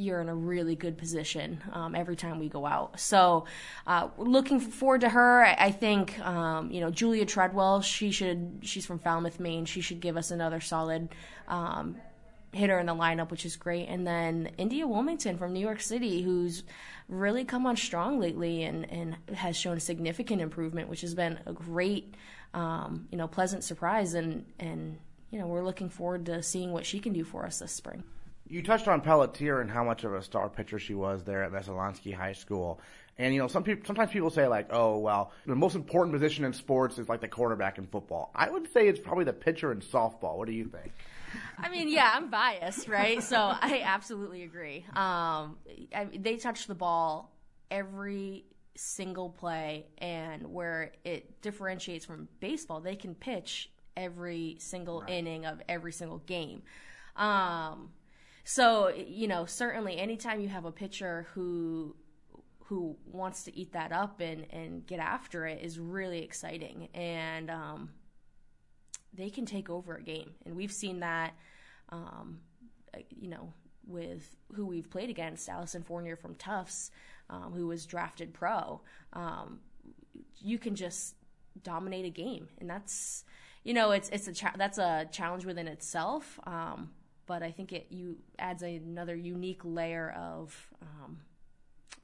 you're 0.02 0.22
in 0.22 0.30
a 0.30 0.36
really 0.36 0.76
good 0.76 0.98
position 0.98 1.62
um, 1.72 1.96
every 1.96 2.16
time 2.16 2.40
we 2.40 2.50
go 2.50 2.66
out. 2.66 3.00
So, 3.00 3.46
uh, 3.86 4.10
looking 4.18 4.60
forward 4.60 5.02
to 5.02 5.10
her. 5.10 5.46
I, 5.46 5.72
think 5.72 6.20
um, 6.20 6.72
you 6.72 6.82
know 6.82 6.90
Julia 6.90 7.26
Treadwell. 7.26 7.82
She 7.82 8.12
should. 8.12 8.60
She's 8.62 8.86
from 8.86 9.00
Falmouth, 9.00 9.40
Maine. 9.40 9.66
She 9.66 9.82
should 9.82 10.00
give 10.00 10.18
us 10.18 10.32
another 10.32 10.60
solid 10.60 11.10
um, 11.48 11.98
hitter 12.54 12.80
in 12.80 12.86
the 12.86 12.96
lineup, 12.96 13.32
which 13.32 13.46
is 13.46 13.56
great. 13.56 13.88
And 13.88 14.06
then 14.06 14.52
India 14.58 14.86
Wilmington 14.88 15.38
from 15.38 15.54
New 15.54 15.60
York 15.60 15.82
City, 15.82 16.22
who's 16.22 16.64
really 17.08 17.46
come 17.46 17.66
on 17.66 17.78
strong 17.78 18.20
lately 18.20 18.64
and, 18.64 18.90
and 18.90 19.16
has 19.34 19.56
shown 19.56 19.80
significant 19.80 20.42
improvement, 20.42 20.90
which 20.90 21.02
has 21.02 21.16
been 21.16 21.40
a 21.46 21.54
great, 21.54 22.16
um, 22.54 23.08
you 23.12 23.18
know, 23.18 23.28
pleasant 23.28 23.64
surprise. 23.64 24.14
And, 24.14 24.46
and, 24.60 24.98
you 25.30 25.40
know, 25.40 25.48
we're 25.48 25.64
looking 25.64 25.90
forward 25.90 26.26
to 26.26 26.44
seeing 26.44 26.72
what 26.72 26.86
she 26.86 27.00
can 27.00 27.14
do 27.14 27.24
for 27.24 27.46
us 27.46 27.60
this 27.60 27.72
spring. 27.72 28.04
You 28.52 28.62
touched 28.62 28.90
on 28.90 29.00
Pelletier 29.00 29.62
and 29.62 29.72
how 29.72 29.86
much 29.86 30.04
of 30.04 30.14
a 30.14 30.22
star 30.22 30.50
pitcher 30.50 30.78
she 30.78 30.94
was 30.94 31.24
there 31.24 31.42
at 31.42 31.54
Messalonskee 31.54 32.14
High 32.14 32.34
School. 32.34 32.82
And 33.18 33.34
you 33.34 33.40
know, 33.40 33.48
some 33.48 33.64
people 33.64 33.86
sometimes 33.86 34.12
people 34.12 34.30
say 34.30 34.46
like, 34.46 34.68
"Oh, 34.72 34.98
well, 34.98 35.32
the 35.46 35.56
most 35.56 35.76
important 35.76 36.14
position 36.14 36.44
in 36.44 36.52
sports 36.52 36.98
is 36.98 37.08
like 37.08 37.22
the 37.22 37.30
quarterback 37.30 37.78
in 37.78 37.88
football." 37.88 38.30
I 38.36 38.50
would 38.50 38.72
say 38.74 38.90
it's 38.90 39.00
probably 39.00 39.24
the 39.24 39.32
pitcher 39.32 39.72
in 39.72 39.80
softball. 39.80 40.38
What 40.38 40.48
do 40.48 40.54
you 40.54 40.66
think? 40.66 40.92
I 41.58 41.70
mean, 41.70 41.88
yeah, 41.88 42.12
I'm 42.14 42.30
biased, 42.30 42.90
right? 42.90 43.24
So 43.24 43.38
I 43.38 43.84
absolutely 43.86 44.44
agree. 44.44 44.86
Um, 44.96 45.58
I, 45.96 46.10
they 46.14 46.36
touch 46.36 46.68
the 46.68 46.76
ball 46.76 47.32
every 47.70 48.44
single 48.76 49.30
play, 49.30 49.86
and 49.98 50.52
where 50.52 50.92
it 51.06 51.42
differentiates 51.42 52.04
from 52.04 52.28
baseball, 52.42 52.82
they 52.82 52.98
can 52.98 53.16
pitch 53.16 53.72
every 53.96 54.58
single 54.60 55.02
right. 55.02 55.10
inning 55.10 55.46
of 55.46 55.62
every 55.70 55.94
single 55.94 56.20
game. 56.20 56.64
Um, 57.16 57.90
so 58.44 58.90
you 58.90 59.28
know, 59.28 59.46
certainly, 59.46 59.98
anytime 59.98 60.42
you 60.42 60.50
have 60.50 60.66
a 60.66 60.72
pitcher 60.72 61.28
who 61.34 61.96
who 62.66 62.96
wants 63.06 63.44
to 63.44 63.58
eat 63.58 63.74
that 63.74 63.92
up 63.92 64.20
and 64.20 64.46
and 64.52 64.86
get 64.86 65.00
after 65.00 65.46
it 65.46 65.62
is 65.62 65.80
really 65.80 66.24
exciting, 66.24 66.88
and 66.94 67.50
um, 67.50 67.90
they 69.14 69.30
can 69.30 69.46
take 69.46 69.70
over 69.70 69.96
a 69.96 70.02
game, 70.04 70.32
and 70.46 70.56
we've 70.56 70.72
seen 70.72 71.00
that. 71.02 71.34
Um, 71.90 72.40
you 73.10 73.30
know, 73.30 73.54
with 73.88 74.36
who 74.54 74.66
we've 74.66 74.90
played 74.90 75.10
against, 75.10 75.50
Allyson 75.50 75.84
Fournier 75.84 76.16
from 76.16 76.36
Tufts, 76.36 76.92
um, 77.30 77.54
who 77.54 77.68
was 77.68 77.86
drafted 77.86 78.34
pro. 78.34 78.82
Um, 79.14 79.60
you 80.40 80.58
can 80.58 80.76
just 80.76 81.16
dominate 81.64 82.06
a 82.06 82.10
game, 82.10 82.48
and 82.60 82.70
that's 82.70 83.24
you 83.64 83.74
know 83.74 83.92
it's 83.92 84.10
it's 84.10 84.28
a 84.28 84.34
cha- 84.34 84.56
that's 84.58 84.78
a 84.78 85.08
challenge 85.12 85.46
within 85.46 85.68
itself. 85.68 86.40
But 87.32 87.44
I 87.44 87.52
think 87.52 87.72
it 87.72 87.88
you 87.92 88.18
adds 88.38 88.62
another 88.62 89.16
unique 89.16 89.62
layer 89.64 90.14
of 90.20 90.70
um, 90.82 91.20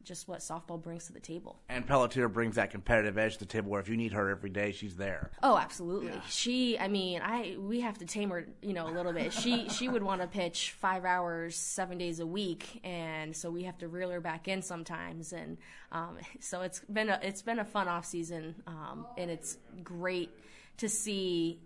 just 0.06 0.30
what 0.30 0.40
softball 0.40 0.82
brings 0.82 1.08
to 1.08 1.12
the 1.12 1.20
table. 1.20 1.60
And 1.68 1.86
Pelletier 1.86 2.30
brings 2.30 2.56
that 2.56 2.72
competitive 2.72 3.18
edge 3.18 3.34
to 3.34 3.40
the 3.40 3.46
table 3.46 3.70
where 3.72 3.82
if 3.82 3.90
you 3.90 3.98
need 3.98 4.14
her 4.14 4.30
every 4.30 4.50
day, 4.50 4.72
she's 4.72 4.96
there. 4.96 5.32
Oh, 5.44 5.58
absolutely. 5.58 6.14
Yeah. 6.14 6.22
She, 6.30 6.80
I 6.80 6.88
mean, 6.88 7.22
I 7.22 7.58
we 7.60 7.82
have 7.82 7.98
to 7.98 8.06
tame 8.06 8.30
her, 8.30 8.48
you 8.62 8.72
know, 8.72 8.88
a 8.88 8.94
little 8.94 9.12
bit. 9.12 9.34
She 9.34 9.68
she 9.78 9.90
would 9.90 10.02
want 10.02 10.22
to 10.22 10.28
pitch 10.28 10.72
five 10.80 11.04
hours, 11.04 11.58
seven 11.58 11.98
days 11.98 12.22
a 12.22 12.26
week, 12.26 12.80
and 12.86 13.36
so 13.36 13.52
we 13.52 13.64
have 13.64 13.78
to 13.80 13.90
reel 13.90 14.10
her 14.12 14.22
back 14.22 14.48
in 14.48 14.62
sometimes. 14.62 15.34
And 15.34 15.58
um, 15.92 16.20
so 16.40 16.62
it's 16.62 16.80
been 16.80 17.10
a 17.10 17.20
it's 17.22 17.42
been 17.42 17.60
a 17.60 17.66
fun 17.66 17.90
off 17.90 18.06
season, 18.06 18.56
um, 18.66 19.06
and 19.18 19.30
it's 19.30 19.58
great 19.84 20.30
to 20.78 20.88
see 20.88 21.60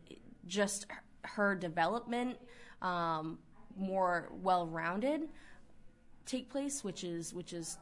just 0.48 0.88
her 1.24 1.54
development 1.54 2.40
um, 2.82 3.38
more 3.78 4.30
well 4.42 4.68
rounded 4.68 5.30
take 6.26 6.50
place, 6.50 6.84
which 6.84 7.04
is 7.04 7.34
which 7.34 7.54
is 7.54 7.78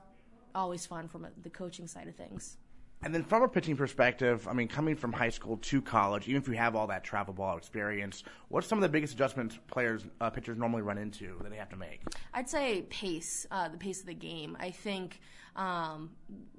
always 0.56 0.86
fun 0.86 1.08
from 1.08 1.28
the 1.44 1.50
coaching 1.50 1.88
side 1.88 2.08
of 2.08 2.16
things. 2.16 2.58
And 3.02 3.16
then 3.16 3.24
from 3.24 3.44
a 3.44 3.48
pitching 3.48 3.78
perspective, 3.78 4.46
I 4.46 4.52
mean, 4.52 4.68
coming 4.68 4.94
from 4.94 5.14
high 5.14 5.30
school 5.30 5.56
to 5.56 5.82
college, 5.82 6.28
even 6.28 6.42
if 6.42 6.50
you 6.50 6.56
have 6.56 6.76
all 6.76 6.88
that 6.88 7.02
travel 7.02 7.34
ball 7.34 7.56
experience, 7.56 8.26
what's 8.50 8.68
some 8.68 8.78
of 8.78 8.82
the 8.82 8.90
biggest 8.90 9.14
adjustments 9.14 9.58
players, 9.68 10.04
uh, 10.20 10.30
pitchers 10.30 10.58
normally 10.58 10.82
run 10.82 10.98
into 10.98 11.38
that 11.42 11.50
they 11.50 11.56
have 11.56 11.70
to 11.70 11.78
make? 11.78 12.02
I'd 12.34 12.50
say 12.50 12.82
pace, 12.90 13.48
uh, 13.52 13.70
the 13.70 13.78
pace 13.78 14.02
of 14.02 14.06
the 14.06 14.14
game. 14.14 14.58
I 14.60 14.72
think 14.72 15.22
um, 15.56 16.10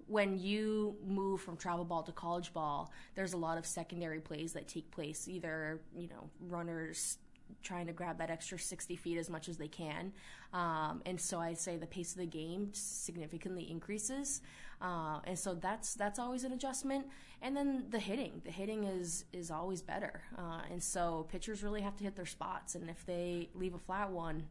when 0.07 0.39
you 0.39 0.97
move 1.07 1.43
from 1.43 1.59
travel 1.59 1.85
ball 1.85 2.03
to 2.05 2.13
college 2.13 2.55
ball, 2.55 2.91
there's 3.15 3.35
a 3.35 3.39
lot 3.39 3.59
of 3.59 3.67
secondary 3.67 4.21
plays 4.21 4.55
that 4.55 4.67
take 4.67 4.91
place, 4.91 5.29
either 5.29 5.81
you 5.95 6.09
know 6.09 6.31
runners 6.49 7.19
trying 7.63 7.87
to 7.87 7.93
grab 7.93 8.19
that 8.19 8.31
extra 8.31 8.59
60 8.59 8.97
feet 8.97 9.19
as 9.19 9.31
much 9.31 9.49
as 9.49 9.57
they 9.57 9.69
can. 9.69 10.13
Um, 10.53 11.03
and 11.07 11.21
so 11.21 11.39
I'd 11.39 11.59
say 11.59 11.77
the 11.77 11.87
pace 11.87 12.13
of 12.13 12.19
the 12.19 12.27
game 12.27 12.71
significantly 12.73 13.71
increases. 13.71 14.41
Uh, 14.81 15.21
and 15.25 15.39
so 15.39 15.55
that's 15.55 15.95
that's 15.95 16.19
always 16.19 16.45
an 16.45 16.53
adjustment. 16.53 17.07
And 17.43 17.57
then 17.57 17.85
the 17.91 17.99
hitting, 17.99 18.41
the 18.45 18.51
hitting 18.51 18.85
is 18.85 19.25
is 19.33 19.51
always 19.51 19.83
better. 19.83 20.23
Uh, 20.37 20.63
and 20.71 20.83
so 20.83 21.27
pitchers 21.31 21.63
really 21.63 21.83
have 21.83 21.97
to 21.97 22.05
hit 22.05 22.17
their 22.17 22.27
spots. 22.27 22.75
And 22.75 22.89
if 22.89 23.05
they 23.05 23.51
leave 23.55 23.75
a 23.75 23.79
flat 23.79 24.11
one, 24.11 24.45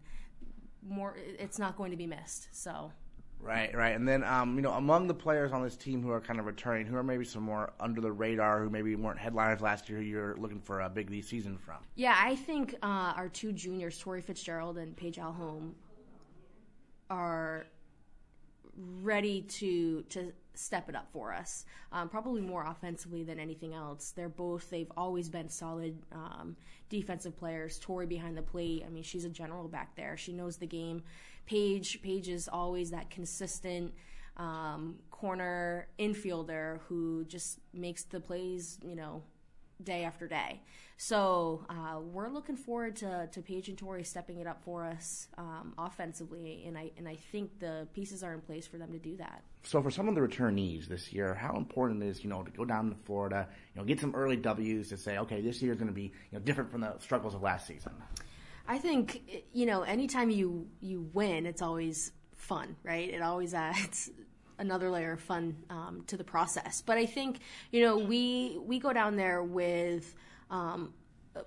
more 0.88 1.16
it's 1.18 1.60
not 1.60 1.76
going 1.78 1.91
to 1.91 1.97
be 1.97 2.08
missed. 2.08 2.50
So 2.52 2.91
Right, 3.42 3.74
right. 3.74 3.96
And 3.96 4.08
then, 4.08 4.24
um, 4.24 4.56
you 4.56 4.62
know, 4.62 4.74
among 4.74 5.08
the 5.08 5.14
players 5.14 5.54
on 5.54 5.64
this 5.64 5.78
team 5.78 6.04
who 6.04 6.12
are 6.12 6.20
kind 6.20 6.40
of 6.40 6.46
returning, 6.46 6.86
who 6.86 6.96
are 6.98 7.04
maybe 7.04 7.24
some 7.24 7.44
more 7.44 7.72
under 7.80 8.02
the 8.02 8.12
radar, 8.12 8.62
who 8.62 8.70
maybe 8.70 8.96
weren't 8.96 9.18
headliners 9.18 9.62
last 9.62 9.90
year, 9.90 10.00
who 10.00 10.04
you're 10.04 10.36
looking 10.36 10.60
for 10.60 10.82
a 10.82 10.90
big 10.90 11.10
league 11.10 11.24
season 11.24 11.58
from? 11.58 11.78
Yeah, 11.96 12.18
I 12.20 12.36
think 12.36 12.76
uh, 12.84 13.14
our 13.16 13.30
two 13.30 13.54
juniors, 13.54 13.98
Tori 13.98 14.22
Fitzgerald 14.22 14.78
and 14.78 14.96
Paige 14.96 15.18
Alholm, 15.18 15.72
are 17.10 17.68
ready 19.02 19.42
to 19.42 20.04
to 20.04 20.32
step 20.60 20.89
it 20.89 20.95
up 20.95 21.07
for 21.12 21.34
us. 21.34 21.66
Um, 21.91 22.10
probably 22.10 22.41
more 22.41 22.66
offensively 22.66 23.24
than 23.24 23.39
anything 23.39 23.74
else. 23.74 24.12
They're 24.12 24.30
both 24.30 24.70
they've 24.70 24.91
always 24.97 25.30
been 25.30 25.49
solid 25.49 25.97
um, 26.12 26.55
defensive 26.89 27.38
players. 27.38 27.80
Tori 27.80 28.05
behind 28.05 28.38
the 28.38 28.41
plate. 28.41 28.84
I 28.86 28.89
mean, 28.89 29.03
she's 29.03 29.26
a 29.26 29.30
general 29.30 29.68
back 29.68 29.95
there. 29.95 30.18
She 30.18 30.34
knows 30.34 30.57
the 30.57 30.68
game. 30.68 31.03
Paige 31.45 32.01
Paige 32.01 32.30
is 32.30 32.47
always 32.47 32.91
that 32.91 33.10
consistent. 33.10 33.93
Um, 34.38 34.95
corner 35.12 35.88
infielder 35.99 36.80
who 36.88 37.26
just 37.26 37.60
makes 37.74 38.03
the 38.03 38.22
plays, 38.22 38.80
you 38.82 38.95
know, 38.95 39.22
day 39.84 40.03
after 40.03 40.28
day. 40.28 40.62
So 40.97 41.66
uh, 41.70 41.99
we're 41.99 42.30
looking 42.30 42.55
forward 42.57 42.97
to, 42.97 43.30
to 43.32 43.41
Paige 43.41 43.70
and 43.70 43.78
Tori 43.78 44.03
stepping 44.03 44.39
it 44.39 44.47
up 44.47 44.64
for 44.64 44.86
us 44.86 45.28
um, 45.38 45.74
offensively, 45.78 46.64
and 46.68 46.78
I 46.78 46.91
and 46.97 47.07
I 47.07 47.16
think 47.16 47.60
the 47.60 47.88
pieces 47.93 48.24
are 48.24 48.34
in 48.34 48.41
place 48.41 48.68
for 48.68 48.78
them 48.78 48.91
to 48.91 48.99
do 48.99 49.16
that. 49.18 49.43
So 49.64 49.82
for 49.82 49.91
some 49.91 50.07
of 50.07 50.16
the 50.16 50.22
returnees 50.22 50.88
this 50.88 51.12
year, 51.12 51.34
how 51.34 51.55
important 51.55 52.01
is 52.03 52.24
you 52.24 52.30
know 52.30 52.43
to 52.43 52.51
go 52.51 52.66
down 52.66 52.89
to 52.89 52.95
Florida, 53.05 53.47
you 53.74 53.82
know, 53.82 53.86
get 53.86 53.99
some 53.99 54.16
early 54.16 54.38
W's 54.38 54.89
to 54.89 54.97
say, 54.97 55.18
okay, 55.18 55.41
this 55.41 55.62
year 55.62 55.74
is 55.74 55.78
going 55.78 55.89
to 55.89 55.93
be 55.93 56.14
you 56.32 56.34
know 56.34 56.39
different 56.39 56.72
from 56.72 56.82
the 56.82 56.97
struggles 56.99 57.36
of 57.36 57.41
last 57.41 57.68
season. 57.68 57.91
I 58.68 58.78
think 58.78 59.22
you 59.53 59.66
know 59.66 59.82
anytime 59.84 60.30
you 60.30 60.68
you 60.80 61.10
win, 61.14 61.45
it's 61.45 61.62
always 61.62 62.12
fun, 62.36 62.76
right? 62.84 63.10
It 63.10 63.22
always 63.22 63.53
adds 63.53 64.10
another 64.60 64.89
layer 64.89 65.14
of 65.14 65.22
fun 65.22 65.55
um, 65.70 66.03
to 66.07 66.18
the 66.18 66.24
process. 66.24 66.82
But 66.82 66.97
I 66.97 67.05
think 67.05 67.39
you 67.72 67.84
know 67.84 67.97
we 67.97 68.57
we 68.62 68.80
go 68.80 68.93
down 68.93 69.18
there 69.18 69.43
with 69.43 70.16
um, 70.49 70.93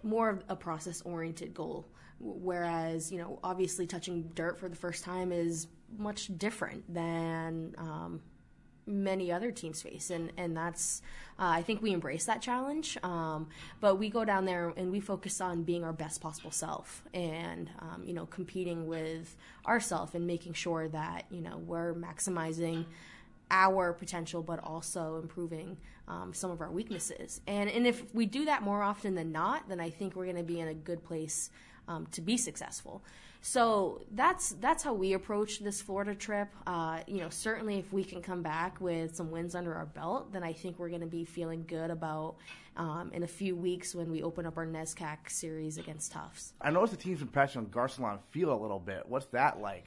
more 0.02 0.28
of 0.28 0.44
a 0.48 0.56
process 0.56 1.00
oriented 1.02 1.54
goal. 1.54 1.88
Whereas, 2.24 3.10
you 3.10 3.18
know, 3.18 3.40
obviously 3.42 3.84
touching 3.84 4.30
dirt 4.34 4.56
for 4.60 4.68
the 4.68 4.76
first 4.76 5.02
time 5.02 5.32
is 5.32 5.66
much 5.98 6.36
different 6.38 6.92
than 6.92 7.74
um, 7.78 8.20
many 8.86 9.30
other 9.30 9.50
teams 9.50 9.82
face. 9.82 10.10
And, 10.10 10.32
and 10.36 10.56
that's, 10.56 11.02
uh, 11.38 11.46
I 11.46 11.62
think 11.62 11.82
we 11.82 11.92
embrace 11.92 12.24
that 12.26 12.42
challenge. 12.42 12.98
Um, 13.02 13.48
but 13.80 13.98
we 13.98 14.08
go 14.08 14.24
down 14.24 14.44
there 14.44 14.72
and 14.76 14.90
we 14.90 15.00
focus 15.00 15.40
on 15.40 15.62
being 15.62 15.84
our 15.84 15.92
best 15.92 16.20
possible 16.20 16.50
self 16.50 17.02
and, 17.14 17.70
um, 17.78 18.02
you 18.04 18.14
know, 18.14 18.26
competing 18.26 18.86
with 18.86 19.36
ourself 19.66 20.14
and 20.14 20.26
making 20.26 20.54
sure 20.54 20.88
that, 20.88 21.26
you 21.30 21.40
know, 21.40 21.58
we're 21.58 21.94
maximizing 21.94 22.86
our 23.50 23.92
potential, 23.92 24.42
but 24.42 24.58
also 24.64 25.18
improving 25.20 25.76
um, 26.08 26.32
some 26.32 26.50
of 26.50 26.60
our 26.60 26.70
weaknesses. 26.70 27.40
And 27.46 27.70
and 27.70 27.86
if 27.86 28.12
we 28.14 28.26
do 28.26 28.46
that 28.46 28.62
more 28.62 28.82
often 28.82 29.14
than 29.14 29.30
not, 29.30 29.68
then 29.68 29.78
I 29.78 29.90
think 29.90 30.16
we're 30.16 30.24
going 30.24 30.36
to 30.36 30.42
be 30.42 30.58
in 30.58 30.68
a 30.68 30.74
good 30.74 31.04
place 31.04 31.50
um, 31.86 32.06
to 32.12 32.20
be 32.20 32.36
successful. 32.36 33.04
So 33.44 34.02
that's 34.12 34.50
that's 34.60 34.84
how 34.84 34.94
we 34.94 35.14
approach 35.14 35.58
this 35.58 35.82
Florida 35.82 36.14
trip. 36.14 36.48
Uh, 36.64 37.00
you 37.08 37.18
know, 37.18 37.28
certainly 37.28 37.80
if 37.80 37.92
we 37.92 38.04
can 38.04 38.22
come 38.22 38.40
back 38.40 38.80
with 38.80 39.16
some 39.16 39.32
wins 39.32 39.56
under 39.56 39.74
our 39.74 39.86
belt, 39.86 40.32
then 40.32 40.44
I 40.44 40.52
think 40.52 40.78
we're 40.78 40.88
going 40.88 41.00
to 41.00 41.08
be 41.08 41.24
feeling 41.24 41.64
good 41.66 41.90
about 41.90 42.36
um, 42.76 43.10
in 43.12 43.24
a 43.24 43.26
few 43.26 43.56
weeks 43.56 43.96
when 43.96 44.12
we 44.12 44.22
open 44.22 44.46
up 44.46 44.56
our 44.56 44.64
NESCAC 44.64 45.28
series 45.28 45.76
against 45.76 46.12
Tufts. 46.12 46.54
I 46.60 46.70
noticed 46.70 46.92
the 46.92 47.02
team's 47.02 47.20
impression 47.20 47.64
on 47.64 47.66
Garcelon 47.66 48.20
feel 48.30 48.54
a 48.54 48.60
little 48.60 48.78
bit. 48.78 49.02
What's 49.08 49.26
that 49.26 49.60
like? 49.60 49.86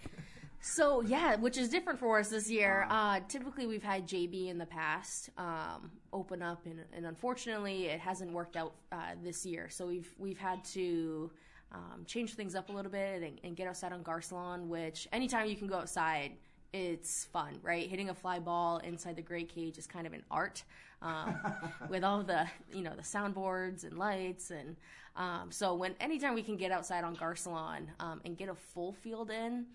So 0.59 0.99
yeah, 1.01 1.35
which 1.35 1.57
is 1.57 1.69
different 1.69 1.97
for 1.97 2.19
us 2.19 2.27
this 2.27 2.51
year. 2.51 2.87
Uh, 2.89 3.21
typically, 3.29 3.67
we've 3.67 3.83
had 3.83 4.05
JB 4.05 4.49
in 4.49 4.57
the 4.57 4.65
past 4.65 5.29
um, 5.37 5.91
open 6.11 6.41
up, 6.41 6.65
and, 6.65 6.81
and, 6.91 7.05
unfortunately, 7.05 7.85
it 7.85 8.01
hasn't 8.01 8.31
worked 8.33 8.57
out 8.57 8.73
uh, 8.91 9.11
this 9.23 9.45
year. 9.45 9.69
So 9.69 9.87
we've 9.87 10.13
we've 10.17 10.39
had 10.39 10.65
to 10.73 11.31
um, 11.75 12.05
change 12.05 12.33
things 12.33 12.55
up 12.55 12.69
a 12.69 12.71
little 12.71 12.91
bit 12.91 13.21
and, 13.21 13.39
and, 13.43 13.55
get 13.55 13.67
outside 13.67 13.91
on 13.91 14.03
Garcelon. 14.03 14.67
Which 14.67 15.07
anytime 15.11 15.47
you 15.47 15.55
can 15.55 15.67
go 15.67 15.75
outside, 15.75 16.31
it's 16.71 17.25
fun, 17.25 17.59
right? 17.61 17.89
Hitting 17.89 18.09
a 18.09 18.13
fly 18.13 18.39
ball 18.39 18.77
inside 18.77 19.17
the 19.17 19.21
gray 19.21 19.43
cage 19.43 19.77
is 19.77 19.85
kind 19.85 20.07
of 20.07 20.13
an 20.13 20.23
art. 20.31 20.63
Um, 21.01 21.35
with 21.89 22.03
all 22.03 22.23
the 22.23 22.47
you 22.73 22.81
know 22.81 22.93
the 22.95 23.01
soundboards 23.01 23.83
and 23.83 23.97
lights 23.97 24.49
and 24.49 24.77
um, 25.15 25.49
so 25.49 25.75
when 25.75 25.95
anytime 25.99 26.33
we 26.33 26.43
can 26.43 26.57
get 26.57 26.71
outside 26.71 27.03
on 27.03 27.15
Garcelon 27.15 27.87
um, 27.99 28.21
and 28.25 28.37
get 28.37 28.49
a 28.49 28.55
full 28.55 28.91
field 28.91 29.31
in, 29.31 29.65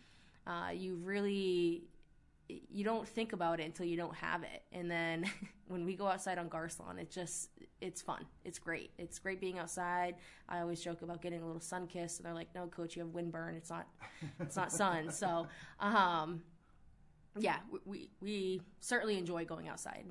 uh, 0.46 0.70
you 0.74 0.96
really 0.96 1.84
you 2.70 2.84
don't 2.84 3.06
think 3.06 3.32
about 3.32 3.60
it 3.60 3.64
until 3.64 3.86
you 3.86 3.96
don't 3.96 4.14
have 4.14 4.42
it. 4.42 4.62
And 4.72 4.90
then 4.90 5.24
when 5.68 5.84
we 5.84 5.94
go 5.94 6.06
outside 6.06 6.38
on 6.38 6.48
garcelon 6.48 6.98
it 6.98 7.10
just 7.10 7.50
it's 7.80 8.02
fun. 8.02 8.26
It's 8.44 8.58
great. 8.58 8.90
It's 8.98 9.18
great 9.18 9.40
being 9.40 9.58
outside. 9.58 10.16
I 10.48 10.60
always 10.60 10.80
joke 10.80 11.02
about 11.02 11.22
getting 11.22 11.42
a 11.42 11.46
little 11.46 11.60
sun 11.60 11.86
kiss 11.86 12.18
and 12.18 12.26
they're 12.26 12.34
like 12.34 12.54
no 12.54 12.66
coach 12.66 12.96
you 12.96 13.02
have 13.02 13.12
windburn. 13.12 13.56
It's 13.56 13.70
not 13.70 13.86
it's 14.40 14.56
not 14.56 14.72
sun. 14.72 15.10
So 15.10 15.46
um 15.80 16.42
yeah 17.38 17.58
we 17.84 18.10
we 18.20 18.60
certainly 18.80 19.16
enjoy 19.16 19.44
going 19.44 19.68
outside 19.68 20.04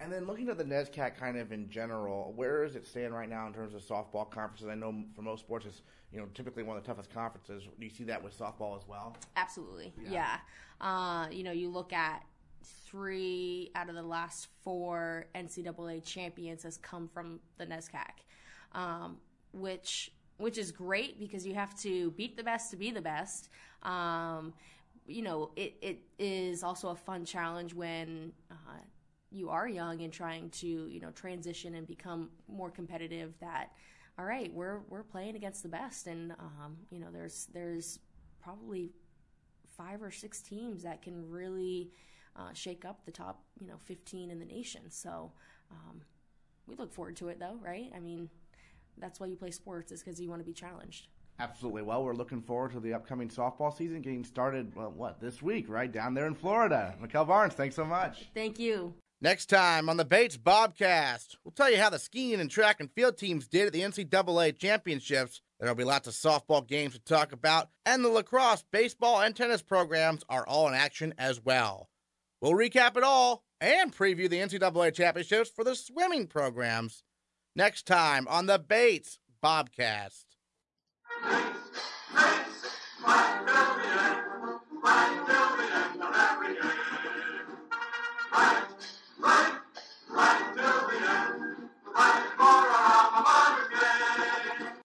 and 0.00 0.12
then 0.12 0.26
looking 0.26 0.48
at 0.48 0.58
the 0.58 0.64
NESCAC 0.64 1.16
kind 1.16 1.36
of 1.36 1.52
in 1.52 1.68
general, 1.70 2.32
where 2.34 2.64
does 2.64 2.76
it 2.76 2.86
stand 2.86 3.14
right 3.14 3.28
now 3.28 3.46
in 3.46 3.52
terms 3.52 3.74
of 3.74 3.82
softball 3.82 4.28
conferences? 4.28 4.68
I 4.68 4.74
know 4.74 5.04
for 5.14 5.22
most 5.22 5.40
sports 5.40 5.66
it's 5.66 5.82
you 6.12 6.18
know 6.18 6.26
typically 6.34 6.62
one 6.62 6.76
of 6.76 6.82
the 6.82 6.86
toughest 6.86 7.12
conferences. 7.12 7.62
Do 7.78 7.84
you 7.84 7.90
see 7.90 8.04
that 8.04 8.22
with 8.22 8.36
softball 8.36 8.76
as 8.76 8.86
well? 8.88 9.16
Absolutely, 9.36 9.92
yeah. 10.02 10.10
yeah. 10.10 10.36
Uh, 10.80 11.28
you 11.30 11.44
know, 11.44 11.52
you 11.52 11.68
look 11.68 11.92
at 11.92 12.24
three 12.64 13.70
out 13.74 13.88
of 13.88 13.94
the 13.94 14.02
last 14.02 14.48
four 14.62 15.26
NCAA 15.34 16.04
champions 16.04 16.62
has 16.62 16.76
come 16.76 17.08
from 17.08 17.40
the 17.58 17.66
NESCAC, 17.66 18.24
um, 18.72 19.18
which 19.52 20.12
which 20.38 20.58
is 20.58 20.72
great 20.72 21.20
because 21.20 21.46
you 21.46 21.54
have 21.54 21.78
to 21.80 22.10
beat 22.12 22.36
the 22.36 22.42
best 22.42 22.70
to 22.70 22.76
be 22.76 22.90
the 22.90 23.00
best. 23.00 23.48
Um, 23.84 24.52
you 25.06 25.22
know, 25.22 25.50
it, 25.56 25.74
it 25.80 25.98
is 26.18 26.62
also 26.62 26.88
a 26.88 26.96
fun 26.96 27.24
challenge 27.24 27.74
when 27.74 28.32
uh, 28.50 28.78
you 29.32 29.48
are 29.48 29.68
young 29.68 30.02
and 30.02 30.12
trying 30.12 30.50
to 30.50 30.66
you 30.66 31.00
know 31.00 31.10
transition 31.10 31.74
and 31.74 31.86
become 31.86 32.30
more 32.48 32.70
competitive 32.70 33.34
that 33.40 33.72
all 34.18 34.24
right 34.24 34.52
we're 34.52 34.80
we're 34.88 35.02
playing 35.02 35.36
against 35.36 35.62
the 35.62 35.68
best 35.68 36.06
and 36.06 36.32
um, 36.32 36.76
you 36.90 36.98
know 36.98 37.08
there's 37.12 37.48
there's 37.52 37.98
probably 38.42 38.90
five 39.76 40.02
or 40.02 40.10
six 40.10 40.40
teams 40.42 40.82
that 40.82 41.02
can 41.02 41.28
really 41.28 41.90
uh, 42.36 42.52
shake 42.52 42.84
up 42.84 43.04
the 43.04 43.12
top 43.12 43.42
you 43.58 43.66
know 43.66 43.76
15 43.84 44.30
in 44.30 44.38
the 44.38 44.44
nation 44.44 44.82
so 44.88 45.32
um, 45.70 46.02
we 46.66 46.74
look 46.76 46.92
forward 46.92 47.16
to 47.16 47.28
it 47.28 47.38
though 47.38 47.56
right 47.62 47.90
i 47.96 47.98
mean 47.98 48.28
that's 48.98 49.18
why 49.18 49.26
you 49.26 49.36
play 49.36 49.50
sports 49.50 49.90
is 49.90 50.02
because 50.02 50.20
you 50.20 50.28
want 50.28 50.40
to 50.40 50.46
be 50.46 50.52
challenged 50.52 51.08
Absolutely. 51.38 51.82
Well, 51.82 52.04
we're 52.04 52.14
looking 52.14 52.40
forward 52.40 52.72
to 52.72 52.78
the 52.78 52.94
upcoming 52.94 53.28
softball 53.28 53.76
season 53.76 54.00
getting 54.00 54.22
started, 54.22 54.76
well, 54.76 54.92
what, 54.94 55.20
this 55.20 55.42
week, 55.42 55.68
right? 55.68 55.90
Down 55.90 56.14
there 56.14 56.26
in 56.26 56.34
Florida. 56.34 56.94
Mikkel 57.02 57.26
Barnes, 57.26 57.54
thanks 57.54 57.74
so 57.74 57.84
much. 57.84 58.28
Thank 58.34 58.60
you. 58.60 58.94
Next 59.22 59.46
time 59.46 59.88
on 59.88 59.98
the 59.98 60.04
Bates 60.04 60.36
Bobcast, 60.36 61.36
we'll 61.44 61.52
tell 61.52 61.70
you 61.70 61.76
how 61.76 61.90
the 61.90 62.00
skiing 62.00 62.40
and 62.40 62.50
track 62.50 62.80
and 62.80 62.90
field 62.90 63.16
teams 63.16 63.46
did 63.46 63.68
at 63.68 63.72
the 63.72 63.82
NCAA 63.82 64.58
championships. 64.58 65.40
There'll 65.60 65.76
be 65.76 65.84
lots 65.84 66.08
of 66.08 66.14
softball 66.14 66.66
games 66.66 66.94
to 66.94 66.98
talk 66.98 67.30
about, 67.30 67.68
and 67.86 68.04
the 68.04 68.08
lacrosse, 68.08 68.64
baseball, 68.72 69.20
and 69.20 69.36
tennis 69.36 69.62
programs 69.62 70.24
are 70.28 70.44
all 70.44 70.66
in 70.66 70.74
action 70.74 71.14
as 71.18 71.40
well. 71.40 71.88
We'll 72.40 72.54
recap 72.54 72.96
it 72.96 73.04
all 73.04 73.44
and 73.60 73.94
preview 73.94 74.28
the 74.28 74.40
NCAA 74.40 74.92
championships 74.92 75.50
for 75.50 75.62
the 75.62 75.76
swimming 75.76 76.26
programs 76.26 77.04
next 77.54 77.86
time 77.86 78.26
on 78.26 78.46
the 78.46 78.58
Bates 78.58 79.20
Bobcast. 79.40 80.24